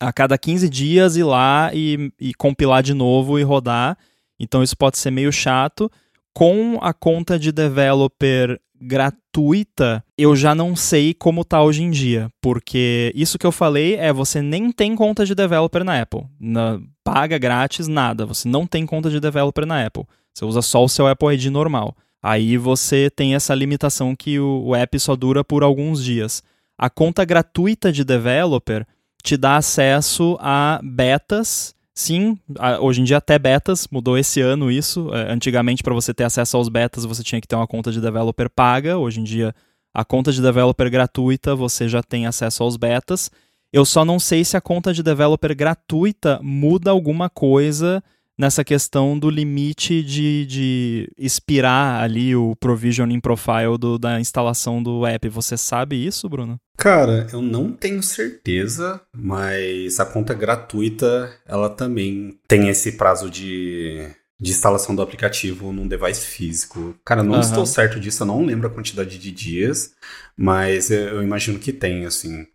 a 0.00 0.12
cada 0.12 0.38
15 0.38 0.68
dias 0.68 1.16
ir 1.16 1.24
lá 1.24 1.70
e, 1.74 2.12
e 2.20 2.32
compilar 2.34 2.82
de 2.82 2.94
novo 2.94 3.38
e 3.38 3.42
rodar. 3.42 3.96
Então 4.38 4.62
isso 4.62 4.76
pode 4.76 4.98
ser 4.98 5.10
meio 5.10 5.32
chato. 5.32 5.90
Com 6.32 6.78
a 6.80 6.92
conta 6.92 7.38
de 7.38 7.50
developer 7.50 8.60
gratuita, 8.80 10.04
eu 10.16 10.36
já 10.36 10.54
não 10.54 10.76
sei 10.76 11.12
como 11.12 11.44
tá 11.44 11.60
hoje 11.62 11.82
em 11.82 11.90
dia, 11.90 12.30
porque 12.40 13.12
isso 13.14 13.38
que 13.38 13.46
eu 13.46 13.50
falei 13.50 13.96
é 13.96 14.12
você 14.12 14.40
nem 14.40 14.70
tem 14.70 14.94
conta 14.94 15.26
de 15.26 15.34
developer 15.34 15.82
na 15.82 16.00
Apple, 16.00 16.26
na, 16.38 16.80
paga 17.02 17.38
grátis 17.38 17.88
nada, 17.88 18.24
você 18.24 18.48
não 18.48 18.66
tem 18.66 18.86
conta 18.86 19.10
de 19.10 19.18
developer 19.18 19.66
na 19.66 19.84
Apple, 19.84 20.04
você 20.32 20.44
usa 20.44 20.62
só 20.62 20.84
o 20.84 20.88
seu 20.88 21.08
Apple 21.08 21.34
ID 21.34 21.46
normal. 21.46 21.96
Aí 22.22 22.56
você 22.56 23.10
tem 23.10 23.34
essa 23.34 23.54
limitação 23.54 24.14
que 24.14 24.38
o, 24.38 24.64
o 24.66 24.76
app 24.76 24.98
só 24.98 25.14
dura 25.14 25.44
por 25.44 25.62
alguns 25.62 26.02
dias. 26.02 26.42
A 26.76 26.90
conta 26.90 27.24
gratuita 27.24 27.92
de 27.92 28.04
developer 28.04 28.86
te 29.22 29.36
dá 29.36 29.56
acesso 29.56 30.36
a 30.40 30.80
betas. 30.82 31.74
Sim, 31.94 32.38
hoje 32.80 33.00
em 33.00 33.04
dia 33.04 33.16
até 33.16 33.38
betas, 33.38 33.88
mudou 33.90 34.16
esse 34.16 34.40
ano 34.40 34.70
isso. 34.70 35.12
É, 35.12 35.32
antigamente, 35.32 35.82
para 35.82 35.94
você 35.94 36.14
ter 36.14 36.24
acesso 36.24 36.56
aos 36.56 36.68
betas, 36.68 37.04
você 37.04 37.22
tinha 37.22 37.40
que 37.40 37.48
ter 37.48 37.56
uma 37.56 37.66
conta 37.66 37.90
de 37.90 38.00
developer 38.00 38.48
paga. 38.48 38.96
Hoje 38.96 39.20
em 39.20 39.24
dia, 39.24 39.54
a 39.92 40.04
conta 40.04 40.30
de 40.30 40.40
developer 40.40 40.88
gratuita, 40.90 41.56
você 41.56 41.88
já 41.88 42.02
tem 42.02 42.26
acesso 42.26 42.62
aos 42.62 42.76
betas. 42.76 43.30
Eu 43.72 43.84
só 43.84 44.04
não 44.04 44.18
sei 44.18 44.44
se 44.44 44.56
a 44.56 44.60
conta 44.60 44.94
de 44.94 45.02
developer 45.02 45.54
gratuita 45.54 46.38
muda 46.42 46.90
alguma 46.90 47.28
coisa 47.28 48.02
nessa 48.38 48.64
questão 48.64 49.18
do 49.18 49.28
limite 49.28 50.02
de, 50.02 50.46
de 50.46 51.10
expirar 51.18 52.02
ali 52.02 52.36
o 52.36 52.54
provisioning 52.56 53.20
profile 53.20 53.76
do, 53.78 53.98
da 53.98 54.20
instalação 54.20 54.82
do 54.82 55.04
app. 55.04 55.28
Você 55.28 55.56
sabe 55.56 55.96
isso, 56.06 56.28
Bruno? 56.28 56.58
Cara, 56.76 57.26
eu 57.32 57.42
não 57.42 57.72
tenho 57.72 58.02
certeza, 58.02 59.00
mas 59.12 59.98
a 59.98 60.06
conta 60.06 60.32
gratuita, 60.32 61.32
ela 61.44 61.68
também 61.68 62.38
tem 62.46 62.68
esse 62.68 62.92
prazo 62.92 63.28
de, 63.28 64.08
de 64.40 64.52
instalação 64.52 64.94
do 64.94 65.02
aplicativo 65.02 65.72
num 65.72 65.88
device 65.88 66.24
físico. 66.24 66.94
Cara, 67.04 67.24
não 67.24 67.34
uhum. 67.34 67.40
estou 67.40 67.66
certo 67.66 67.98
disso, 67.98 68.22
eu 68.22 68.28
não 68.28 68.44
lembro 68.44 68.68
a 68.68 68.70
quantidade 68.70 69.18
de 69.18 69.32
dias, 69.32 69.92
mas 70.36 70.90
eu, 70.92 71.00
eu 71.00 71.22
imagino 71.22 71.58
que 71.58 71.72
tem, 71.72 72.06
assim. 72.06 72.46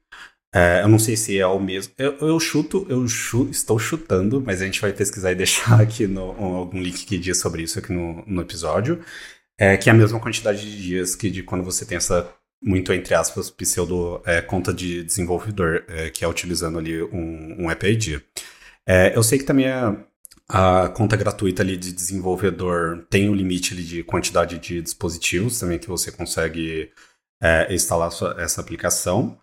É, 0.53 0.83
eu 0.83 0.87
não 0.87 0.99
sei 0.99 1.17
se 1.17 1.39
é 1.39 1.47
o 1.47 1.59
mesmo. 1.59 1.93
Eu, 1.97 2.15
eu 2.19 2.39
chuto, 2.39 2.85
eu 2.87 3.07
chu, 3.07 3.49
estou 3.49 3.79
chutando, 3.79 4.39
mas 4.39 4.61
a 4.61 4.65
gente 4.65 4.79
vai 4.79 4.93
pesquisar 4.93 5.31
e 5.31 5.35
deixar 5.35 5.81
aqui 5.81 6.05
no, 6.05 6.21
algum 6.21 6.79
link 6.79 7.05
que 7.05 7.17
diz 7.17 7.39
sobre 7.39 7.63
isso 7.63 7.79
aqui 7.79 7.91
no, 7.91 8.23
no 8.27 8.41
episódio. 8.41 9.03
É, 9.57 9.77
que 9.77 9.89
é 9.89 9.93
a 9.93 9.95
mesma 9.95 10.19
quantidade 10.19 10.61
de 10.61 10.81
dias 10.81 11.15
que 11.15 11.29
de 11.29 11.43
quando 11.43 11.63
você 11.63 11.85
tem 11.85 11.97
essa, 11.97 12.29
muito 12.61 12.91
entre 12.93 13.13
aspas, 13.13 13.49
pseudo 13.49 14.21
é, 14.25 14.41
conta 14.41 14.73
de 14.73 15.03
desenvolvedor, 15.03 15.83
é, 15.87 16.09
que 16.09 16.25
é 16.25 16.27
utilizando 16.27 16.79
ali 16.79 17.01
um, 17.03 17.63
um 17.63 17.71
App 17.71 17.85
ID. 17.85 18.21
É, 18.85 19.15
eu 19.15 19.23
sei 19.23 19.39
que 19.39 19.45
também 19.45 19.67
é, 19.67 19.95
A 20.49 20.89
conta 20.89 21.15
gratuita 21.15 21.63
ali 21.63 21.77
de 21.77 21.91
desenvolvedor 21.93 23.05
tem 23.09 23.29
o 23.29 23.31
um 23.31 23.35
limite 23.35 23.73
ali 23.73 23.83
de 23.83 24.03
quantidade 24.03 24.59
de 24.59 24.81
dispositivos 24.81 25.59
também 25.59 25.79
que 25.79 25.87
você 25.87 26.11
consegue 26.11 26.91
é, 27.41 27.73
instalar 27.73 28.11
sua, 28.11 28.35
essa 28.39 28.61
aplicação. 28.61 29.37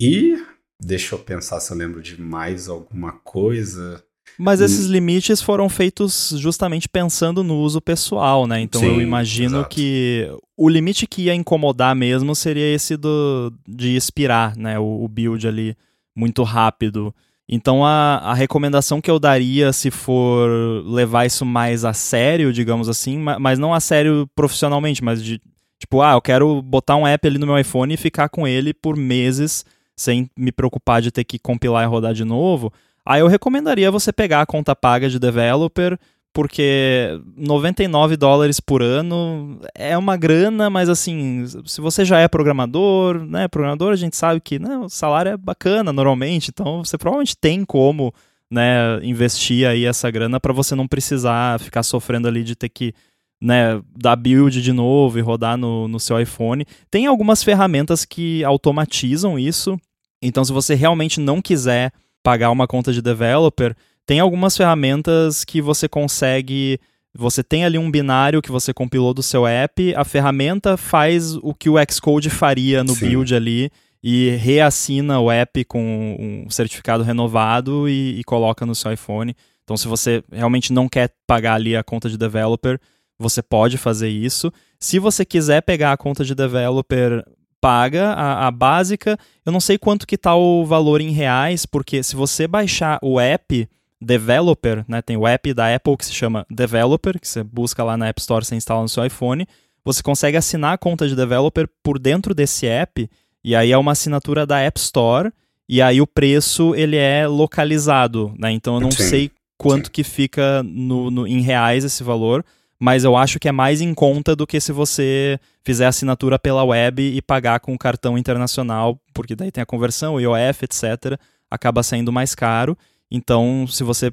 E 0.00 0.36
deixa 0.80 1.14
eu 1.14 1.18
pensar 1.18 1.60
se 1.60 1.72
eu 1.72 1.76
lembro 1.76 2.02
de 2.02 2.20
mais 2.20 2.68
alguma 2.68 3.12
coisa. 3.12 4.02
Mas 4.38 4.60
esses 4.60 4.86
limites 4.86 5.40
foram 5.40 5.68
feitos 5.68 6.34
justamente 6.36 6.88
pensando 6.88 7.42
no 7.42 7.58
uso 7.58 7.80
pessoal, 7.80 8.46
né? 8.46 8.60
Então 8.60 8.80
Sim, 8.80 8.88
eu 8.88 9.00
imagino 9.00 9.58
exato. 9.58 9.74
que 9.74 10.28
o 10.56 10.68
limite 10.68 11.06
que 11.06 11.22
ia 11.22 11.34
incomodar 11.34 11.96
mesmo 11.96 12.34
seria 12.34 12.74
esse 12.74 12.96
do, 12.96 13.52
de 13.66 13.96
expirar, 13.96 14.56
né? 14.56 14.78
O, 14.78 15.04
o 15.04 15.08
build 15.08 15.46
ali 15.48 15.74
muito 16.14 16.42
rápido. 16.42 17.14
Então 17.48 17.84
a, 17.84 18.18
a 18.18 18.34
recomendação 18.34 19.00
que 19.00 19.10
eu 19.10 19.18
daria 19.18 19.72
se 19.72 19.90
for 19.90 20.50
levar 20.84 21.24
isso 21.24 21.46
mais 21.46 21.84
a 21.84 21.94
sério, 21.94 22.52
digamos 22.52 22.88
assim, 22.88 23.18
mas 23.18 23.58
não 23.58 23.72
a 23.72 23.80
sério 23.80 24.28
profissionalmente, 24.34 25.02
mas 25.02 25.22
de 25.22 25.40
tipo, 25.78 26.02
ah, 26.02 26.12
eu 26.12 26.20
quero 26.20 26.60
botar 26.60 26.96
um 26.96 27.06
app 27.06 27.26
ali 27.26 27.38
no 27.38 27.46
meu 27.46 27.58
iPhone 27.58 27.94
e 27.94 27.98
ficar 27.98 28.28
com 28.28 28.46
ele 28.46 28.74
por 28.74 28.96
meses 28.96 29.64
sem 29.96 30.30
me 30.36 30.52
preocupar 30.52 31.00
de 31.00 31.10
ter 31.10 31.24
que 31.24 31.38
compilar 31.38 31.84
e 31.84 31.88
rodar 31.88 32.12
de 32.12 32.24
novo. 32.24 32.72
Aí 33.04 33.20
eu 33.20 33.28
recomendaria 33.28 33.90
você 33.90 34.12
pegar 34.12 34.42
a 34.42 34.46
conta 34.46 34.74
paga 34.74 35.08
de 35.08 35.18
developer, 35.18 35.98
porque 36.32 37.18
99 37.34 38.16
dólares 38.16 38.60
por 38.60 38.82
ano 38.82 39.58
é 39.74 39.96
uma 39.96 40.16
grana, 40.16 40.68
mas 40.68 40.88
assim, 40.88 41.46
se 41.64 41.80
você 41.80 42.04
já 42.04 42.20
é 42.20 42.28
programador, 42.28 43.24
né, 43.24 43.48
programador 43.48 43.92
a 43.92 43.96
gente 43.96 44.16
sabe 44.16 44.40
que 44.40 44.58
né, 44.58 44.76
o 44.76 44.88
salário 44.88 45.32
é 45.32 45.36
bacana 45.36 45.94
normalmente, 45.94 46.50
então 46.50 46.84
você 46.84 46.98
provavelmente 46.98 47.36
tem 47.36 47.64
como 47.64 48.12
né, 48.50 49.00
investir 49.02 49.66
aí 49.66 49.86
essa 49.86 50.10
grana 50.10 50.38
para 50.38 50.52
você 50.52 50.74
não 50.74 50.86
precisar 50.86 51.58
ficar 51.58 51.82
sofrendo 51.82 52.28
ali 52.28 52.44
de 52.44 52.54
ter 52.54 52.68
que 52.68 52.92
né, 53.40 53.80
dar 53.96 54.16
build 54.16 54.60
de 54.60 54.72
novo 54.72 55.18
e 55.18 55.22
rodar 55.22 55.56
no, 55.56 55.88
no 55.88 56.00
seu 56.00 56.20
iPhone. 56.20 56.64
Tem 56.90 57.06
algumas 57.06 57.42
ferramentas 57.42 58.04
que 58.04 58.42
automatizam 58.44 59.38
isso, 59.38 59.78
então 60.20 60.44
se 60.44 60.52
você 60.52 60.74
realmente 60.74 61.20
não 61.20 61.42
quiser 61.42 61.92
pagar 62.22 62.50
uma 62.50 62.66
conta 62.66 62.92
de 62.92 63.00
developer, 63.00 63.74
tem 64.04 64.20
algumas 64.20 64.56
ferramentas 64.56 65.44
que 65.44 65.60
você 65.60 65.88
consegue. 65.88 66.78
Você 67.14 67.42
tem 67.42 67.64
ali 67.64 67.78
um 67.78 67.90
binário 67.90 68.42
que 68.42 68.52
você 68.52 68.74
compilou 68.74 69.14
do 69.14 69.22
seu 69.22 69.46
app, 69.46 69.94
a 69.94 70.04
ferramenta 70.04 70.76
faz 70.76 71.34
o 71.36 71.54
que 71.54 71.70
o 71.70 71.76
Xcode 71.90 72.28
faria 72.28 72.84
no 72.84 72.94
Sim. 72.94 73.08
build 73.08 73.34
ali 73.34 73.70
e 74.02 74.30
reassina 74.36 75.18
o 75.18 75.30
app 75.30 75.64
com 75.64 76.16
um 76.18 76.50
certificado 76.50 77.02
renovado 77.02 77.88
e, 77.88 78.20
e, 78.20 78.24
coloca 78.24 78.66
no 78.66 78.74
seu 78.74 78.92
iPhone. 78.92 79.34
Então, 79.64 79.76
se 79.76 79.88
você 79.88 80.22
realmente 80.30 80.72
não 80.72 80.88
quer 80.88 81.10
pagar 81.26 81.54
ali 81.54 81.74
a 81.74 81.82
conta 81.82 82.08
de 82.08 82.18
developer, 82.18 82.78
você 83.18 83.42
pode 83.42 83.78
fazer 83.78 84.08
isso. 84.08 84.52
Se 84.78 84.98
você 84.98 85.24
quiser 85.24 85.62
pegar 85.62 85.92
a 85.92 85.96
conta 85.96 86.24
de 86.24 86.34
developer 86.34 87.24
paga, 87.66 88.12
a, 88.12 88.46
a, 88.46 88.50
básica. 88.52 89.18
Eu 89.44 89.50
não 89.50 89.58
sei 89.58 89.76
quanto 89.76 90.06
que 90.06 90.16
tá 90.16 90.36
o 90.36 90.64
valor 90.64 91.00
em 91.00 91.10
reais, 91.10 91.66
porque 91.66 92.00
se 92.00 92.14
você 92.14 92.46
baixar 92.46 92.96
o 93.02 93.18
app 93.18 93.68
Developer, 94.00 94.84
né, 94.86 95.02
tem 95.02 95.16
o 95.16 95.26
app 95.26 95.52
da 95.52 95.74
Apple 95.74 95.96
que 95.96 96.06
se 96.06 96.14
chama 96.14 96.46
Developer, 96.48 97.18
que 97.18 97.26
você 97.26 97.42
busca 97.42 97.82
lá 97.82 97.96
na 97.96 98.06
App 98.06 98.20
Store, 98.20 98.44
você 98.44 98.54
instala 98.54 98.82
no 98.82 98.88
seu 98.88 99.04
iPhone, 99.04 99.48
você 99.84 100.00
consegue 100.00 100.36
assinar 100.36 100.74
a 100.74 100.78
conta 100.78 101.08
de 101.08 101.16
Developer 101.16 101.68
por 101.82 101.98
dentro 101.98 102.32
desse 102.32 102.66
app, 102.66 103.10
e 103.42 103.56
aí 103.56 103.72
é 103.72 103.78
uma 103.78 103.92
assinatura 103.92 104.46
da 104.46 104.60
App 104.60 104.78
Store, 104.78 105.32
e 105.68 105.82
aí 105.82 106.00
o 106.00 106.06
preço 106.06 106.72
ele 106.76 106.96
é 106.96 107.26
localizado, 107.26 108.32
né? 108.38 108.52
Então 108.52 108.74
eu 108.74 108.80
não 108.80 108.92
sim, 108.92 109.02
sei 109.02 109.30
quanto 109.58 109.86
sim. 109.86 109.92
que 109.92 110.04
fica 110.04 110.62
no, 110.62 111.10
no, 111.10 111.26
em 111.26 111.40
reais 111.40 111.82
esse 111.82 112.04
valor, 112.04 112.44
mas 112.78 113.04
eu 113.04 113.16
acho 113.16 113.38
que 113.38 113.48
é 113.48 113.52
mais 113.52 113.80
em 113.80 113.94
conta 113.94 114.36
do 114.36 114.46
que 114.46 114.60
se 114.60 114.72
você 114.72 115.38
fizer 115.64 115.86
assinatura 115.86 116.38
pela 116.38 116.64
web 116.64 117.02
e 117.02 117.22
pagar 117.22 117.60
com 117.60 117.74
o 117.74 117.78
cartão 117.78 118.18
internacional, 118.18 119.00
porque 119.14 119.34
daí 119.34 119.50
tem 119.50 119.62
a 119.62 119.66
conversão, 119.66 120.14
o 120.14 120.20
IOF, 120.20 120.64
etc. 120.64 121.18
Acaba 121.50 121.82
saindo 121.82 122.12
mais 122.12 122.34
caro. 122.34 122.76
Então, 123.10 123.66
se 123.66 123.82
você 123.82 124.12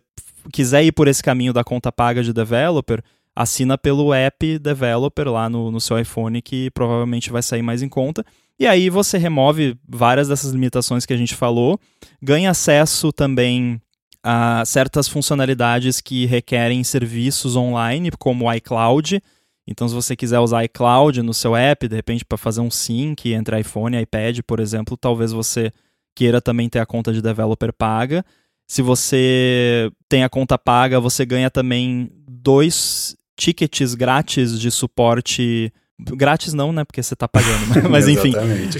quiser 0.51 0.84
ir 0.84 0.91
por 0.91 1.07
esse 1.07 1.22
caminho 1.22 1.53
da 1.53 1.64
conta 1.64 1.91
paga 1.91 2.24
de 2.24 2.32
developer, 2.32 3.01
assina 3.36 3.78
pelo 3.78 4.14
app 4.14 4.59
developer 4.59 5.28
lá 5.28 5.49
no, 5.49 5.72
no 5.72 5.82
seu 5.82 5.99
iPhone, 5.99 6.41
que 6.41 6.70
provavelmente 6.72 7.32
vai 7.32 7.41
sair 7.41 7.61
mais 7.61 7.82
em 7.82 7.89
conta. 7.89 8.26
E 8.59 8.68
aí 8.68 8.89
você 8.89 9.18
remove 9.18 9.76
várias 9.88 10.28
dessas 10.28 10.51
limitações 10.51 11.05
que 11.05 11.14
a 11.14 11.18
gente 11.18 11.36
falou, 11.36 11.80
ganha 12.22 12.51
acesso 12.51 13.11
também 13.11 13.82
a 14.24 14.63
certas 14.65 15.07
funcionalidades 15.07 15.99
que 15.99 16.26
requerem 16.26 16.84
serviços 16.84 17.55
online, 17.55 18.09
como 18.17 18.45
o 18.45 18.53
iCloud. 18.53 19.21
Então, 19.67 19.88
se 19.88 19.93
você 19.93 20.15
quiser 20.15 20.39
usar 20.39 20.63
iCloud 20.63 21.21
no 21.21 21.34
seu 21.34 21.55
app, 21.55 21.88
de 21.88 21.95
repente 21.95 22.24
para 22.24 22.38
fazer 22.38 22.61
um 22.61 22.71
sync 22.71 23.32
entre 23.34 23.59
iPhone 23.59 23.97
e 23.97 24.01
iPad, 24.01 24.39
por 24.47 24.59
exemplo, 24.59 24.95
talvez 24.95 25.32
você 25.32 25.71
queira 26.15 26.41
também 26.41 26.69
ter 26.69 26.80
a 26.80 26.86
conta 26.86 27.11
de 27.11 27.21
developer 27.21 27.74
paga. 27.74 28.26
Se 28.67 28.82
você 28.82 29.91
tem 30.07 30.24
a 30.24 30.30
conta 30.30 30.57
paga, 30.57 30.99
você 30.99 31.26
ganha 31.26 31.49
também 31.49 32.09
dois 32.28 33.15
tickets 33.36 33.93
grátis 33.95 34.59
de 34.59 34.71
suporte 34.71 35.71
Grátis 36.00 36.54
não, 36.54 36.72
né? 36.74 36.84
Porque 36.84 37.02
você 37.02 37.16
tá 37.16 37.28
pagando. 37.28 37.64
Mas 37.89 38.08
enfim. 38.08 38.34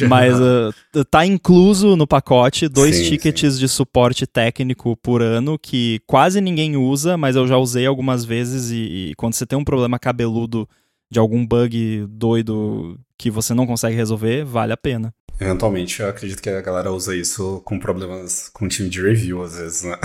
mas 0.07 0.34
uh, 0.39 1.05
tá 1.09 1.26
incluso 1.26 1.95
no 1.95 2.07
pacote 2.07 2.68
dois 2.68 2.95
sim, 2.95 3.09
tickets 3.09 3.53
sim. 3.53 3.59
de 3.59 3.70
suporte 3.70 4.26
técnico 4.26 4.97
por 4.97 5.22
ano 5.22 5.57
que 5.57 6.01
quase 6.07 6.41
ninguém 6.41 6.76
usa, 6.76 7.16
mas 7.16 7.36
eu 7.36 7.47
já 7.47 7.57
usei 7.57 7.86
algumas 7.86 8.26
vezes 8.26 8.72
e, 8.72 9.11
e 9.11 9.16
quando 9.16 9.34
você 9.34 9.45
tem 9.45 9.57
um 9.57 9.64
problema 9.64 9.99
cabeludo 9.99 10.68
de 11.11 11.20
algum 11.20 11.45
bug 11.45 12.07
doido 12.09 12.99
que 13.18 13.30
você 13.30 13.53
não 13.53 13.68
consegue 13.68 13.95
resolver, 13.95 14.43
vale 14.43 14.74
a 14.74 14.78
pena. 14.78 15.14
Eventualmente, 15.39 16.01
eu 16.01 16.09
acredito 16.09 16.41
que 16.41 16.49
a 16.49 16.61
galera 16.61 16.91
usa 16.91 17.16
isso 17.16 17.61
com 17.66 17.80
problemas 17.80 18.49
com 18.49 18.68
time 18.68 18.89
de 18.89 19.01
review, 19.01 19.43
às 19.43 19.57
vezes, 19.57 19.84
né? 19.84 19.97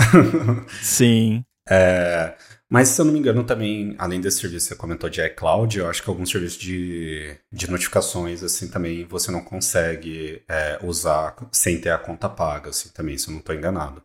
Sim. 0.81 1.43
É, 1.71 2.33
mas, 2.71 2.89
se 2.89 3.01
eu 3.01 3.05
não 3.05 3.11
me 3.11 3.19
engano, 3.19 3.43
também, 3.43 3.95
além 3.97 4.21
desse 4.21 4.39
serviço 4.41 4.67
que 4.67 4.75
você 4.75 4.79
comentou 4.79 5.09
de 5.09 5.21
iCloud, 5.25 5.79
eu 5.79 5.89
acho 5.89 6.03
que 6.03 6.09
alguns 6.09 6.29
serviços 6.29 6.59
de, 6.59 7.35
de 7.51 7.69
notificações, 7.69 8.43
assim, 8.43 8.67
também 8.67 9.05
você 9.05 9.31
não 9.31 9.43
consegue 9.43 10.43
é, 10.47 10.77
usar 10.83 11.35
sem 11.51 11.81
ter 11.81 11.89
a 11.89 11.97
conta 11.97 12.29
paga, 12.29 12.69
assim, 12.69 12.89
também, 12.89 13.17
se 13.17 13.27
eu 13.27 13.31
não 13.31 13.39
estou 13.39 13.55
enganado. 13.55 14.03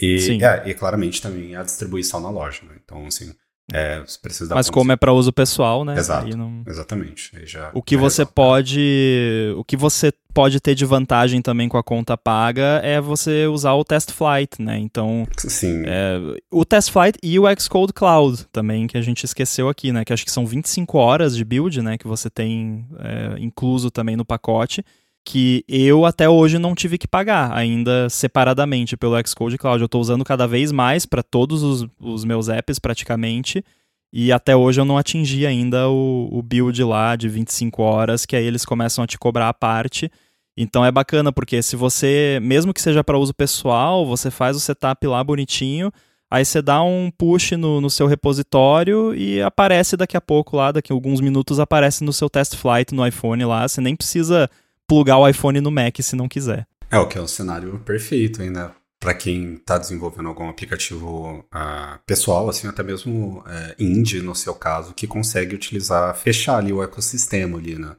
E, 0.00 0.42
é, 0.42 0.70
e, 0.70 0.74
claramente, 0.74 1.20
também 1.20 1.54
a 1.54 1.62
distribuição 1.62 2.20
na 2.20 2.30
loja, 2.30 2.62
né? 2.64 2.74
Então, 2.82 3.06
assim, 3.06 3.34
é, 3.72 4.02
Mas 4.50 4.68
como 4.68 4.92
é 4.92 4.96
para 4.96 5.12
uso 5.12 5.32
pessoal, 5.32 5.84
né? 5.84 5.96
Exato. 5.96 6.36
Não... 6.36 6.62
Exatamente. 6.66 7.32
Já, 7.46 7.70
o 7.74 7.82
que 7.82 7.96
você 7.96 8.24
pode, 8.24 9.54
o 9.56 9.64
que 9.64 9.76
você 9.76 10.12
pode 10.34 10.60
ter 10.60 10.74
de 10.74 10.84
vantagem 10.84 11.42
também 11.42 11.68
com 11.68 11.76
a 11.76 11.82
conta 11.82 12.16
paga 12.16 12.80
é 12.82 13.00
você 13.00 13.46
usar 13.46 13.74
o 13.74 13.84
Test 13.84 14.12
Flight, 14.12 14.60
né? 14.60 14.78
Então, 14.78 15.26
Sim. 15.36 15.82
É, 15.86 16.18
o 16.50 16.64
Test 16.64 16.90
Flight 16.90 17.18
e 17.22 17.38
o 17.38 17.44
Xcode 17.58 17.92
Cloud 17.92 18.46
também 18.52 18.86
que 18.86 18.96
a 18.96 19.02
gente 19.02 19.24
esqueceu 19.24 19.68
aqui, 19.68 19.92
né? 19.92 20.04
Que 20.04 20.12
acho 20.12 20.24
que 20.24 20.30
são 20.30 20.46
25 20.46 20.98
horas 20.98 21.36
de 21.36 21.44
build, 21.44 21.82
né? 21.82 21.98
Que 21.98 22.06
você 22.06 22.30
tem 22.30 22.86
é, 22.98 23.36
incluso 23.38 23.90
também 23.90 24.16
no 24.16 24.24
pacote 24.24 24.84
que 25.24 25.64
eu 25.68 26.04
até 26.04 26.28
hoje 26.28 26.58
não 26.58 26.74
tive 26.74 26.98
que 26.98 27.06
pagar, 27.06 27.52
ainda 27.52 28.08
separadamente 28.08 28.96
pelo 28.96 29.16
Xcode 29.26 29.58
Cloud. 29.58 29.80
Eu 29.80 29.86
estou 29.86 30.00
usando 30.00 30.24
cada 30.24 30.46
vez 30.46 30.72
mais 30.72 31.06
para 31.06 31.22
todos 31.22 31.62
os, 31.62 31.86
os, 32.00 32.24
meus 32.24 32.48
apps 32.48 32.78
praticamente, 32.78 33.64
e 34.12 34.32
até 34.32 34.56
hoje 34.56 34.80
eu 34.80 34.84
não 34.84 34.98
atingi 34.98 35.46
ainda 35.46 35.88
o, 35.88 36.28
o, 36.32 36.42
build 36.42 36.82
lá 36.82 37.14
de 37.14 37.28
25 37.28 37.82
horas, 37.82 38.26
que 38.26 38.34
aí 38.34 38.44
eles 38.44 38.64
começam 38.64 39.04
a 39.04 39.06
te 39.06 39.18
cobrar 39.18 39.48
a 39.48 39.54
parte. 39.54 40.10
Então 40.56 40.84
é 40.84 40.90
bacana, 40.90 41.32
porque 41.32 41.62
se 41.62 41.76
você, 41.76 42.38
mesmo 42.42 42.74
que 42.74 42.82
seja 42.82 43.04
para 43.04 43.18
uso 43.18 43.32
pessoal, 43.32 44.04
você 44.04 44.30
faz 44.30 44.56
o 44.56 44.60
setup 44.60 45.06
lá 45.06 45.22
bonitinho, 45.22 45.92
aí 46.28 46.44
você 46.44 46.60
dá 46.60 46.82
um 46.82 47.10
push 47.16 47.52
no, 47.52 47.80
no 47.80 47.88
seu 47.88 48.06
repositório 48.06 49.14
e 49.14 49.40
aparece 49.40 49.96
daqui 49.96 50.16
a 50.16 50.20
pouco 50.20 50.56
lá, 50.56 50.72
daqui 50.72 50.92
a 50.92 50.94
alguns 50.94 51.20
minutos 51.20 51.60
aparece 51.60 52.02
no 52.02 52.12
seu 52.12 52.28
test 52.28 52.56
flight 52.56 52.92
no 52.92 53.06
iPhone 53.06 53.44
lá, 53.44 53.68
você 53.68 53.80
nem 53.80 53.94
precisa 53.94 54.50
plugar 54.90 55.18
o 55.18 55.28
iPhone 55.28 55.60
no 55.60 55.70
Mac 55.70 55.96
se 56.00 56.16
não 56.16 56.28
quiser. 56.28 56.66
É 56.90 56.98
o 56.98 57.06
que 57.06 57.16
é 57.16 57.20
o 57.20 57.28
cenário 57.28 57.78
perfeito 57.78 58.42
ainda 58.42 58.74
para 58.98 59.14
quem 59.14 59.54
está 59.54 59.78
desenvolvendo 59.78 60.28
algum 60.28 60.48
aplicativo 60.48 61.38
uh, 61.54 61.98
pessoal, 62.04 62.50
assim, 62.50 62.66
até 62.66 62.82
mesmo 62.82 63.38
uh, 63.38 63.74
indie 63.78 64.20
no 64.20 64.34
seu 64.34 64.52
caso, 64.52 64.92
que 64.92 65.06
consegue 65.06 65.54
utilizar, 65.54 66.14
fechar 66.16 66.58
ali 66.58 66.72
o 66.72 66.82
ecossistema 66.82 67.56
ali, 67.56 67.78
né? 67.78 67.96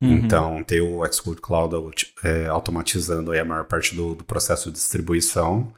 Uhum. 0.00 0.12
Então, 0.14 0.64
ter 0.64 0.80
o 0.80 1.06
Xcode 1.12 1.42
Cloud 1.42 1.94
é, 2.24 2.46
automatizando 2.46 3.30
aí 3.30 3.38
a 3.38 3.44
maior 3.44 3.66
parte 3.66 3.94
do, 3.94 4.14
do, 4.14 4.24
processo 4.24 4.70
de 4.70 4.78
distribuição 4.78 5.72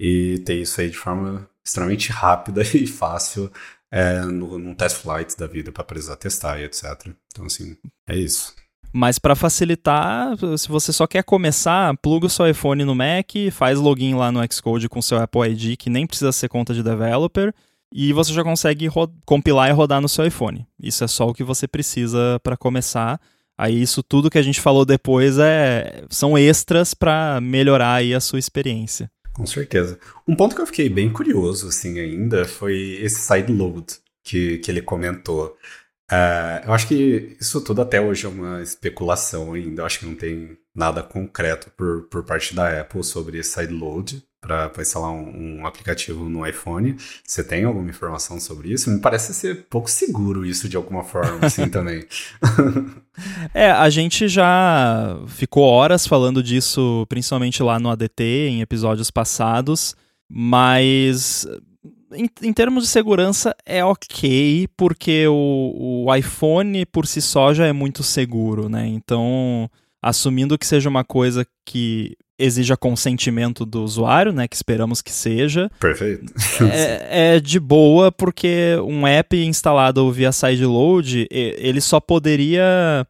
e 0.00 0.38
ter 0.46 0.54
isso 0.54 0.80
aí 0.80 0.88
de 0.88 0.96
forma 0.96 1.50
extremamente 1.62 2.12
rápida 2.12 2.62
e 2.72 2.86
fácil 2.86 3.50
é, 3.90 4.20
no, 4.20 4.58
num 4.58 4.74
test 4.74 5.02
flight 5.02 5.36
da 5.36 5.48
vida 5.48 5.72
para 5.72 5.84
precisar 5.84 6.16
testar 6.16 6.60
e 6.60 6.64
etc. 6.64 7.08
Então, 7.32 7.46
assim, 7.46 7.76
é 8.08 8.16
isso. 8.16 8.54
Mas 8.96 9.18
para 9.18 9.34
facilitar, 9.34 10.36
se 10.56 10.68
você 10.68 10.92
só 10.92 11.04
quer 11.04 11.24
começar, 11.24 11.96
pluga 11.96 12.26
o 12.26 12.30
seu 12.30 12.48
iPhone 12.48 12.84
no 12.84 12.94
Mac, 12.94 13.28
faz 13.50 13.76
login 13.76 14.14
lá 14.14 14.30
no 14.30 14.40
Xcode 14.48 14.88
com 14.88 15.02
seu 15.02 15.18
Apple 15.18 15.50
ID, 15.50 15.76
que 15.76 15.90
nem 15.90 16.06
precisa 16.06 16.30
ser 16.30 16.48
conta 16.48 16.72
de 16.72 16.80
developer, 16.80 17.52
e 17.92 18.12
você 18.12 18.32
já 18.32 18.44
consegue 18.44 18.88
compilar 19.26 19.68
e 19.68 19.72
rodar 19.72 20.00
no 20.00 20.08
seu 20.08 20.24
iPhone. 20.24 20.64
Isso 20.80 21.02
é 21.02 21.08
só 21.08 21.26
o 21.26 21.34
que 21.34 21.42
você 21.42 21.66
precisa 21.66 22.38
para 22.44 22.56
começar. 22.56 23.20
Aí 23.58 23.82
isso 23.82 24.00
tudo 24.00 24.30
que 24.30 24.38
a 24.38 24.42
gente 24.42 24.60
falou 24.60 24.84
depois 24.84 25.40
é 25.40 26.04
são 26.08 26.38
extras 26.38 26.94
para 26.94 27.40
melhorar 27.40 27.94
aí 27.94 28.14
a 28.14 28.20
sua 28.20 28.38
experiência. 28.38 29.10
Com 29.32 29.44
certeza. 29.44 29.98
Um 30.26 30.36
ponto 30.36 30.54
que 30.54 30.62
eu 30.62 30.66
fiquei 30.66 30.88
bem 30.88 31.10
curioso 31.10 31.66
assim 31.66 31.98
ainda 31.98 32.44
foi 32.44 32.96
esse 33.00 33.20
side 33.20 33.52
load 33.52 33.86
que, 34.22 34.58
que 34.58 34.70
ele 34.70 34.82
comentou. 34.82 35.56
Uh, 36.14 36.66
eu 36.66 36.72
acho 36.72 36.86
que 36.86 37.36
isso 37.40 37.60
tudo 37.60 37.82
até 37.82 38.00
hoje 38.00 38.26
é 38.26 38.28
uma 38.28 38.62
especulação 38.62 39.52
ainda. 39.52 39.82
Eu 39.82 39.86
acho 39.86 39.98
que 39.98 40.06
não 40.06 40.14
tem 40.14 40.56
nada 40.74 41.02
concreto 41.02 41.70
por, 41.76 42.02
por 42.04 42.24
parte 42.24 42.54
da 42.54 42.80
Apple 42.80 43.02
sobre 43.02 43.38
esse 43.38 43.50
sideload 43.50 44.22
para 44.40 44.70
instalar 44.78 45.10
um, 45.10 45.60
um, 45.60 45.66
aplicativo 45.66 46.28
no 46.28 46.46
iPhone. 46.46 46.96
Você 47.26 47.42
tem 47.42 47.64
alguma 47.64 47.88
informação 47.88 48.38
sobre 48.38 48.72
isso? 48.72 48.90
Me 48.90 49.00
parece 49.00 49.32
ser 49.32 49.66
pouco 49.70 49.90
seguro 49.90 50.44
isso 50.44 50.68
de 50.68 50.76
alguma 50.76 51.02
forma, 51.02 51.46
assim, 51.46 51.66
também. 51.70 52.04
é, 53.54 53.70
a 53.70 53.88
gente 53.88 54.28
já 54.28 55.18
ficou 55.28 55.64
horas 55.64 56.06
falando 56.06 56.42
disso, 56.42 57.06
principalmente 57.08 57.62
lá 57.62 57.78
no 57.78 57.88
ADT, 57.88 58.22
em 58.22 58.60
episódios 58.60 59.10
passados, 59.10 59.96
mas 60.28 61.46
em, 62.14 62.28
em, 62.42 62.52
termos 62.52 62.84
de 62.84 62.90
segurança 62.90 63.54
é 63.64 63.84
ok, 63.84 64.68
porque 64.76 65.26
o, 65.26 66.04
o 66.06 66.14
iPhone 66.14 66.84
por 66.86 67.06
si 67.06 67.20
só 67.20 67.52
já 67.52 67.66
é 67.66 67.72
muito 67.72 68.02
seguro, 68.02 68.68
né? 68.68 68.86
Então, 68.86 69.70
assumindo 70.02 70.58
que 70.58 70.66
seja 70.66 70.88
uma 70.88 71.04
coisa 71.04 71.46
que 71.64 72.16
exija 72.38 72.76
consentimento 72.76 73.64
do 73.64 73.82
usuário, 73.82 74.32
né? 74.32 74.48
Que 74.48 74.56
esperamos 74.56 75.00
que 75.00 75.12
seja. 75.12 75.70
Perfeito. 75.80 76.32
É, 76.72 77.36
é, 77.36 77.40
de 77.40 77.60
boa, 77.60 78.10
porque 78.10 78.76
um 78.84 79.06
app 79.06 79.36
instalado 79.36 80.10
via 80.10 80.32
sideload, 80.32 81.26
ele 81.30 81.80
só 81.80 82.00
poderia. 82.00 83.06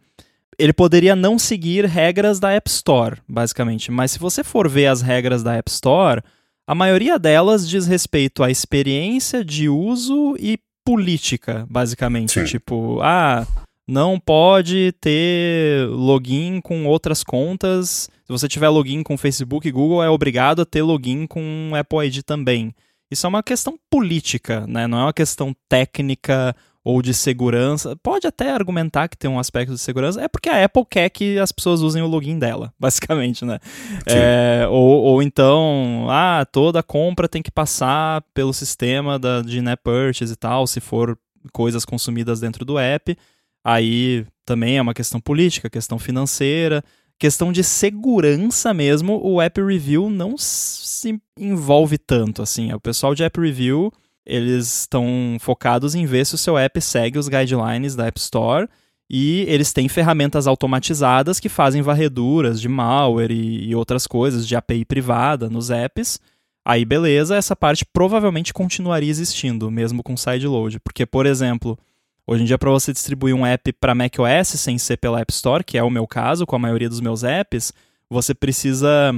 Ele 0.56 0.72
poderia 0.72 1.16
não 1.16 1.36
seguir 1.36 1.84
regras 1.84 2.38
da 2.38 2.52
App 2.52 2.70
Store, 2.70 3.16
basicamente. 3.28 3.90
Mas 3.90 4.12
se 4.12 4.20
você 4.20 4.44
for 4.44 4.68
ver 4.68 4.86
as 4.86 5.02
regras 5.02 5.42
da 5.42 5.54
App 5.54 5.68
Store, 5.68 6.22
a 6.66 6.74
maioria 6.74 7.18
delas 7.18 7.68
diz 7.68 7.86
respeito 7.86 8.42
à 8.42 8.50
experiência 8.50 9.44
de 9.44 9.68
uso 9.68 10.34
e 10.38 10.58
política, 10.84 11.66
basicamente. 11.68 12.32
Sim. 12.32 12.44
Tipo, 12.44 13.00
ah, 13.02 13.46
não 13.86 14.18
pode 14.18 14.92
ter 15.00 15.86
login 15.88 16.60
com 16.60 16.86
outras 16.86 17.22
contas. 17.22 18.08
Se 18.24 18.28
você 18.28 18.48
tiver 18.48 18.68
login 18.68 19.02
com 19.02 19.16
Facebook 19.16 19.68
e 19.68 19.72
Google, 19.72 20.02
é 20.02 20.08
obrigado 20.08 20.62
a 20.62 20.66
ter 20.66 20.82
login 20.82 21.26
com 21.26 21.72
Apple 21.74 22.06
ID 22.06 22.22
também. 22.22 22.74
Isso 23.10 23.26
é 23.26 23.28
uma 23.28 23.42
questão 23.42 23.78
política, 23.90 24.66
né? 24.66 24.86
não 24.86 24.98
é 24.98 25.02
uma 25.02 25.12
questão 25.12 25.54
técnica 25.68 26.56
ou 26.84 27.00
de 27.00 27.14
segurança. 27.14 27.96
Pode 27.96 28.26
até 28.26 28.50
argumentar 28.50 29.08
que 29.08 29.16
tem 29.16 29.30
um 29.30 29.38
aspecto 29.38 29.72
de 29.72 29.80
segurança, 29.80 30.20
é 30.20 30.28
porque 30.28 30.50
a 30.50 30.62
Apple 30.62 30.84
quer 30.88 31.08
que 31.08 31.38
as 31.38 31.50
pessoas 31.50 31.80
usem 31.80 32.02
o 32.02 32.06
login 32.06 32.38
dela, 32.38 32.72
basicamente, 32.78 33.44
né? 33.44 33.58
É, 34.06 34.66
ou, 34.68 35.02
ou 35.02 35.22
então, 35.22 36.06
ah, 36.10 36.46
toda 36.52 36.82
compra 36.82 37.28
tem 37.28 37.42
que 37.42 37.50
passar 37.50 38.22
pelo 38.34 38.52
sistema 38.52 39.18
da, 39.18 39.40
de 39.40 39.62
net 39.62 39.80
purchase 39.82 40.34
e 40.34 40.36
tal, 40.36 40.66
se 40.66 40.78
for 40.80 41.18
coisas 41.52 41.86
consumidas 41.86 42.40
dentro 42.40 42.64
do 42.64 42.78
app. 42.78 43.16
Aí 43.64 44.26
também 44.44 44.76
é 44.76 44.82
uma 44.82 44.92
questão 44.92 45.18
política, 45.18 45.70
questão 45.70 45.98
financeira, 45.98 46.84
questão 47.18 47.50
de 47.50 47.64
segurança 47.64 48.74
mesmo. 48.74 49.18
O 49.24 49.40
App 49.40 49.62
Review 49.62 50.10
não 50.10 50.36
se 50.36 51.18
envolve 51.38 51.96
tanto 51.96 52.42
assim. 52.42 52.70
O 52.74 52.80
pessoal 52.80 53.14
de 53.14 53.24
App 53.24 53.40
Review 53.40 53.90
eles 54.26 54.80
estão 54.80 55.36
focados 55.38 55.94
em 55.94 56.06
ver 56.06 56.24
se 56.24 56.34
o 56.34 56.38
seu 56.38 56.56
app 56.56 56.80
segue 56.80 57.18
os 57.18 57.28
guidelines 57.28 57.94
da 57.94 58.06
App 58.06 58.18
Store 58.18 58.68
e 59.08 59.44
eles 59.48 59.72
têm 59.72 59.88
ferramentas 59.88 60.46
automatizadas 60.46 61.38
que 61.38 61.48
fazem 61.48 61.82
varreduras 61.82 62.60
de 62.60 62.68
malware 62.68 63.30
e, 63.30 63.68
e 63.68 63.74
outras 63.74 64.06
coisas 64.06 64.46
de 64.46 64.56
API 64.56 64.84
privada 64.84 65.50
nos 65.50 65.70
apps. 65.70 66.18
Aí 66.64 66.84
beleza, 66.84 67.36
essa 67.36 67.54
parte 67.54 67.84
provavelmente 67.84 68.54
continuaria 68.54 69.10
existindo 69.10 69.70
mesmo 69.70 70.02
com 70.02 70.16
sideload, 70.16 70.80
porque 70.80 71.04
por 71.04 71.26
exemplo, 71.26 71.78
hoje 72.26 72.42
em 72.42 72.46
dia 72.46 72.56
para 72.56 72.70
você 72.70 72.92
distribuir 72.92 73.34
um 73.34 73.44
app 73.44 73.70
para 73.74 73.94
macOS 73.94 74.48
sem 74.48 74.78
ser 74.78 74.96
pela 74.96 75.20
App 75.20 75.32
Store, 75.32 75.62
que 75.62 75.76
é 75.76 75.82
o 75.82 75.90
meu 75.90 76.06
caso 76.06 76.46
com 76.46 76.56
a 76.56 76.58
maioria 76.58 76.88
dos 76.88 77.00
meus 77.00 77.22
apps, 77.22 77.74
você 78.08 78.34
precisa 78.34 79.14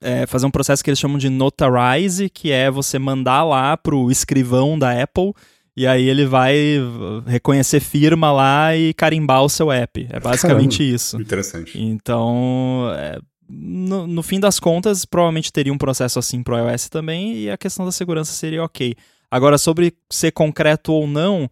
é, 0.00 0.26
fazer 0.26 0.46
um 0.46 0.50
processo 0.50 0.82
que 0.82 0.90
eles 0.90 0.98
chamam 0.98 1.18
de 1.18 1.28
notarize, 1.28 2.28
que 2.28 2.50
é 2.50 2.70
você 2.70 2.98
mandar 2.98 3.44
lá 3.44 3.76
pro 3.76 4.10
escrivão 4.10 4.78
da 4.78 5.02
Apple 5.02 5.32
e 5.78 5.86
aí 5.86 6.08
ele 6.08 6.26
vai 6.26 6.56
reconhecer 7.24 7.78
firma 7.78 8.32
lá 8.32 8.74
e 8.76 8.92
carimbar 8.92 9.44
o 9.44 9.48
seu 9.48 9.70
app. 9.70 10.08
É 10.10 10.18
basicamente 10.18 10.78
Caramba, 10.78 10.96
isso. 10.96 11.20
Interessante. 11.20 11.80
Então, 11.80 12.90
é, 12.96 13.20
no, 13.48 14.04
no, 14.04 14.20
fim 14.24 14.40
das 14.40 14.58
contas, 14.58 15.04
provavelmente 15.04 15.52
teria 15.52 15.72
um 15.72 15.78
processo 15.78 16.18
assim 16.18 16.42
pro 16.42 16.58
iOS 16.58 16.88
também 16.88 17.36
e 17.36 17.48
a 17.48 17.56
questão 17.56 17.86
da 17.86 17.92
segurança 17.92 18.32
seria 18.32 18.64
ok. 18.64 18.96
Agora, 19.30 19.56
sobre 19.56 19.94
ser 20.10 20.32
concreto 20.32 20.92
ou 20.92 21.06
não, 21.06 21.48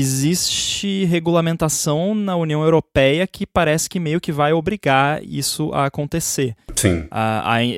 existe 0.00 1.04
regulamentação 1.04 2.14
na 2.14 2.36
União 2.36 2.62
Europeia 2.62 3.26
que 3.26 3.46
parece 3.46 3.88
que 3.88 4.00
meio 4.00 4.20
que 4.20 4.32
vai 4.32 4.52
obrigar 4.52 5.22
isso 5.22 5.70
a 5.72 5.86
acontecer. 5.86 6.54
Sim. 6.74 7.08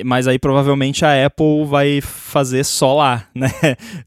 Mas 0.05 0.27
aí 0.27 0.39
provavelmente 0.39 1.05
a 1.05 1.25
Apple 1.25 1.65
vai 1.65 2.01
fazer 2.01 2.63
só 2.63 2.95
lá, 2.95 3.27
né? 3.33 3.49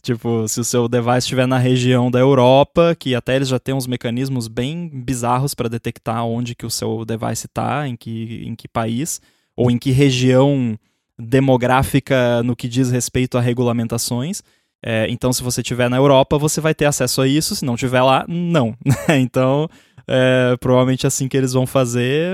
tipo, 0.03 0.47
se 0.49 0.61
o 0.61 0.65
seu 0.65 0.89
device 0.89 1.19
estiver 1.19 1.47
na 1.47 1.59
região 1.59 2.11
da 2.11 2.19
Europa, 2.19 2.97
que 2.99 3.15
até 3.15 3.37
eles 3.37 3.49
já 3.49 3.59
têm 3.59 3.75
uns 3.75 3.87
mecanismos 3.87 4.49
bem 4.49 4.91
bizarros 4.93 5.55
para 5.55 5.69
detectar 5.69 6.25
onde 6.25 6.55
que 6.55 6.67
o 6.67 6.71
seu 6.71 7.05
device 7.05 7.47
está, 7.47 7.87
em 7.89 7.97
que, 7.97 8.45
em 8.47 8.55
que 8.55 8.69
país, 8.69 9.21
ou 9.57 9.71
em 9.71 9.79
que 9.79 9.91
região 9.91 10.79
demográfica 11.19 12.43
no 12.43 12.57
que 12.57 12.69
diz 12.69 12.91
respeito 12.91 13.39
a 13.39 13.41
regulamentações. 13.41 14.43
É, 14.85 15.07
então, 15.09 15.33
se 15.33 15.43
você 15.43 15.63
tiver 15.63 15.89
na 15.89 15.97
Europa, 15.97 16.37
você 16.37 16.61
vai 16.61 16.75
ter 16.75 16.87
acesso 16.87 17.23
a 17.23 17.29
isso. 17.29 17.55
Se 17.55 17.65
não 17.65 17.77
tiver 17.77 18.03
lá, 18.03 18.25
não. 18.29 18.77
então, 19.21 19.69
é, 20.09 20.57
provavelmente 20.61 21.07
assim 21.07 21.29
que 21.29 21.37
eles 21.37 21.53
vão 21.53 21.67
fazer. 21.67 22.29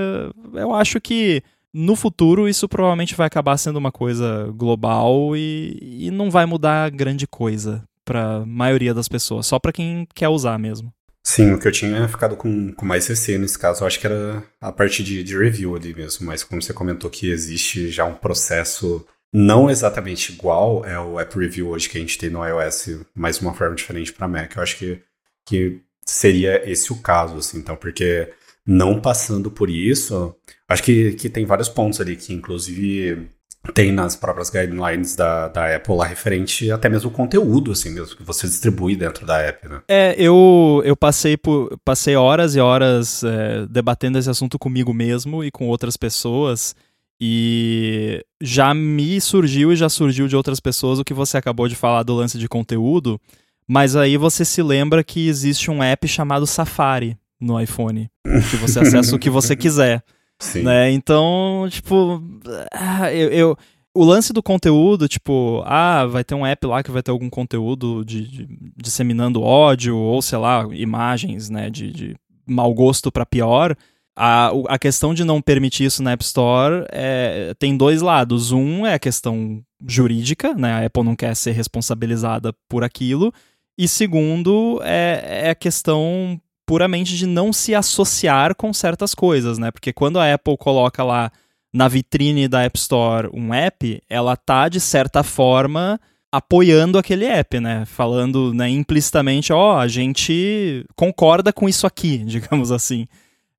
Eu 0.53 0.73
acho 0.73 0.99
que 0.99 1.43
no 1.73 1.95
futuro 1.95 2.49
isso 2.49 2.67
provavelmente 2.67 3.15
vai 3.15 3.27
acabar 3.27 3.57
sendo 3.57 3.77
uma 3.77 3.91
coisa 3.91 4.51
global 4.55 5.35
e, 5.35 5.77
e 5.81 6.11
não 6.11 6.31
vai 6.31 6.45
mudar 6.45 6.89
grande 6.89 7.27
coisa 7.27 7.83
para 8.03 8.43
maioria 8.45 8.93
das 8.93 9.07
pessoas, 9.07 9.45
só 9.45 9.59
para 9.59 9.71
quem 9.71 10.07
quer 10.15 10.29
usar 10.29 10.57
mesmo. 10.57 10.91
Sim, 11.23 11.53
o 11.53 11.59
que 11.59 11.67
eu 11.67 11.71
tinha 11.71 12.07
ficado 12.07 12.35
com, 12.35 12.73
com 12.73 12.85
mais 12.85 13.03
CC 13.03 13.37
nesse 13.37 13.59
caso, 13.59 13.83
eu 13.83 13.87
acho 13.87 13.99
que 13.99 14.07
era 14.07 14.43
a 14.59 14.71
parte 14.71 15.03
de, 15.03 15.23
de 15.23 15.37
review 15.37 15.75
ali 15.75 15.93
mesmo, 15.93 16.25
mas 16.25 16.43
como 16.43 16.59
você 16.59 16.73
comentou 16.73 17.07
que 17.09 17.29
existe 17.29 17.91
já 17.91 18.03
um 18.05 18.15
processo 18.15 19.05
não 19.33 19.69
exatamente 19.69 20.31
igual 20.31 20.83
é 20.85 20.99
o 20.99 21.19
App 21.19 21.37
Review 21.37 21.69
hoje 21.69 21.87
que 21.87 21.97
a 21.97 22.01
gente 22.01 22.17
tem 22.17 22.29
no 22.29 22.45
iOS, 22.45 23.01
mas 23.15 23.39
uma 23.39 23.53
forma 23.53 23.75
diferente 23.75 24.11
para 24.11 24.27
Mac. 24.27 24.55
Eu 24.55 24.63
acho 24.63 24.77
que, 24.77 25.01
que 25.45 25.81
seria 26.05 26.69
esse 26.69 26.91
o 26.91 26.97
caso, 26.97 27.37
assim, 27.37 27.59
então, 27.59 27.75
porque 27.75 28.31
não 28.65 28.99
passando 28.99 29.49
por 29.51 29.69
isso, 29.69 30.35
acho 30.67 30.83
que, 30.83 31.13
que 31.13 31.29
tem 31.29 31.45
vários 31.45 31.69
pontos 31.69 32.01
ali 32.01 32.15
que, 32.15 32.33
inclusive, 32.33 33.29
tem 33.73 33.91
nas 33.91 34.15
próprias 34.15 34.49
guidelines 34.49 35.15
da, 35.15 35.47
da 35.47 35.75
Apple 35.75 35.95
lá 35.95 36.05
referente 36.05 36.71
até 36.71 36.89
mesmo 36.89 37.09
o 37.09 37.13
conteúdo, 37.13 37.71
assim, 37.71 37.89
mesmo 37.91 38.15
que 38.15 38.23
você 38.23 38.47
distribui 38.47 38.95
dentro 38.95 39.25
da 39.25 39.39
app, 39.39 39.67
né? 39.67 39.81
É, 39.87 40.15
eu, 40.17 40.81
eu 40.85 40.95
passei 40.95 41.37
por 41.37 41.77
passei 41.83 42.15
horas 42.15 42.55
e 42.55 42.59
horas 42.59 43.23
é, 43.23 43.65
debatendo 43.67 44.17
esse 44.17 44.29
assunto 44.29 44.57
comigo 44.57 44.93
mesmo 44.93 45.43
e 45.43 45.51
com 45.51 45.67
outras 45.67 45.97
pessoas. 45.97 46.75
E 47.21 48.23
já 48.41 48.73
me 48.73 49.19
surgiu 49.19 49.73
e 49.73 49.75
já 49.75 49.89
surgiu 49.89 50.27
de 50.27 50.35
outras 50.35 50.59
pessoas 50.59 50.99
o 50.99 51.03
que 51.03 51.13
você 51.13 51.37
acabou 51.37 51.67
de 51.67 51.75
falar 51.75 52.03
do 52.03 52.15
lance 52.15 52.37
de 52.37 52.47
conteúdo, 52.47 53.19
mas 53.67 53.95
aí 53.95 54.15
você 54.15 54.45
se 54.45 54.63
lembra 54.63 55.03
que 55.03 55.27
existe 55.27 55.69
um 55.69 55.83
app 55.83 56.07
chamado 56.07 56.47
Safari 56.47 57.17
no 57.39 57.59
iPhone, 57.59 58.09
que 58.49 58.55
você 58.55 58.79
acessa 58.81 59.15
o 59.15 59.19
que 59.19 59.29
você 59.29 59.55
quiser. 59.55 60.03
Sim. 60.39 60.63
Né? 60.63 60.91
Então, 60.91 61.67
tipo, 61.69 62.23
ah, 62.71 63.13
eu, 63.13 63.29
eu, 63.29 63.57
o 63.93 64.05
lance 64.05 64.31
do 64.31 64.41
conteúdo, 64.41 65.07
tipo, 65.07 65.61
ah, 65.65 66.05
vai 66.05 66.23
ter 66.23 66.35
um 66.35 66.45
app 66.45 66.65
lá 66.65 66.81
que 66.81 66.91
vai 66.91 67.03
ter 67.03 67.11
algum 67.11 67.29
conteúdo 67.29 68.05
de, 68.05 68.25
de 68.25 68.47
disseminando 68.77 69.41
ódio 69.41 69.97
ou 69.97 70.21
sei 70.21 70.37
lá, 70.37 70.65
imagens, 70.71 71.49
né, 71.49 71.69
de, 71.69 71.91
de 71.91 72.15
mau 72.47 72.73
gosto 72.73 73.11
para 73.11 73.25
pior 73.25 73.75
a, 74.21 74.51
a 74.67 74.77
questão 74.77 75.13
de 75.13 75.23
não 75.23 75.41
permitir 75.41 75.85
isso 75.85 76.03
na 76.03 76.11
App 76.11 76.21
Store 76.25 76.85
é, 76.91 77.53
tem 77.57 77.77
dois 77.77 78.01
lados. 78.01 78.51
Um 78.51 78.85
é 78.85 78.95
a 78.95 78.99
questão 78.99 79.63
jurídica, 79.87 80.53
né? 80.53 80.73
A 80.73 80.85
Apple 80.85 81.03
não 81.03 81.15
quer 81.15 81.33
ser 81.37 81.51
responsabilizada 81.51 82.53
por 82.67 82.83
aquilo. 82.83 83.33
E 83.77 83.87
segundo 83.87 84.81
é, 84.83 85.45
é 85.45 85.49
a 85.51 85.55
questão 85.55 86.37
puramente 86.67 87.15
de 87.15 87.25
não 87.25 87.53
se 87.53 87.73
associar 87.73 88.55
com 88.55 88.73
certas 88.73 89.15
coisas, 89.15 89.57
né? 89.57 89.71
Porque 89.71 89.93
quando 89.93 90.19
a 90.19 90.33
Apple 90.33 90.57
coloca 90.57 91.01
lá 91.01 91.31
na 91.73 91.87
vitrine 91.87 92.49
da 92.49 92.63
App 92.63 92.77
Store 92.77 93.29
um 93.33 93.53
app, 93.53 94.03
ela 94.09 94.35
tá 94.35 94.67
de 94.67 94.81
certa 94.81 95.23
forma 95.23 95.97
apoiando 96.29 96.97
aquele 96.97 97.23
app, 97.23 97.57
né? 97.61 97.85
Falando 97.85 98.53
né, 98.53 98.67
implicitamente, 98.67 99.53
ó, 99.53 99.75
oh, 99.75 99.79
a 99.79 99.87
gente 99.87 100.85
concorda 100.93 101.53
com 101.53 101.69
isso 101.69 101.87
aqui, 101.87 102.17
digamos 102.27 102.69
assim. 102.69 103.07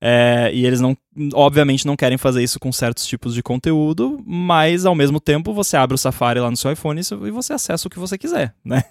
É, 0.03 0.51
e 0.55 0.65
eles 0.65 0.81
não, 0.81 0.97
obviamente, 1.35 1.87
não 1.87 1.95
querem 1.95 2.17
fazer 2.17 2.43
isso 2.43 2.59
com 2.59 2.73
certos 2.73 3.07
tipos 3.07 3.35
de 3.35 3.43
conteúdo, 3.43 4.19
mas 4.25 4.87
ao 4.87 4.95
mesmo 4.95 5.21
tempo 5.21 5.53
você 5.53 5.77
abre 5.77 5.95
o 5.95 5.99
Safari 5.99 6.41
lá 6.41 6.51
no 6.51 6.57
seu 6.57 6.73
iPhone 6.73 7.01
e 7.01 7.31
você 7.31 7.53
acessa 7.53 7.87
o 7.87 7.91
que 7.91 7.99
você 7.99 8.17
quiser, 8.17 8.55
né? 8.65 8.83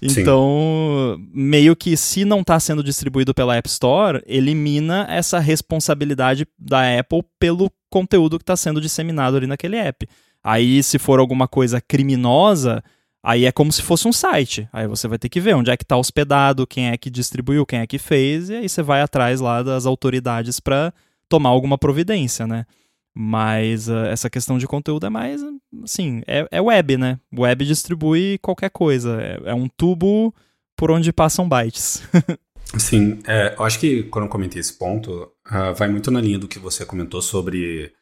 Então, 0.00 1.16
Sim. 1.18 1.30
meio 1.34 1.76
que 1.76 1.94
se 1.94 2.24
não 2.24 2.40
está 2.40 2.58
sendo 2.58 2.82
distribuído 2.82 3.34
pela 3.34 3.54
App 3.54 3.68
Store, 3.68 4.22
elimina 4.26 5.06
essa 5.10 5.38
responsabilidade 5.38 6.46
da 6.58 6.98
Apple 6.98 7.22
pelo 7.38 7.70
conteúdo 7.90 8.38
que 8.38 8.42
está 8.42 8.56
sendo 8.56 8.80
disseminado 8.80 9.36
ali 9.36 9.46
naquele 9.46 9.76
app. 9.76 10.08
Aí, 10.42 10.82
se 10.82 10.98
for 10.98 11.18
alguma 11.18 11.46
coisa 11.48 11.80
criminosa, 11.80 12.82
Aí 13.26 13.44
é 13.44 13.50
como 13.50 13.72
se 13.72 13.82
fosse 13.82 14.06
um 14.06 14.12
site. 14.12 14.68
Aí 14.72 14.86
você 14.86 15.08
vai 15.08 15.18
ter 15.18 15.28
que 15.28 15.40
ver 15.40 15.56
onde 15.56 15.68
é 15.68 15.76
que 15.76 15.82
está 15.82 15.96
hospedado, 15.96 16.64
quem 16.64 16.90
é 16.90 16.96
que 16.96 17.10
distribuiu, 17.10 17.66
quem 17.66 17.80
é 17.80 17.86
que 17.86 17.98
fez, 17.98 18.50
e 18.50 18.54
aí 18.54 18.68
você 18.68 18.82
vai 18.82 19.02
atrás 19.02 19.40
lá 19.40 19.64
das 19.64 19.84
autoridades 19.84 20.60
para 20.60 20.94
tomar 21.28 21.48
alguma 21.48 21.76
providência, 21.76 22.46
né? 22.46 22.64
Mas 23.12 23.88
uh, 23.88 24.06
essa 24.06 24.30
questão 24.30 24.58
de 24.58 24.68
conteúdo 24.68 25.06
é 25.06 25.10
mais, 25.10 25.42
assim, 25.82 26.22
é, 26.24 26.46
é 26.52 26.60
web, 26.60 26.96
né? 26.96 27.18
Web 27.36 27.64
distribui 27.64 28.38
qualquer 28.38 28.70
coisa. 28.70 29.20
É, 29.20 29.50
é 29.50 29.54
um 29.54 29.68
tubo 29.76 30.32
por 30.76 30.92
onde 30.92 31.12
passam 31.12 31.48
bytes. 31.48 32.04
Sim, 32.78 33.18
é, 33.26 33.56
eu 33.58 33.64
acho 33.64 33.80
que 33.80 34.04
quando 34.04 34.26
eu 34.26 34.30
comentei 34.30 34.60
esse 34.60 34.78
ponto, 34.78 35.32
uh, 35.50 35.74
vai 35.74 35.88
muito 35.88 36.12
na 36.12 36.20
linha 36.20 36.38
do 36.38 36.46
que 36.46 36.60
você 36.60 36.86
comentou 36.86 37.20
sobre 37.20 37.92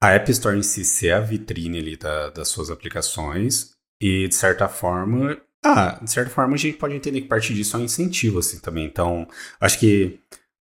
a 0.00 0.10
App 0.10 0.28
Store 0.32 0.58
em 0.58 0.64
si 0.64 0.84
ser 0.84 1.12
a 1.12 1.20
vitrine 1.20 1.78
ali 1.78 1.96
da, 1.96 2.30
das 2.30 2.48
suas 2.48 2.70
aplicações 2.70 3.77
e, 4.00 4.28
de 4.28 4.34
certa 4.34 4.68
forma, 4.68 5.40
ah, 5.64 5.98
de 6.02 6.10
certa 6.10 6.30
forma 6.30 6.54
a 6.54 6.58
gente 6.58 6.76
pode 6.78 6.94
entender 6.94 7.20
que 7.20 7.28
parte 7.28 7.52
disso 7.54 7.76
é 7.76 7.80
um 7.80 7.84
incentivo, 7.84 8.38
assim, 8.38 8.58
também. 8.60 8.86
Então, 8.86 9.26
acho 9.60 9.78
que 9.78 10.20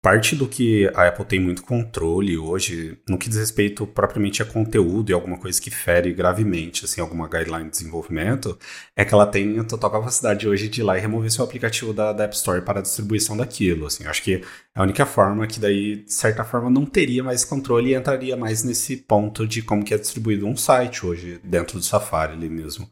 parte 0.03 0.35
do 0.35 0.49
que 0.49 0.91
a 0.95 1.09
Apple 1.09 1.25
tem 1.27 1.39
muito 1.39 1.63
controle 1.63 2.37
hoje, 2.39 2.99
no 3.09 3.19
que 3.19 3.29
diz 3.29 3.39
respeito 3.39 3.87
propriamente 3.87 4.43
a 4.43 4.47
conteúdo 4.47 5.11
e 5.11 5.13
alguma 5.13 5.39
coisa 5.39 5.61
que 5.61 5.71
fere 5.71 6.13
gravemente, 6.13 6.87
assim, 6.87 7.01
alguma 7.01 7.29
guideline 7.29 7.65
de 7.65 7.71
desenvolvimento, 7.71 8.59
é 8.97 9.05
que 9.05 9.13
ela 9.13 9.27
tem 9.27 9.59
a 9.59 9.65
total 9.65 9.91
capacidade 9.91 10.49
hoje 10.49 10.69
de 10.69 10.81
ir 10.81 10.85
lá 10.85 10.97
e 10.97 11.01
remover 11.01 11.31
seu 11.31 11.45
aplicativo 11.45 11.93
da, 11.93 12.13
da 12.13 12.25
App 12.25 12.35
Store 12.35 12.63
para 12.63 12.79
a 12.79 12.83
distribuição 12.83 13.37
daquilo, 13.37 13.87
assim. 13.87 14.07
Acho 14.07 14.23
que 14.23 14.37
é 14.37 14.43
a 14.75 14.83
única 14.83 15.05
forma 15.05 15.47
que 15.47 15.61
daí, 15.61 15.97
de 16.05 16.13
certa 16.13 16.45
forma, 16.45 16.71
não 16.71 16.87
teria 16.87 17.23
mais 17.23 17.45
controle 17.45 17.91
e 17.91 17.95
entraria 17.95 18.37
mais 18.37 18.65
nesse 18.65 18.97
ponto 18.97 19.47
de 19.47 19.61
como 19.61 19.85
que 19.85 19.93
é 19.93 19.99
distribuído 19.99 20.47
um 20.47 20.57
site 20.57 21.05
hoje 21.05 21.41
dentro 21.45 21.79
do 21.79 21.85
Safari 21.85 22.33
ali 22.33 22.49
mesmo. 22.49 22.91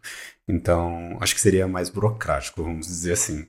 Então, 0.48 1.18
acho 1.20 1.34
que 1.34 1.40
seria 1.40 1.68
mais 1.68 1.90
burocrático, 1.90 2.62
vamos 2.62 2.86
dizer 2.86 3.12
assim. 3.12 3.46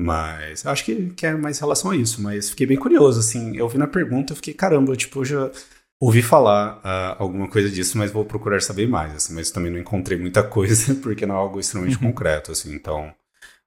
Mas 0.00 0.64
acho 0.64 0.84
que, 0.84 1.10
que 1.10 1.26
é 1.26 1.34
mais 1.34 1.58
relação 1.58 1.90
a 1.90 1.96
isso. 1.96 2.22
Mas 2.22 2.50
fiquei 2.50 2.66
bem 2.66 2.76
curioso, 2.76 3.18
assim. 3.18 3.56
Eu 3.56 3.68
vi 3.68 3.78
na 3.78 3.88
pergunta, 3.88 4.32
eu 4.32 4.36
fiquei, 4.36 4.54
caramba, 4.54 4.92
eu, 4.92 4.96
tipo, 4.96 5.24
já 5.24 5.50
ouvi 6.00 6.22
falar 6.22 6.76
uh, 6.78 7.20
alguma 7.22 7.48
coisa 7.48 7.68
disso, 7.68 7.98
mas 7.98 8.12
vou 8.12 8.24
procurar 8.24 8.62
saber 8.62 8.88
mais, 8.88 9.12
assim. 9.12 9.34
Mas 9.34 9.50
também 9.50 9.72
não 9.72 9.78
encontrei 9.78 10.16
muita 10.16 10.44
coisa, 10.44 10.94
porque 11.02 11.26
não 11.26 11.34
é 11.34 11.38
algo 11.38 11.58
extremamente 11.58 11.96
uhum. 11.96 12.12
concreto, 12.12 12.52
assim. 12.52 12.72
Então, 12.72 13.12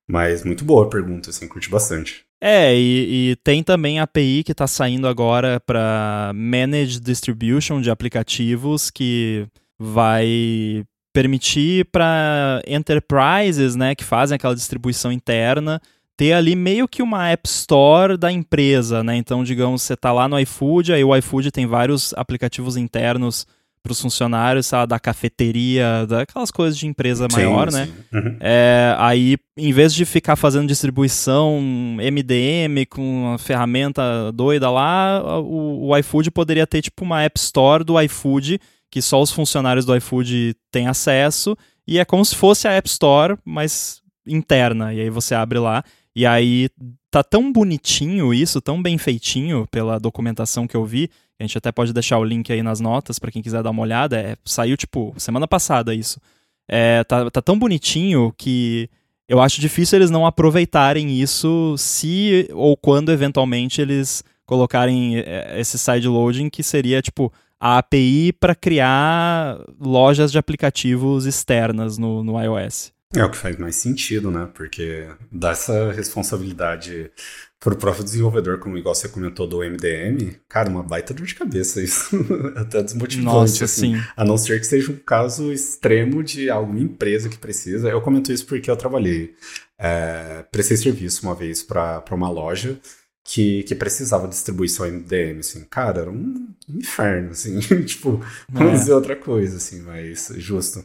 mas 0.09 0.45
muito 0.45 0.63
boa 0.63 0.85
a 0.85 0.89
pergunta, 0.89 1.29
assim, 1.29 1.49
curti 1.49 1.69
bastante. 1.69 2.23
É, 2.41 2.73
e, 2.73 3.31
e 3.31 3.35
tem 3.43 3.61
também 3.61 3.99
a 3.99 4.03
API 4.03 4.43
que 4.43 4.53
está 4.53 4.65
saindo 4.65 5.07
agora 5.07 5.59
para 5.59 6.31
Managed 6.33 7.01
Distribution 7.01 7.81
de 7.81 7.91
aplicativos 7.91 8.89
que 8.89 9.45
vai 9.79 10.83
permitir 11.13 11.85
para 11.91 12.61
enterprises, 12.65 13.75
né, 13.75 13.93
que 13.93 14.03
fazem 14.03 14.35
aquela 14.35 14.55
distribuição 14.55 15.11
interna, 15.11 15.79
ter 16.21 16.33
ali 16.33 16.55
meio 16.55 16.87
que 16.87 17.01
uma 17.01 17.29
App 17.29 17.49
Store 17.49 18.15
da 18.15 18.31
empresa, 18.31 19.03
né? 19.03 19.15
Então, 19.15 19.43
digamos, 19.43 19.81
você 19.81 19.95
está 19.95 20.11
lá 20.11 20.27
no 20.27 20.39
iFood, 20.39 20.93
aí 20.93 21.03
o 21.03 21.15
iFood 21.15 21.49
tem 21.49 21.65
vários 21.65 22.13
aplicativos 22.13 22.77
internos 22.77 23.47
para 23.81 23.91
os 23.91 23.99
funcionários, 23.99 24.67
sabe, 24.67 24.87
da 24.87 24.99
cafeteria, 24.99 26.05
daquelas 26.07 26.51
coisas 26.51 26.77
de 26.77 26.85
empresa 26.85 27.25
sim, 27.27 27.37
maior, 27.37 27.71
né? 27.71 27.87
sim. 27.87 27.93
né? 28.11 28.21
Uhum. 28.21 28.37
É, 28.39 28.95
aí, 28.99 29.35
em 29.57 29.73
vez 29.73 29.95
de 29.95 30.05
ficar 30.05 30.35
fazendo 30.35 30.67
distribuição 30.67 31.59
MDM 31.59 32.85
com 32.87 33.23
uma 33.23 33.39
ferramenta 33.39 34.31
doida 34.31 34.69
lá, 34.69 35.39
o, 35.39 35.87
o 35.87 35.97
iFood 35.97 36.29
poderia 36.29 36.67
ter 36.67 36.83
tipo 36.83 37.03
uma 37.03 37.23
App 37.23 37.39
Store 37.39 37.83
do 37.83 37.99
iFood 37.99 38.61
que 38.91 39.01
só 39.01 39.19
os 39.19 39.31
funcionários 39.31 39.85
do 39.85 39.95
iFood 39.95 40.55
têm 40.69 40.85
acesso, 40.85 41.57
e 41.87 41.97
é 41.97 42.05
como 42.05 42.23
se 42.23 42.35
fosse 42.35 42.67
a 42.67 42.73
App 42.73 42.87
Store, 42.87 43.37
mas 43.43 44.01
interna. 44.27 44.93
E 44.93 45.01
aí 45.01 45.09
você 45.09 45.33
abre 45.33 45.57
lá 45.57 45.83
e 46.15 46.25
aí 46.25 46.69
tá 47.09 47.23
tão 47.23 47.51
bonitinho 47.51 48.33
isso, 48.33 48.61
tão 48.61 48.81
bem 48.81 48.97
feitinho 48.97 49.67
pela 49.69 49.99
documentação 49.99 50.67
que 50.67 50.75
eu 50.75 50.85
vi. 50.85 51.09
A 51.39 51.43
gente 51.43 51.57
até 51.57 51.71
pode 51.71 51.93
deixar 51.93 52.19
o 52.19 52.23
link 52.23 52.51
aí 52.51 52.61
nas 52.61 52.79
notas 52.79 53.17
para 53.17 53.31
quem 53.31 53.41
quiser 53.41 53.63
dar 53.63 53.71
uma 53.71 53.81
olhada. 53.81 54.19
É, 54.19 54.35
saiu 54.45 54.77
tipo 54.77 55.13
semana 55.17 55.47
passada 55.47 55.93
isso. 55.93 56.19
É, 56.67 57.03
tá, 57.03 57.29
tá 57.29 57.41
tão 57.41 57.57
bonitinho 57.57 58.33
que 58.37 58.89
eu 59.27 59.41
acho 59.41 59.59
difícil 59.59 59.97
eles 59.97 60.09
não 60.09 60.25
aproveitarem 60.25 61.19
isso 61.19 61.75
se 61.77 62.47
ou 62.53 62.75
quando 62.77 63.11
eventualmente 63.11 63.81
eles 63.81 64.23
colocarem 64.45 65.17
é, 65.19 65.59
esse 65.59 65.79
side 65.79 66.07
loading 66.07 66.49
que 66.49 66.61
seria 66.61 67.01
tipo 67.01 67.31
a 67.59 67.77
API 67.77 68.33
para 68.33 68.55
criar 68.55 69.57
lojas 69.79 70.31
de 70.31 70.37
aplicativos 70.37 71.25
externas 71.25 71.97
no, 71.97 72.23
no 72.23 72.41
iOS. 72.41 72.91
É 73.13 73.23
o 73.25 73.29
que 73.29 73.37
faz 73.37 73.57
mais 73.57 73.75
sentido, 73.75 74.31
né? 74.31 74.49
Porque 74.53 75.07
dá 75.31 75.51
essa 75.51 75.91
responsabilidade 75.91 77.11
pro 77.59 77.75
próprio 77.75 78.03
desenvolvedor, 78.03 78.57
como 78.57 78.77
igual 78.77 78.95
você 78.95 79.07
comentou 79.07 79.45
do 79.45 79.59
MDM, 79.59 80.35
cara, 80.49 80.69
uma 80.69 80.81
baita 80.81 81.13
dor 81.13 81.27
de 81.27 81.35
cabeça 81.35 81.81
isso. 81.81 82.15
Até 82.55 82.81
desmotivante, 82.81 83.25
Nossa, 83.25 83.65
assim. 83.65 83.95
Sim. 83.95 84.03
A 84.15 84.25
não 84.25 84.37
ser 84.37 84.59
que 84.59 84.65
seja 84.65 84.91
um 84.91 84.97
caso 84.97 85.51
extremo 85.51 86.23
de 86.23 86.49
alguma 86.49 86.79
empresa 86.79 87.29
que 87.29 87.37
precisa. 87.37 87.89
Eu 87.89 88.01
comento 88.01 88.31
isso 88.31 88.45
porque 88.45 88.71
eu 88.71 88.77
trabalhei, 88.77 89.35
é, 89.77 90.43
prestei 90.51 90.77
serviço 90.77 91.23
uma 91.23 91.35
vez 91.35 91.61
para 91.61 92.03
uma 92.11 92.29
loja 92.29 92.79
que, 93.23 93.63
que 93.63 93.75
precisava 93.75 94.27
de 94.27 94.33
distribuição 94.33 94.87
MDM, 94.87 95.39
assim. 95.39 95.65
Cara, 95.69 96.01
era 96.01 96.09
um 96.09 96.47
inferno, 96.67 97.31
assim. 97.31 97.59
tipo, 97.85 98.23
vamos 98.49 98.73
é. 98.73 98.77
dizer 98.77 98.93
outra 98.93 99.15
coisa, 99.15 99.57
assim, 99.57 99.81
mas 99.81 100.33
justo. 100.37 100.83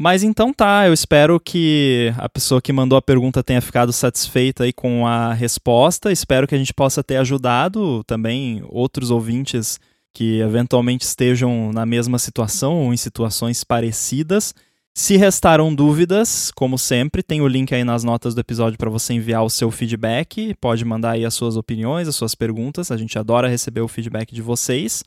Mas 0.00 0.22
então 0.22 0.52
tá, 0.52 0.86
eu 0.86 0.92
espero 0.92 1.40
que 1.40 2.14
a 2.16 2.28
pessoa 2.28 2.62
que 2.62 2.72
mandou 2.72 2.96
a 2.96 3.02
pergunta 3.02 3.42
tenha 3.42 3.60
ficado 3.60 3.92
satisfeita 3.92 4.62
aí 4.62 4.72
com 4.72 5.04
a 5.04 5.32
resposta. 5.32 6.12
Espero 6.12 6.46
que 6.46 6.54
a 6.54 6.58
gente 6.58 6.72
possa 6.72 7.02
ter 7.02 7.16
ajudado 7.16 8.04
também 8.04 8.62
outros 8.68 9.10
ouvintes 9.10 9.80
que 10.14 10.38
eventualmente 10.38 11.04
estejam 11.04 11.72
na 11.72 11.84
mesma 11.84 12.16
situação 12.16 12.76
ou 12.76 12.94
em 12.94 12.96
situações 12.96 13.64
parecidas. 13.64 14.54
Se 14.94 15.16
restaram 15.16 15.74
dúvidas, 15.74 16.52
como 16.52 16.78
sempre, 16.78 17.20
tem 17.20 17.40
o 17.40 17.48
link 17.48 17.74
aí 17.74 17.82
nas 17.82 18.04
notas 18.04 18.36
do 18.36 18.40
episódio 18.40 18.78
para 18.78 18.90
você 18.90 19.14
enviar 19.14 19.44
o 19.44 19.50
seu 19.50 19.68
feedback. 19.70 20.54
Pode 20.60 20.84
mandar 20.84 21.12
aí 21.12 21.24
as 21.24 21.34
suas 21.34 21.56
opiniões, 21.56 22.06
as 22.06 22.14
suas 22.14 22.36
perguntas. 22.36 22.92
A 22.92 22.96
gente 22.96 23.18
adora 23.18 23.48
receber 23.48 23.80
o 23.80 23.88
feedback 23.88 24.32
de 24.32 24.42
vocês. 24.42 25.02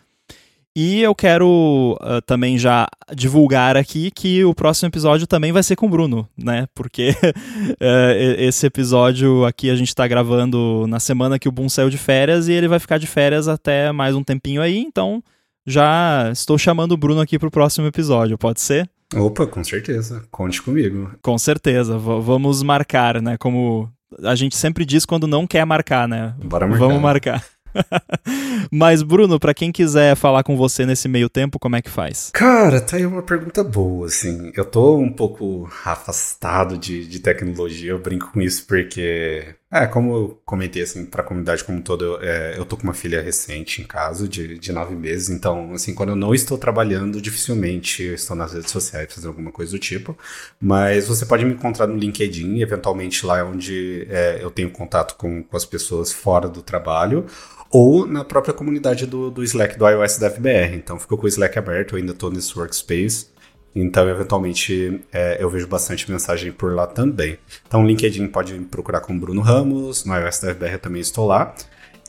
E 0.75 1.01
eu 1.01 1.13
quero 1.13 1.97
uh, 2.01 2.21
também 2.25 2.57
já 2.57 2.87
divulgar 3.13 3.75
aqui 3.75 4.09
que 4.09 4.43
o 4.45 4.55
próximo 4.55 4.87
episódio 4.87 5.27
também 5.27 5.51
vai 5.51 5.61
ser 5.63 5.75
com 5.75 5.85
o 5.85 5.89
Bruno, 5.89 6.27
né? 6.37 6.65
Porque 6.73 7.09
uh, 7.09 7.75
esse 8.39 8.65
episódio 8.65 9.45
aqui 9.45 9.69
a 9.69 9.75
gente 9.75 9.89
está 9.89 10.07
gravando 10.07 10.85
na 10.87 10.99
semana 10.99 11.37
que 11.37 11.49
o 11.49 11.51
Boom 11.51 11.67
saiu 11.67 11.89
de 11.89 11.97
férias 11.97 12.47
e 12.47 12.53
ele 12.53 12.69
vai 12.69 12.79
ficar 12.79 12.97
de 12.97 13.05
férias 13.05 13.49
até 13.49 13.91
mais 13.91 14.15
um 14.15 14.23
tempinho 14.23 14.61
aí, 14.61 14.77
então 14.77 15.21
já 15.67 16.29
estou 16.31 16.57
chamando 16.57 16.93
o 16.93 16.97
Bruno 16.97 17.19
aqui 17.19 17.37
para 17.37 17.49
o 17.49 17.51
próximo 17.51 17.87
episódio, 17.87 18.37
pode 18.37 18.61
ser? 18.61 18.89
Opa, 19.13 19.45
com 19.45 19.63
certeza. 19.63 20.23
Conte 20.31 20.61
comigo. 20.61 21.11
Com 21.21 21.37
certeza. 21.37 21.97
V 21.97 22.21
vamos 22.21 22.63
marcar, 22.63 23.21
né? 23.21 23.37
Como 23.37 23.91
a 24.23 24.35
gente 24.35 24.55
sempre 24.55 24.85
diz 24.85 25.05
quando 25.05 25.27
não 25.27 25.45
quer 25.45 25.65
marcar, 25.65 26.07
né? 26.07 26.33
Bora 26.41 26.65
marcar. 26.65 26.85
Vamos 26.87 27.01
marcar. 27.01 27.45
Mas, 28.71 29.01
Bruno, 29.01 29.39
para 29.39 29.53
quem 29.53 29.71
quiser 29.71 30.15
falar 30.15 30.43
com 30.43 30.55
você 30.55 30.85
nesse 30.85 31.07
meio 31.07 31.29
tempo, 31.29 31.59
como 31.59 31.75
é 31.75 31.81
que 31.81 31.89
faz? 31.89 32.29
Cara, 32.33 32.81
tá 32.81 32.97
aí 32.97 33.05
uma 33.05 33.21
pergunta 33.21 33.63
boa, 33.63 34.07
assim. 34.07 34.51
Eu 34.55 34.65
tô 34.65 34.97
um 34.97 35.11
pouco 35.11 35.69
afastado 35.85 36.77
de, 36.77 37.05
de 37.07 37.19
tecnologia, 37.19 37.91
eu 37.91 37.99
brinco 37.99 38.31
com 38.31 38.41
isso 38.41 38.65
porque 38.65 39.55
é, 39.73 39.87
como 39.87 40.13
eu 40.13 40.41
comentei, 40.45 40.81
assim, 40.81 41.05
pra 41.05 41.23
comunidade 41.23 41.63
como 41.63 41.81
todo, 41.81 42.03
eu, 42.03 42.21
é, 42.21 42.57
eu 42.57 42.65
tô 42.65 42.75
com 42.75 42.83
uma 42.83 42.93
filha 42.93 43.21
recente 43.21 43.81
em 43.81 43.85
casa, 43.85 44.27
de, 44.27 44.59
de 44.59 44.71
nove 44.73 44.93
meses, 44.95 45.29
então, 45.29 45.73
assim, 45.73 45.93
quando 45.93 46.09
eu 46.09 46.15
não 46.15 46.35
estou 46.35 46.57
trabalhando, 46.57 47.21
dificilmente 47.21 48.03
eu 48.03 48.15
estou 48.15 48.35
nas 48.35 48.51
redes 48.51 48.69
sociais 48.69 49.07
fazendo 49.13 49.29
alguma 49.29 49.49
coisa 49.49 49.71
do 49.71 49.79
tipo, 49.79 50.17
mas 50.59 51.07
você 51.07 51.25
pode 51.25 51.45
me 51.45 51.53
encontrar 51.53 51.87
no 51.87 51.95
LinkedIn, 51.95 52.59
eventualmente 52.59 53.25
lá 53.25 53.39
é 53.39 53.43
onde 53.43 54.05
é, 54.09 54.39
eu 54.41 54.51
tenho 54.51 54.69
contato 54.71 55.15
com, 55.15 55.41
com 55.41 55.55
as 55.55 55.63
pessoas 55.63 56.11
fora 56.11 56.49
do 56.49 56.61
trabalho, 56.61 57.25
ou 57.69 58.05
na 58.05 58.25
própria 58.25 58.53
comunidade 58.53 59.05
do, 59.05 59.31
do 59.31 59.41
Slack 59.41 59.79
do 59.79 59.87
iOS 59.87 60.17
da 60.17 60.29
FBR, 60.29 60.75
então 60.75 60.99
ficou 60.99 61.17
com 61.17 61.25
o 61.25 61.29
Slack 61.29 61.57
aberto, 61.57 61.93
eu 61.93 61.99
ainda 61.99 62.13
tô 62.13 62.29
nesse 62.29 62.57
workspace, 62.59 63.27
Então, 63.75 64.07
eventualmente, 64.09 65.01
é, 65.13 65.37
eu 65.41 65.49
vejo 65.49 65.67
bastante 65.67 66.09
mensagem 66.11 66.51
por 66.51 66.73
lá 66.73 66.85
também. 66.85 67.37
Então, 67.67 67.85
LinkedIn 67.85 68.27
pode 68.27 68.53
me 68.53 68.65
procurar 68.65 68.99
com 69.01 69.17
Bruno 69.17 69.41
Ramos, 69.41 70.05
no 70.05 70.15
iOS 70.15 70.39
da 70.39 70.53
FBR 70.53 70.73
eu 70.73 70.79
também 70.79 71.01
estou 71.01 71.25
lá. 71.25 71.55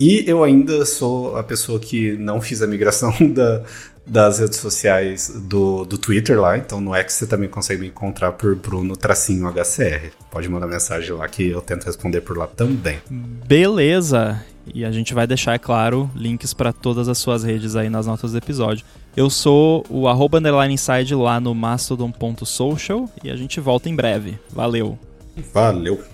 E 0.01 0.25
eu 0.27 0.43
ainda 0.43 0.85
sou 0.85 1.37
a 1.37 1.43
pessoa 1.45 1.79
que 1.79 2.13
não 2.17 2.41
fiz 2.41 2.63
a 2.63 2.67
migração 2.67 3.15
da, 3.33 3.63
das 4.07 4.39
redes 4.41 4.59
sociais 4.59 5.33
do, 5.45 5.85
do 5.85 5.97
Twitter 5.97 6.41
lá, 6.41 6.59
então 6.59 6.81
no 6.81 6.95
X 6.95 7.15
você 7.15 7.27
também 7.27 7.49
consegue 7.49 7.83
me 7.83 7.89
encontrar 7.89 8.33
por 8.33 8.55
Bruno 8.57 8.97
Tracinho 8.97 9.49
HCR. 9.49 10.11
Pode 10.31 10.49
mandar 10.49 10.67
mensagem 10.67 11.13
lá 11.13 11.29
que 11.29 11.49
eu 11.49 11.61
tento 11.61 11.85
responder 11.85 12.21
por 12.23 12.37
lá 12.37 12.47
também. 12.47 12.99
Beleza! 13.47 14.45
E 14.75 14.85
a 14.85 14.93
gente 14.93 15.15
vai 15.15 15.27
deixar, 15.27 15.55
é 15.55 15.59
claro, 15.59 16.11
links 16.15 16.55
para 16.55 16.73
todas 16.73 17.09
as 17.09 17.19
suas 17.19 17.43
redes 17.43 17.75
aí 17.77 17.91
nas 17.91 18.07
notas 18.07 18.33
do 18.33 18.39
episódio. 18.39 18.85
Eu 19.17 19.29
sou 19.29 19.85
o 19.91 20.09
arroba 20.09 20.39
underline 20.39 20.75
inside 20.75 21.15
lá 21.15 21.41
no 21.41 21.55
mastodon.social 21.55 23.09
e 23.23 23.31
a 23.31 23.37
gente 23.37 23.61
volta 23.61 23.89
em 23.89 23.95
breve. 23.95 24.39
Valeu! 24.51 24.99
Valeu! 25.53 26.12